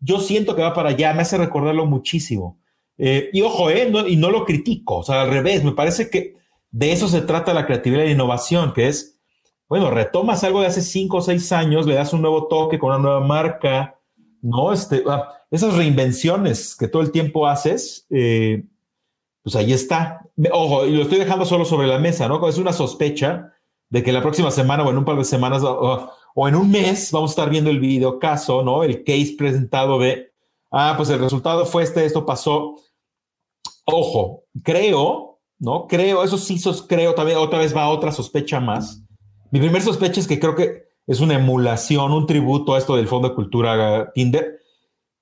[0.00, 2.58] yo siento que va para allá, me hace recordarlo muchísimo.
[2.96, 6.34] Eh, y ojo, eh, y no lo critico, o sea, al revés, me parece que
[6.70, 9.20] de eso se trata la creatividad e innovación, que es,
[9.68, 12.90] bueno, retomas algo de hace cinco o seis años, le das un nuevo toque con
[12.90, 13.98] una nueva marca,
[14.42, 14.72] ¿no?
[14.72, 18.64] Este, ah, esas reinvenciones que todo el tiempo haces, eh,
[19.42, 20.20] pues ahí está.
[20.52, 22.46] Ojo, y lo estoy dejando solo sobre la mesa, ¿no?
[22.48, 23.52] Es una sospecha
[23.88, 25.62] de que la próxima semana o en un par de semanas
[26.40, 28.84] o, en un mes vamos a estar viendo el video caso, ¿no?
[28.84, 30.32] El case presentado de,
[30.70, 32.76] ah, pues el resultado fue este, esto pasó.
[33.84, 35.86] Ojo, creo, ¿no?
[35.88, 39.02] Creo, eso sí, sos, creo, también otra vez va otra sospecha más.
[39.50, 43.08] Mi primer sospecha es que creo que es una emulación, un tributo a esto del
[43.08, 44.60] Fondo de Cultura Tinder.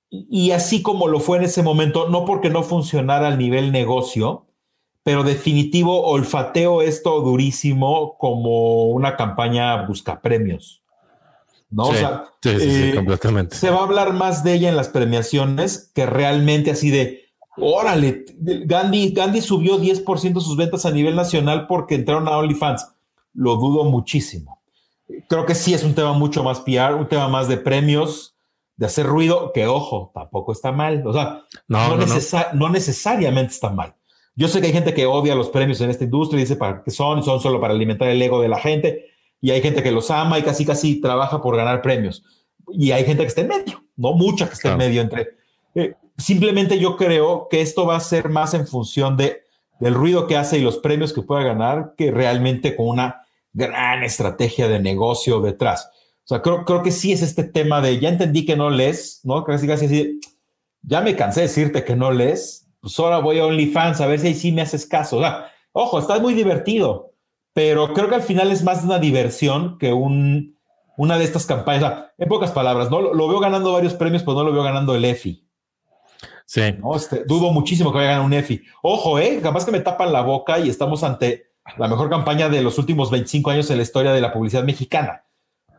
[0.09, 4.45] Y así como lo fue en ese momento, no porque no funcionara al nivel negocio,
[5.01, 10.83] pero definitivo olfateo esto durísimo como una campaña busca premios.
[11.69, 11.85] ¿No?
[11.85, 11.95] Sí,
[12.43, 13.55] sí, sí, eh, completamente.
[13.55, 17.25] Se va a hablar más de ella en las premiaciones que realmente así de,
[17.57, 22.87] órale, Gandhi, Gandhi subió 10% sus ventas a nivel nacional porque entraron a OnlyFans.
[23.33, 24.57] Lo dudo muchísimo
[25.27, 28.35] creo que sí es un tema mucho más PR, un tema más de premios,
[28.75, 31.05] de hacer ruido, que ojo, tampoco está mal.
[31.05, 31.97] O sea, no,
[32.53, 33.95] no, necesariamente está mal.
[34.35, 36.83] Yo sé que hay gente que odia los premios en esta industria y dice para
[36.83, 39.05] qué son, son solo para alimentar el ego de la gente.
[39.41, 42.23] Y hay gente que los ama y casi casi trabaja por ganar premios.
[42.73, 45.29] y hay gente que está en medio, no mucha que está en medio entre.
[45.73, 49.43] Eh, simplemente yo creo que esto va a ser más en función de,
[49.79, 53.21] del ruido que hace y los premios que pueda ganar que realmente con una
[53.53, 55.89] gran estrategia de negocio detrás.
[56.23, 59.21] O sea, creo, creo que sí es este tema de ya entendí que no lees,
[59.23, 59.43] ¿no?
[59.43, 60.19] Casi casi así,
[60.81, 64.19] ya me cansé de decirte que no lees, pues ahora voy a OnlyFans a ver
[64.19, 65.17] si ahí sí me haces caso.
[65.17, 67.06] O sea, ojo, está muy divertido,
[67.57, 70.55] pero creo que al final es más una diversión que un,
[70.95, 72.05] una de estas campañas.
[72.15, 73.01] en pocas palabras, ¿no?
[73.01, 75.43] Lo, veo ganando varios premios, pero no lo veo ganando el EFI.
[76.45, 76.61] Sí.
[76.95, 78.61] Este, dudo muchísimo que vaya a ganar un EFI.
[78.83, 79.39] Ojo, ¿eh?
[79.41, 81.47] Capaz que me tapan la boca y estamos ante
[81.79, 85.23] la mejor campaña de los últimos 25 años en la historia de la publicidad mexicana.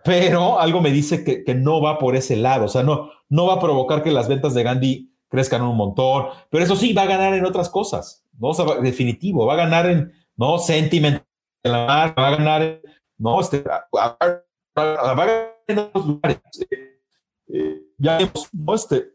[0.02, 2.64] Pero algo me dice que, que no va por ese lado.
[2.64, 6.26] O sea, no, no va a provocar que las ventas de Gandhi crezcan un montón.
[6.50, 8.24] Pero eso sí, va a ganar en otras cosas.
[8.36, 8.52] ¿no?
[8.82, 10.58] definitivo, va a ganar en, ¿no?
[10.58, 11.22] Sentiment,
[11.70, 12.80] va a ganar
[13.18, 13.40] ¿no?
[13.40, 13.86] Este, va
[14.20, 16.40] a ganar en otros lugares.
[16.70, 17.00] Eh,
[17.48, 18.74] eh, ya vemos, ¿no?
[18.74, 19.10] Este,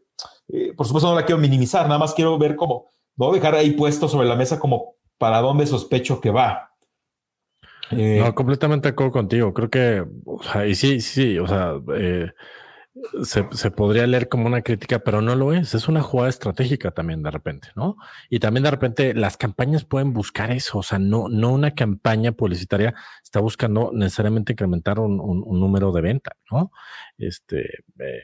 [0.48, 3.32] eh, por supuesto no la quiero minimizar, nada más quiero ver cómo, ¿no?
[3.32, 6.70] Dejar ahí puesto sobre la mesa como para dónde sospecho que va.
[7.90, 9.54] no, completamente de acuerdo contigo.
[9.54, 11.74] Creo que, o sea, y sí, sí, o sea,
[13.24, 15.74] se, podría leer como una crítica, pero no lo es.
[15.74, 17.96] Es una jugada estratégica también de repente, ¿no?
[18.30, 20.78] Y también de repente las campañas pueden buscar eso.
[20.78, 25.16] O sea, no, no una campaña publicitaria está buscando necesariamente incrementar un,
[25.60, 26.70] número de venta, ¿no?
[27.18, 27.62] Este,
[27.98, 28.22] eh,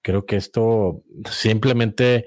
[0.00, 2.26] creo que esto simplemente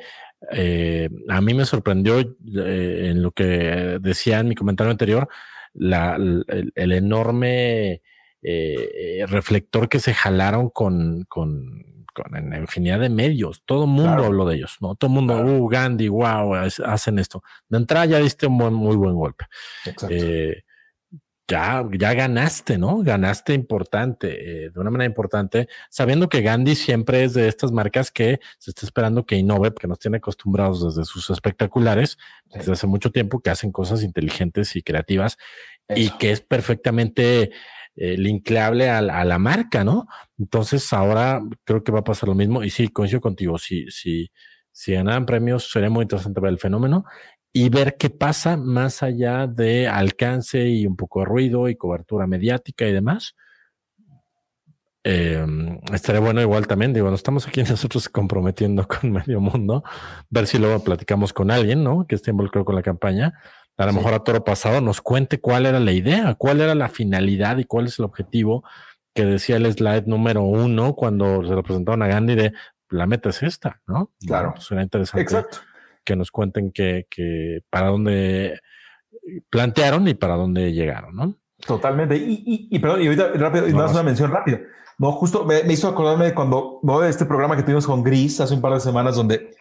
[0.52, 5.28] eh, a mí me sorprendió eh, en lo que decía en mi comentario anterior,
[5.74, 8.02] la, el enorme
[8.42, 11.90] eh, reflector que se jalaron con, con,
[12.34, 13.64] en infinidad de medios.
[13.66, 14.96] Todo el mundo habló de ellos, ¿no?
[14.96, 17.44] Todo el mundo, uh, Gandhi, wow, hacen esto.
[17.68, 19.46] De entrada ya diste un muy buen golpe.
[20.10, 20.64] Eh,
[21.48, 23.00] ya, ya ganaste, ¿no?
[23.00, 28.12] Ganaste importante, eh, de una manera importante, sabiendo que Gandhi siempre es de estas marcas
[28.12, 32.86] que se está esperando que innove, porque nos tiene acostumbrados desde sus espectaculares, desde hace
[32.86, 35.38] mucho tiempo, que hacen cosas inteligentes y creativas
[35.96, 37.52] y que es perfectamente
[38.02, 40.08] eh, linkable a, la marca, ¿no?
[40.38, 44.32] Entonces ahora creo que va a pasar lo mismo y sí, coincido contigo, si, si,
[44.72, 47.04] si ganaran premios sería muy interesante ver el fenómeno
[47.52, 52.26] y ver qué pasa más allá de alcance y un poco de ruido y cobertura
[52.26, 53.36] mediática y demás.
[55.04, 55.46] Eh,
[55.92, 59.84] estaría bueno igual también, digo, nos estamos aquí nosotros comprometiendo con medio mundo,
[60.30, 62.08] ver si luego platicamos con alguien, ¿no?
[62.08, 63.34] Que esté involucrado con la campaña
[63.80, 66.90] a lo mejor a toro pasado, nos cuente cuál era la idea, cuál era la
[66.90, 68.66] finalidad y cuál es el objetivo
[69.16, 72.54] que decía el slide número uno cuando se lo presentaron a Gandhi de
[72.90, 74.12] la meta es esta, ¿no?
[74.28, 74.54] Claro.
[74.58, 75.46] Suena interesante
[76.04, 78.60] que nos cuenten que, que, para dónde
[79.50, 81.36] plantearon y para dónde llegaron, ¿no?
[81.66, 82.18] Totalmente.
[82.18, 84.60] Y, y, perdón, y ahorita rápido, y una mención rápida.
[84.98, 87.00] No, justo me, hizo acordarme de cuando, ¿no?
[87.00, 89.56] De este programa que tuvimos con Gris hace un par de semanas donde,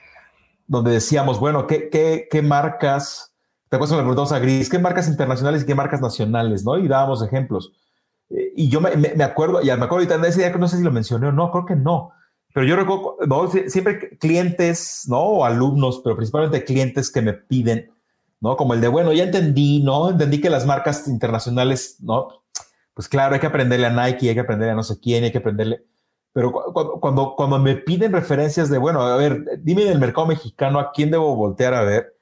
[0.67, 3.28] donde decíamos, bueno, ¿qué, qué, qué marcas
[3.69, 6.65] ¿Te acuerdas cuando le preguntamos a Gris qué marcas internacionales y qué marcas nacionales?
[6.65, 6.79] ¿no?
[6.79, 7.73] Y dábamos ejemplos.
[8.31, 8.91] Eh, y yo me,
[9.23, 11.33] acuerdo, ya me acuerdo ahorita de ese día que no sé si lo mencioné o
[11.33, 12.13] no, creo que no.
[12.55, 15.21] Pero yo recuerdo, siempre clientes, ¿no?
[15.21, 17.91] O alumnos, pero principalmente clientes que me piden,
[18.41, 18.57] ¿no?
[18.57, 20.11] Como el de, bueno, ya entendí, ¿no?
[20.11, 22.29] Entendí que las marcas internacionales, ¿no?
[22.95, 25.31] Pues claro, hay que aprenderle a Nike, hay que aprenderle a no sé quién, hay
[25.31, 25.85] que aprenderle.
[26.33, 30.79] Pero cuando, cuando, cuando me piden referencias de, bueno, a ver, dime del mercado mexicano,
[30.79, 32.18] ¿a quién debo voltear a ver?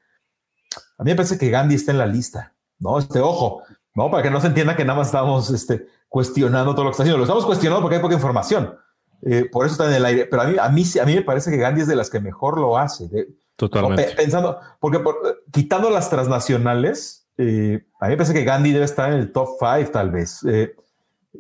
[0.99, 2.99] A mí me parece que Gandhi está en la lista, ¿no?
[2.99, 3.63] Este ojo,
[3.95, 4.11] ¿no?
[4.11, 7.03] Para que no se entienda que nada más estamos este, cuestionando todo lo que está
[7.03, 7.19] haciendo.
[7.19, 8.75] Lo estamos cuestionando porque hay poca información.
[9.23, 10.27] Eh, por eso está en el aire.
[10.27, 12.21] Pero a mí, a mí, a mí me parece que Gandhi es de las que
[12.21, 13.09] mejor lo hace.
[13.57, 14.15] Totalmente.
[14.17, 15.03] Pensando, porque
[15.51, 19.49] quitando las transnacionales, eh, a mí me parece que Gandhi debe estar en el top
[19.59, 20.45] 5 tal vez.
[20.49, 20.75] Eh,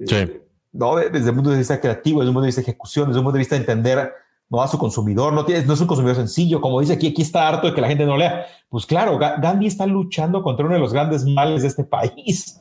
[0.04, 0.42] sí.
[0.72, 0.96] ¿no?
[0.96, 3.24] Desde el punto de vista creativo, desde el punto de vista de ejecución, desde el
[3.24, 4.12] punto de vista de entender
[4.48, 7.22] no a su consumidor, no, tiene, no es un consumidor sencillo, como dice aquí, aquí
[7.22, 8.46] está harto de que la gente no lea.
[8.68, 12.60] Pues claro, Gandhi está luchando contra uno de los grandes males de este país,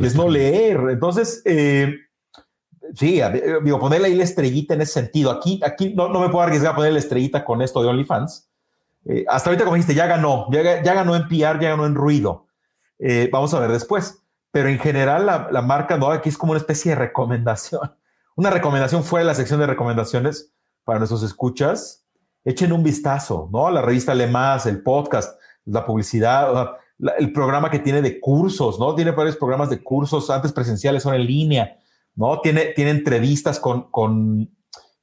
[0.00, 0.80] es no leer.
[0.90, 1.94] Entonces, eh,
[2.94, 3.20] sí,
[3.62, 5.30] digo, ponerle ahí la estrellita en ese sentido.
[5.30, 8.50] Aquí, aquí no, no me puedo arriesgar a poner la estrellita con esto de OnlyFans.
[9.06, 11.94] Eh, hasta ahorita, como dijiste, ya ganó, ya, ya, ganó en PR, ya ganó en
[11.94, 12.46] ruido.
[12.98, 14.20] Eh, vamos a ver después.
[14.50, 17.94] Pero en general, la, la marca no, aquí es como una especie de recomendación.
[18.36, 20.53] Una recomendación fuera de la sección de recomendaciones
[20.84, 22.04] para nuestros escuchas,
[22.44, 23.70] echen un vistazo, ¿no?
[23.70, 26.76] La revista Le Más, el podcast, la publicidad,
[27.18, 28.94] el programa que tiene de cursos, ¿no?
[28.94, 31.76] Tiene varios programas de cursos, antes presenciales, son en línea,
[32.14, 32.40] ¿no?
[32.40, 34.50] Tiene, tiene entrevistas con, con,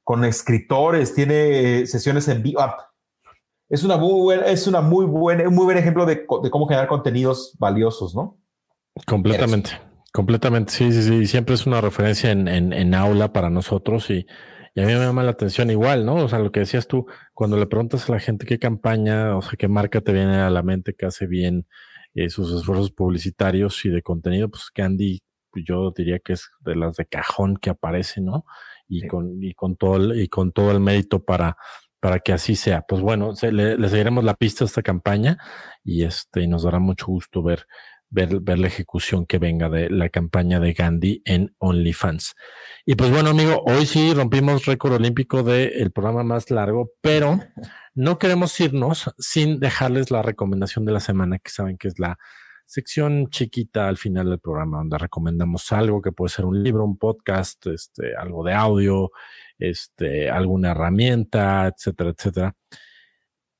[0.04, 2.60] con escritores, tiene sesiones en vivo.
[2.60, 2.76] Ah,
[3.68, 6.88] es una muy buena, es una muy buena, un muy buen ejemplo de, cómo generar
[6.88, 8.38] contenidos valiosos, ¿no?
[9.06, 9.70] Completamente,
[10.12, 11.26] completamente, sí, sí, sí.
[11.26, 14.26] Siempre es una referencia en, en, en aula para nosotros y,
[14.74, 16.14] Y a mí me llama la atención igual, ¿no?
[16.16, 19.42] O sea, lo que decías tú, cuando le preguntas a la gente qué campaña, o
[19.42, 21.66] sea, qué marca te viene a la mente que hace bien
[22.14, 25.20] eh, sus esfuerzos publicitarios y de contenido, pues Candy,
[25.54, 28.46] yo diría que es de las de cajón que aparece, ¿no?
[28.88, 31.56] Y con, y con todo el, y con todo el mérito para,
[32.00, 32.82] para que así sea.
[32.82, 35.36] Pues bueno, le, seguiremos la pista a esta campaña
[35.84, 37.66] y este, y nos dará mucho gusto ver
[38.12, 42.34] ver, la ejecución que venga de la campaña de Gandhi en OnlyFans.
[42.84, 47.38] Y pues bueno, amigo, hoy sí rompimos récord olímpico del programa más largo, pero
[47.94, 52.18] no queremos irnos sin dejarles la recomendación de la semana, que saben que es la
[52.66, 56.98] sección chiquita al final del programa, donde recomendamos algo que puede ser un libro, un
[56.98, 59.12] podcast, este, algo de audio,
[59.58, 62.56] este, alguna herramienta, etcétera, etcétera.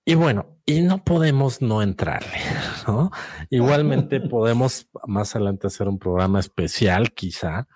[0.05, 2.39] Y bueno, y no podemos no entrarle,
[2.89, 3.13] ¿no?
[3.51, 7.69] Igualmente podemos más adelante hacer un programa especial, quizá,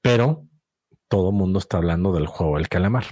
[0.00, 0.47] pero
[1.08, 3.04] todo el mundo está hablando del juego del calamar.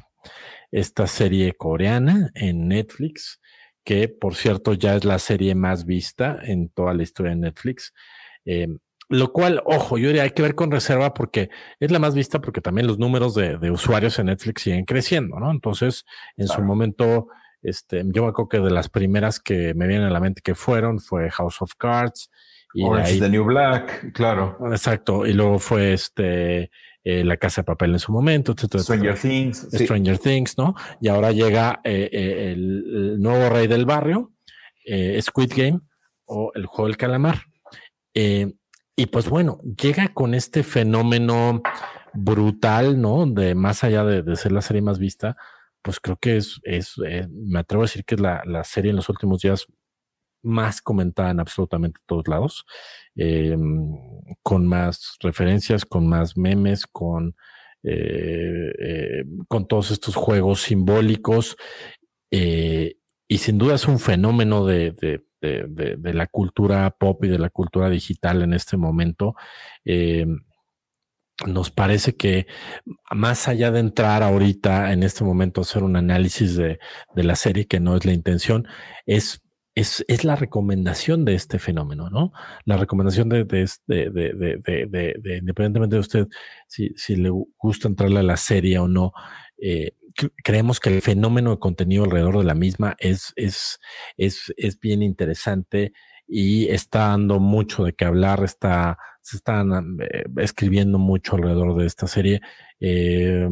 [0.71, 3.41] Esta serie coreana en Netflix,
[3.85, 7.93] que por cierto ya es la serie más vista en toda la historia de Netflix.
[8.45, 8.79] Em,
[9.09, 11.49] lo cual, ojo, yo diría hay que ver con reserva porque
[11.79, 15.51] es la más vista porque también los números de, usuarios en Netflix siguen creciendo, ¿no?
[15.51, 16.05] Entonces,
[16.37, 17.29] en su momento
[17.63, 20.55] este, yo me acuerdo que de las primeras que me vienen a la mente que
[20.55, 22.31] fueron fue House of Cards.
[22.75, 24.59] Y Orange the New Black, claro.
[24.71, 25.25] Exacto.
[25.27, 26.71] Y luego fue este
[27.09, 29.69] eh, La Casa de Papel en su momento, Stranger Things.
[29.71, 30.75] Stranger Things, ¿no?
[31.01, 34.33] Y ahora llega eh, eh, el, nuevo rey del barrio,
[35.21, 35.79] Squid Game
[36.25, 37.43] o El Juego del Calamar.
[38.13, 41.63] y pues bueno, llega con este fenómeno
[42.13, 43.25] brutal, ¿no?
[43.25, 45.37] De más allá de ser la serie más vista,
[45.83, 46.99] pues creo que es, es
[47.31, 49.69] me atrevo a decir que es la, la, serie en los últimos días
[50.43, 52.67] más comentada en absolutamente todos lados,
[53.17, 53.95] em,
[54.43, 57.37] con más referencias, con más memes, con,
[57.83, 61.57] eh, eh, con todos estos juegos simbólicos.
[63.29, 67.39] y sin duda es un fenómeno de, de, de, de, la cultura pop y de
[67.39, 69.35] la cultura digital en este momento.
[69.85, 70.41] Em,
[71.45, 72.47] nos parece que
[73.11, 76.79] más allá de entrar ahorita en este momento a hacer un análisis de,
[77.15, 78.67] la serie, que no es la intención,
[79.05, 79.43] es,
[79.77, 82.33] es, es, la recomendación de este fenómeno, ¿no?
[82.65, 86.29] La recomendación de, de, de independientemente de usted,
[86.67, 89.13] si, si, le gusta entrarle a la serie o no,
[89.59, 89.93] eh,
[90.43, 93.79] creemos que el fenómeno de contenido alrededor de la misma es, es,
[94.17, 95.93] es, es bien interesante
[96.27, 101.87] y está dando mucho de qué hablar, está, se están eh, escribiendo mucho alrededor de
[101.87, 102.41] esta serie.
[102.81, 103.47] Eh,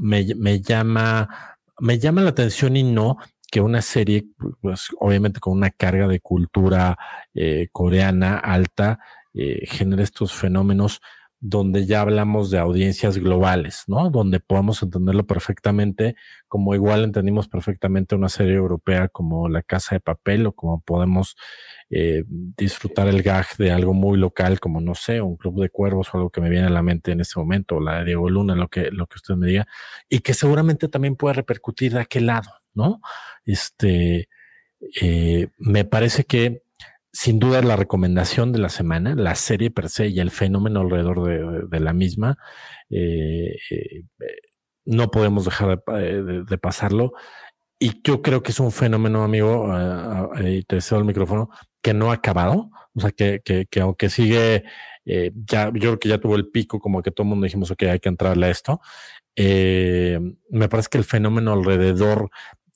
[0.00, 3.18] me, me, llama, me llama la atención y no
[3.50, 4.26] que una serie,
[4.60, 6.96] pues obviamente con una carga de cultura
[7.34, 8.98] eh, coreana alta,
[9.32, 11.00] genere estos fenómenos
[11.40, 14.10] donde ya hablamos de audiencias globales, ¿no?
[14.10, 16.14] Donde podamos entenderlo perfectamente,
[16.48, 21.36] como igual entendimos perfectamente una serie europea como La Casa de Papel o como podemos
[21.88, 26.12] eh, disfrutar el gag de algo muy local como, no sé, un club de cuervos
[26.12, 28.28] o algo que me viene a la mente en este momento, o la de Diego
[28.28, 29.66] Luna, lo que, lo que usted me diga,
[30.10, 33.00] y que seguramente también puede repercutir de aquel lado, ¿no?
[33.44, 34.28] Este,
[35.00, 36.62] eh, me parece que
[37.12, 41.68] sin duda la recomendación de la semana, la serie per se y el fenómeno alrededor
[41.68, 42.38] de, la misma.
[42.88, 44.04] Eh, eh,
[44.84, 47.12] no podemos dejar de, pasarlo.
[47.80, 49.68] Y yo creo que es un fenómeno, amigo,
[50.44, 51.50] y te cedo el micrófono,
[51.82, 52.70] que no ha acabado.
[52.94, 54.64] O sea, que, que, aunque sigue,
[55.04, 57.82] ya, yo creo que ya tuvo el pico, como que todo el mundo dijimos, ok,
[57.84, 58.80] hay que entrarle a esto.
[59.36, 62.30] me parece que el fenómeno alrededor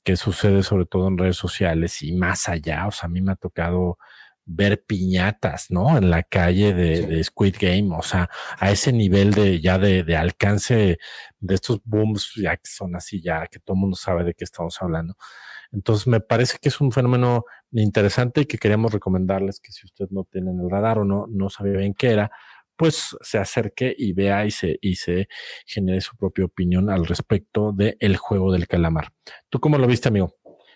[0.04, 3.32] que sucede sobre todo en redes sociales y más allá, o sea, a mí me
[3.32, 3.98] ha tocado
[4.46, 5.96] ver piñatas, ¿no?
[5.96, 8.28] En la calle de, Squid Game, o sea,
[8.58, 10.98] a ese nivel de ya de, alcance
[11.40, 14.44] de estos booms, ya que son así, ya que todo el mundo sabe de qué
[14.44, 15.16] estamos hablando.
[15.72, 20.06] Entonces, me parece que es un fenómeno interesante y que queríamos recomendarles que si usted
[20.10, 22.30] no tiene en el radar o no, no sabía bien qué era,
[22.76, 25.28] pues se acerque y vea y se, y se
[25.66, 29.12] genere su propia opinión al respecto del el juego del calamar.
[29.48, 30.34] ¿Tú cómo lo viste, amigo?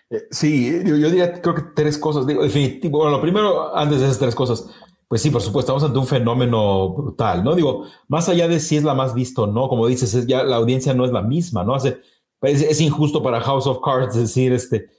[0.09, 2.25] Eh, sí, yo, diría, creo que tres cosas.
[2.25, 2.99] Digo, definitivo.
[2.99, 4.67] Bueno, lo primero, antes de esas tres cosas,
[5.07, 7.55] pues sí, por supuesto, estamos ante un fenómeno brutal, ¿no?
[7.55, 10.43] Digo, más allá de si es la más visto o no, como dices, es ya
[10.43, 11.73] la audiencia no es la misma, ¿no?
[11.75, 11.99] Hace,
[12.39, 14.89] pues, es, injusto para House of Cards decir, este,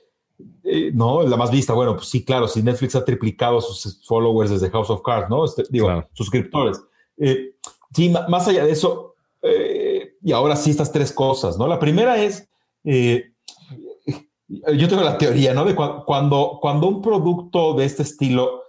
[0.64, 1.72] eh, no, la más vista.
[1.74, 5.44] Bueno, pues sí, claro, si Netflix ha triplicado sus followers desde House of Cards, ¿no?
[5.44, 6.80] Este, digo, suscriptores.
[7.20, 7.54] Eh,
[7.94, 9.14] sí, más allá de eso,
[10.22, 11.66] y ahora sí, estas tres cosas, ¿no?
[11.66, 12.48] La primera es,
[12.84, 15.64] yo tengo la teoría, ¿no?
[15.64, 18.64] De cuando, cuando un producto de este estilo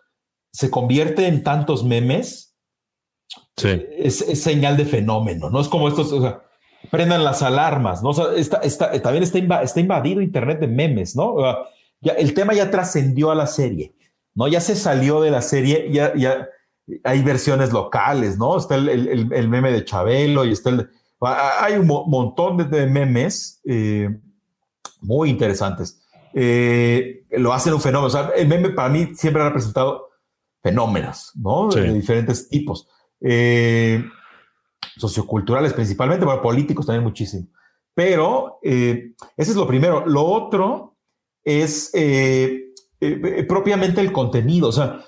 [0.51, 2.55] se convierte en tantos memes,
[3.63, 5.61] es, señal de fenómeno, ¿no?
[5.61, 6.41] Es como estos, o sea,
[6.89, 8.09] prendan las alarmas, ¿no?
[8.09, 11.35] O sea, está, está, también está, está invadido Internet de memes, ¿no?
[12.01, 13.93] Ya, el tema ya trascendió a la serie,
[14.33, 14.47] ¿no?
[14.47, 16.49] Ya se salió de la serie, ya, ya
[17.03, 18.57] hay versiones locales, ¿no?
[18.57, 20.89] Está el, el, el meme de Chabelo y está el...
[21.21, 24.09] Hay un montón de, memes eh,
[25.01, 26.01] muy interesantes.
[26.33, 28.07] Eh, lo hacen un fenómeno.
[28.07, 30.09] O sea, el meme para mí siempre ha representado
[30.63, 31.69] fenómenos, ¿no?
[31.69, 32.87] De diferentes tipos.
[33.19, 34.03] Eh,
[34.97, 37.47] socioculturales principalmente, pero políticos también muchísimo.
[37.93, 40.03] Pero ese es lo primero.
[40.07, 40.97] Lo otro
[41.43, 41.91] es
[43.47, 44.69] propiamente el contenido.
[44.69, 45.05] O sea,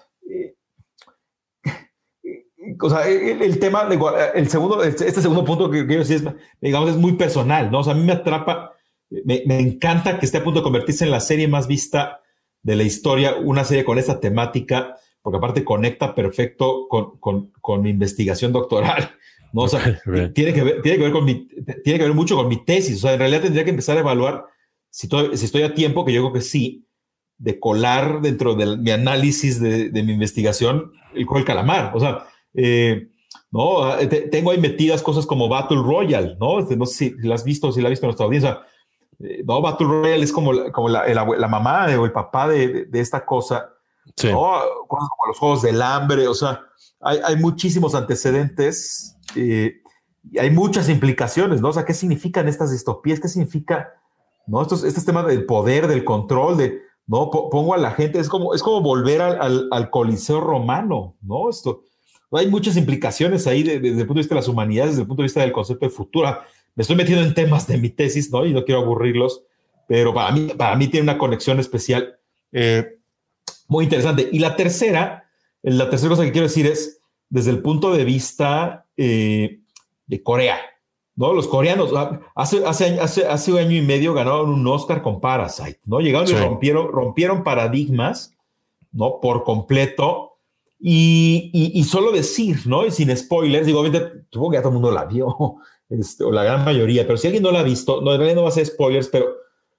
[2.84, 3.88] o sea, el, tema,
[4.36, 7.80] el segundo, este, este segundo punto que quiero decir es, digamos, es muy personal, ¿no?
[7.80, 8.74] O sea, a mí me atrapa,
[9.10, 12.22] me, encanta que esté a punto de convertirse en la serie más vista
[12.62, 17.82] de la historia, una serie con esta temática, porque aparte conecta perfecto con, con, con
[17.82, 19.12] mi investigación doctoral,
[19.54, 19.62] ¿no?
[19.62, 20.02] O sea,
[20.34, 21.48] tiene, que ver, tiene, que ver con mi,
[21.84, 24.02] tiene que ver mucho con mi tesis, o sea, en realidad tendría que empezar a
[24.02, 24.46] evaluar
[24.90, 26.86] si, si estoy a tiempo, que yo creo que sí,
[27.38, 33.10] de colar dentro de mi análisis de, de mi investigación el calamar, o sea, eh,
[33.52, 33.84] ¿no?
[33.84, 34.00] Ah,
[34.32, 36.60] tengo ahí metidas cosas como Battle Royale, ¿no?
[36.60, 38.62] Este, no sé si la has visto, si la has visto en nuestra audiencia.
[39.20, 43.00] Eh, no, Battle Royale es como, como la, la, mamá o el papá de, de,
[43.00, 43.70] esta cosa,
[44.24, 44.40] ¿no?
[44.88, 46.62] Cosas como los Juegos del Hambre, o sea,
[47.00, 49.82] hay, hay muchísimos antecedentes eh,
[50.32, 51.70] y hay muchas implicaciones, ¿no?
[51.70, 53.20] O sea, ¿qué significan estas distopías?
[53.20, 53.94] ¿Qué significa,
[54.48, 54.64] ¿no?
[54.64, 57.30] Estos, estos temas del poder, del control, de, ¿no?
[57.30, 61.50] Pongo a la gente, es como, es como volver al, al, al Coliseo romano, ¿no?
[61.50, 61.84] Esto,
[62.38, 65.22] hay muchas implicaciones ahí desde el punto de vista de las humanidades, desde el punto
[65.22, 66.38] de vista del concepto de futuro.
[66.76, 68.46] Me estoy metiendo en temas de mi tesis, ¿no?
[68.46, 69.44] Y no quiero aburrirlos,
[69.88, 72.18] pero para mí, para mí tiene una conexión especial
[72.52, 72.98] eh,
[73.68, 74.30] muy interesante.
[74.32, 75.30] Y la tercera,
[75.62, 77.00] la tercera cosa que quiero decir es
[77.30, 79.60] desde el punto de vista eh,
[80.08, 80.60] de Corea,
[81.16, 81.34] ¿no?
[81.34, 85.22] Los coreanos, ah, hace, hace, hace, hace un año y medio ganaron un Oscar con
[85.22, 86.00] Parasite, ¿no?
[86.00, 88.36] Llegaron y rompieron, rompieron paradigmas,
[88.92, 89.20] ¿no?
[89.20, 90.33] Por completo
[90.86, 92.86] y, solo decir, ¿no?
[92.86, 95.56] Y sin spoilers, digo, obviamente, supongo que ya todo el mundo la vio,
[95.90, 98.36] este, o la gran mayoría, pero si alguien no la ha visto, no, en realidad
[98.36, 99.28] no va a ser spoilers, pero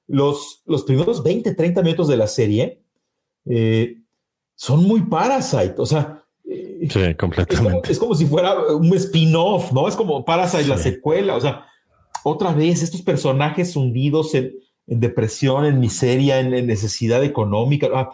[0.06, 2.81] los, los primeros 20, 30 minutos de la serie
[3.44, 3.98] eh,
[4.55, 6.22] son muy Parasite, o sea.
[6.48, 7.93] Eh, sí, completamente.
[7.93, 9.86] Es como, si fuera un spin-off, ¿no?
[9.89, 11.66] Es como Parasite, la secuela, o sea,
[12.22, 14.55] otra vez, estos personajes hundidos en,
[14.86, 17.89] depresión, en miseria, en, necesidad económica.
[17.93, 18.10] Ah,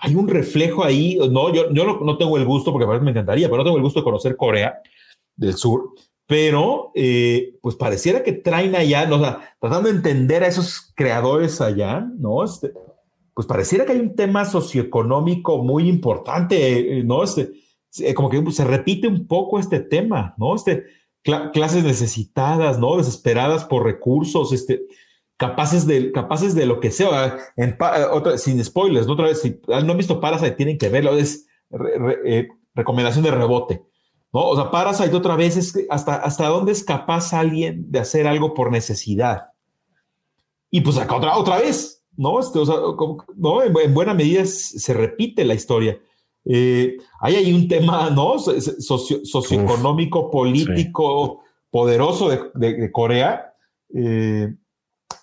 [0.00, 3.58] hay un reflejo ahí, no, yo, yo no, tengo el gusto, porque me encantaría, pero
[3.58, 4.80] no tengo el gusto de conocer Corea
[5.36, 5.90] del Sur,
[6.26, 9.16] pero eh, pues pareciera que traen allá, ¿no?
[9.16, 12.44] o sea, tratando de entender a esos creadores allá, ¿no?
[12.44, 12.72] Este,
[13.32, 17.22] pues pareciera que hay un tema socioeconómico muy importante, eh, ¿no?
[17.22, 17.52] Este,
[18.00, 20.54] eh, como que se repite un poco este tema, ¿no?
[20.54, 20.84] Este,
[21.52, 22.96] clases necesitadas, ¿no?
[22.96, 24.82] Desesperadas por recursos, este,
[25.36, 27.38] capaces de, capaces de lo que sea.
[27.56, 27.76] En,
[28.10, 31.16] otra, sin spoilers, otra vez, si no han visto Parasite, tienen que verlo.
[31.16, 31.46] Es
[32.24, 33.82] eh, recomendación de rebote.
[34.32, 34.48] ¿no?
[34.48, 38.54] O sea, Parasite otra vez es hasta, hasta dónde es capaz alguien de hacer algo
[38.54, 39.52] por necesidad.
[40.70, 42.40] Y pues acá otra, otra vez, ¿no?
[42.40, 42.76] Este, o sea,
[43.36, 43.62] ¿no?
[43.62, 45.98] En, buena medida se repite la historia.
[46.44, 48.38] Eh, hay ahí un tema, ¿no?
[48.38, 51.40] socioeconómico, político,
[51.70, 53.52] poderoso de, de Corea.
[53.94, 54.54] Eh,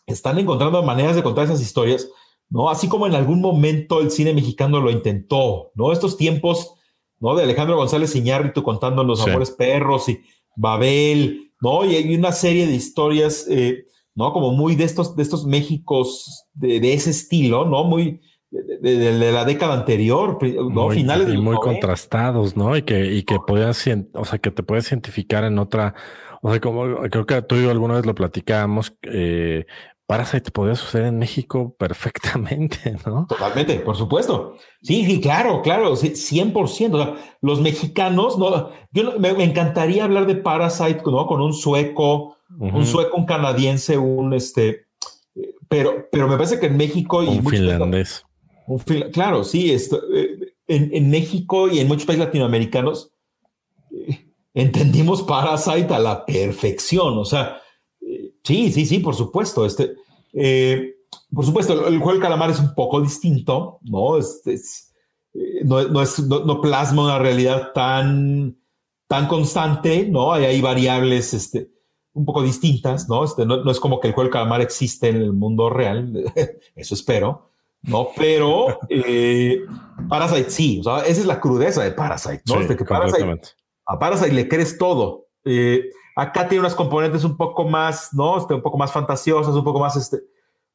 [0.05, 2.09] están encontrando maneras de contar esas historias,
[2.49, 2.69] ¿no?
[2.69, 5.91] Así como en algún momento el cine mexicano lo intentó, ¿no?
[5.91, 6.75] Estos tiempos,
[7.19, 7.35] ¿no?
[7.35, 10.21] De Alejandro González Iñárritu contando Los Amores Perros y
[10.55, 11.85] Babel, ¿no?
[11.85, 13.85] Y hay una serie de historias, eh,
[14.15, 14.33] ¿no?
[14.33, 17.83] Como muy de estos, de estos Méxicos de, ese estilo, ¿no?
[17.85, 18.21] Muy
[18.51, 20.37] de, la década anterior,
[20.71, 20.89] ¿no?
[20.89, 22.77] Finales y muy contrastados, ¿no?
[22.77, 25.95] Y que, y que podías, o sea, que te puedes identificar en otra,
[26.41, 29.65] o sea, como creo que tú y yo alguna vez lo platicábamos, eh,
[30.05, 33.25] Parasite podría suceder en México perfectamente, ¿no?
[33.27, 34.55] Totalmente, por supuesto.
[34.81, 36.53] Sí, sí, claro, claro, 100%.
[36.55, 41.25] O sea, los mexicanos, no, yo me, encantaría hablar de Parasite ¿no?
[41.25, 44.85] con un sueco, un sueco, un canadiense, un este,
[45.67, 48.23] pero, pero me parece que en México y un finlandés.
[49.11, 53.11] claro, sí, esto, eh, en, México y en muchos países latinoamericanos
[53.91, 57.62] eh, entendimos Parasite a la perfección, o sea,
[58.43, 59.65] Sí, sí, sí, por supuesto.
[59.65, 59.95] Este,
[60.33, 60.95] eh,
[61.33, 64.17] por supuesto, el, juego del calamar es un poco distinto, ¿no?
[64.17, 64.41] Es,
[65.33, 68.57] eh, no, es, no, plasma una realidad tan,
[69.07, 70.33] tan constante, ¿no?
[70.33, 71.69] Hay, hay variables este,
[72.13, 73.23] un poco distintas, ¿no?
[73.23, 76.31] Este, no, es como que el juego del calamar existe en el mundo real,
[76.75, 77.49] eso espero,
[77.81, 78.09] ¿no?
[78.15, 79.61] Pero eh,
[80.09, 82.61] Parasite sí, o sea, esa es la crudeza de Parasite, ¿no?
[82.61, 83.41] Este, que Parasite,
[83.85, 85.27] a Parasite le crees todo.
[86.15, 88.37] Acá tiene unas componentes un poco más, ¿no?
[88.37, 90.19] Este, un poco más fantasiosas, un poco más, este,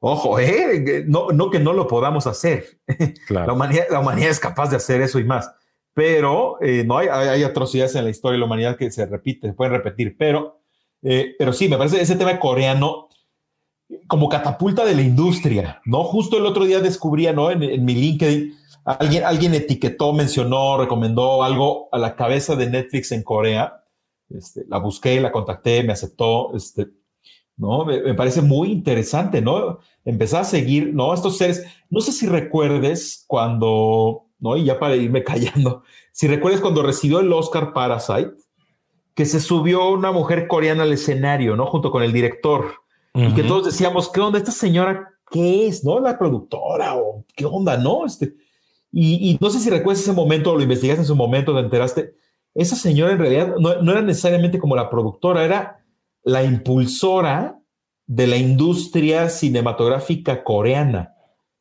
[0.00, 1.04] ojo, ¿eh?
[1.06, 2.80] No, no que no lo podamos hacer.
[3.28, 5.50] La, humanidad, la humanidad es capaz de hacer eso y más.
[5.94, 9.48] Pero eh, no hay, hay, atrocidades en la historia de la humanidad que se repite,
[9.48, 10.16] se pueden repetir.
[10.16, 10.60] Pero,
[11.02, 13.08] eh, pero sí, me parece ese tema coreano
[14.06, 16.04] como catapulta de la industria, ¿no?
[16.04, 17.50] Justo el otro día descubría, ¿no?
[17.50, 18.54] En, en mi LinkedIn,
[18.84, 23.77] alguien, alguien etiquetó, mencionó, recomendó algo a la cabeza de Netflix en Corea
[24.30, 26.88] este, la busqué, la contacté, me aceptó, este,
[27.56, 27.84] ¿no?
[27.84, 29.80] Me, parece muy interesante, ¿no?
[30.04, 31.12] Empezar a seguir, ¿no?
[31.12, 34.56] Estos seres, no sé si recuerdes cuando, ¿no?
[34.56, 35.82] Y ya para irme callando,
[36.12, 38.32] si recuerdes cuando recibió el Oscar Parasite,
[39.14, 41.66] que se subió una mujer coreana al escenario, ¿no?
[41.66, 42.66] Junto con el director,
[43.14, 44.38] y que todos decíamos, ¿qué onda?
[44.38, 45.82] ¿Esta señora qué es?
[45.82, 45.98] ¿No?
[45.98, 48.06] La productora o qué onda, ¿no?
[48.06, 48.34] Este,
[48.92, 51.60] y, y no sé si recuerdas ese momento, o lo investigaste en su momento, te
[51.60, 52.14] enteraste,
[52.58, 55.84] esa señora en realidad no, era necesariamente como la productora, era
[56.24, 57.60] la impulsora
[58.06, 61.14] de la industria cinematográfica coreana.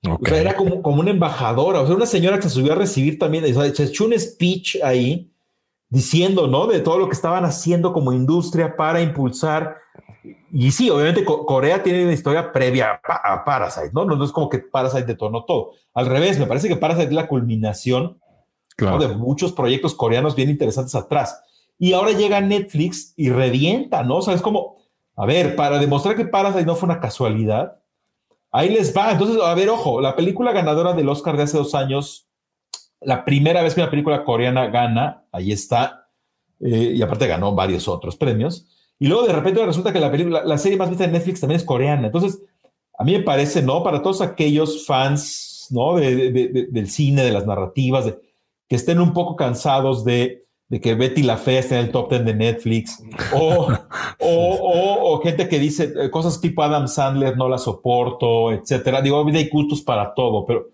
[0.09, 2.77] O sea, era como, como una embajadora, o sea, una señora que se subió a
[2.77, 3.45] recibir también,
[3.75, 5.31] se echó un speech ahí
[5.89, 6.65] diciendo, ¿no?
[6.65, 9.77] De todo lo que estaban haciendo como industria para impulsar.
[10.51, 14.05] Y sí, obviamente Corea tiene una historia previa a Parasite, ¿no?
[14.05, 15.73] No, es como que Parasite detonó todo.
[15.93, 18.19] Al revés, me parece que Parasite es la culminación
[18.77, 21.41] de muchos proyectos coreanos bien interesantes atrás.
[21.79, 24.17] Y ahora llega Netflix y revienta, ¿no?
[24.17, 24.77] O sea, es como,
[25.15, 27.81] a ver, para demostrar que Parasite no fue una casualidad,
[28.51, 29.11] ahí les va.
[29.11, 32.27] Entonces, a ver, ojo, la película ganadora del Oscar de hace dos años,
[33.01, 36.09] la primera vez que una película coreana gana, ahí está,
[36.59, 38.67] eh, y aparte ganó varios otros premios.
[38.99, 41.59] Y luego de repente resulta que la, película, la serie más vista de Netflix también
[41.59, 42.07] es coreana.
[42.07, 42.41] Entonces,
[42.97, 43.83] a mí me parece, ¿no?
[43.83, 45.97] Para todos aquellos fans, ¿no?
[45.97, 48.19] del cine, de las narrativas, de,
[48.67, 50.43] que estén un poco cansados de,
[50.81, 53.01] que Betty la Fea esté en el top 10 de Netflix,
[53.33, 53.69] o,
[54.19, 59.01] o, gente que dice eh, cosas tipo Adam Sandler, no la soporto, etcétera.
[59.01, 60.67] Digo, hay gustos para todo, pero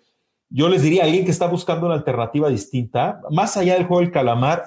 [0.49, 4.02] yo les diría a alguien que está buscando una alternativa distinta, más allá del juego
[4.02, 4.64] del calamar,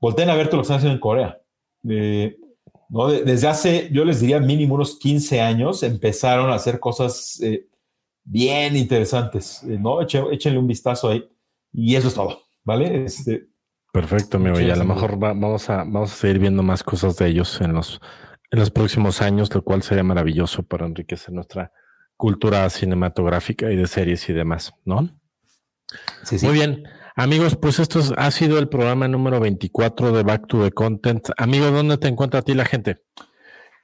[0.00, 1.40] volteen a ver todo lo que están haciendo en Corea.
[1.88, 2.36] Eh,
[2.88, 3.08] ¿no?
[3.08, 7.66] desde hace, yo les diría mínimo unos 15 años, empezaron a hacer cosas eh,
[8.24, 10.00] bien interesantes, ¿no?
[10.02, 11.24] échenle un vistazo ahí.
[11.72, 12.42] Y eso es todo.
[12.64, 13.04] ¿Vale?
[13.04, 13.48] Este,
[13.92, 14.58] Perfecto, amigo.
[14.58, 17.74] Y a lo mejor vamos, a, vamos a seguir viendo más cosas de ellos en
[17.74, 18.00] los,
[18.50, 21.72] en los próximos años, lo cual sería maravilloso para enriquecer nuestra
[22.16, 25.10] cultura cinematográfica y de series y demás, ¿no?
[26.22, 26.46] Sí, sí.
[26.46, 26.84] Muy bien.
[27.14, 31.28] Amigos, pues esto ha sido el programa número 24 de Back to the Content.
[31.36, 33.00] Amigo, ¿dónde te encuentra a ti la gente?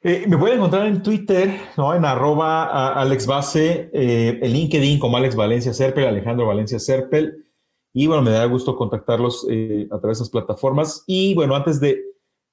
[0.00, 1.94] Eh, me pueden encontrar en Twitter, ¿no?
[1.94, 7.47] En arroba Alex Base, eh, en LinkedIn como Alex Valencia Serpel, Alejandro Valencia Serpel.
[7.98, 11.02] Y bueno, me da gusto contactarlos eh, a través de esas plataformas.
[11.08, 12.00] Y bueno, antes de,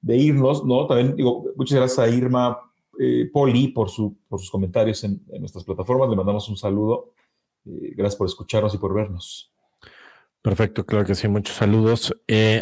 [0.02, 0.88] irnos, ¿no?
[0.88, 2.58] También digo, muchas gracias a Irma
[2.98, 6.10] eh, Poli por, su, por sus comentarios en, nuestras plataformas.
[6.10, 7.12] Le mandamos un saludo.
[7.64, 9.52] Eh, gracias por escucharnos y por vernos.
[10.42, 12.12] Perfecto, claro que sí, muchos saludos.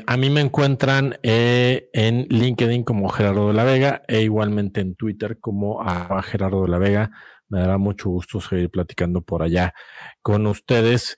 [0.07, 5.41] a mí me encuentran en LinkedIn como Gerardo de la Vega e igualmente en Twitter
[5.41, 5.83] como
[6.23, 7.11] Gerardo de la Vega.
[7.49, 9.75] Me dará mucho gusto seguir platicando por allá
[10.23, 11.17] con ustedes.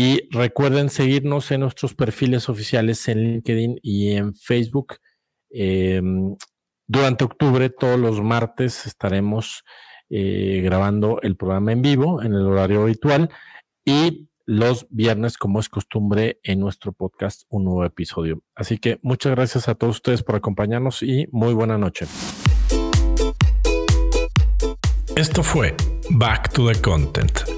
[0.00, 4.98] Y recuerden seguirnos en nuestros perfiles oficiales en LinkedIn y en Facebook.
[5.50, 6.36] Em,
[6.86, 9.64] durante octubre, todos los martes, estaremos
[10.08, 13.28] eh, grabando el programa en vivo en el horario habitual
[13.84, 18.40] y los viernes, como es costumbre, en nuestro podcast, un nuevo episodio.
[18.54, 22.06] Así que muchas gracias a todos ustedes por acompañarnos y muy buena noche.
[25.16, 25.74] Esto fue
[26.10, 27.57] Back to the Content.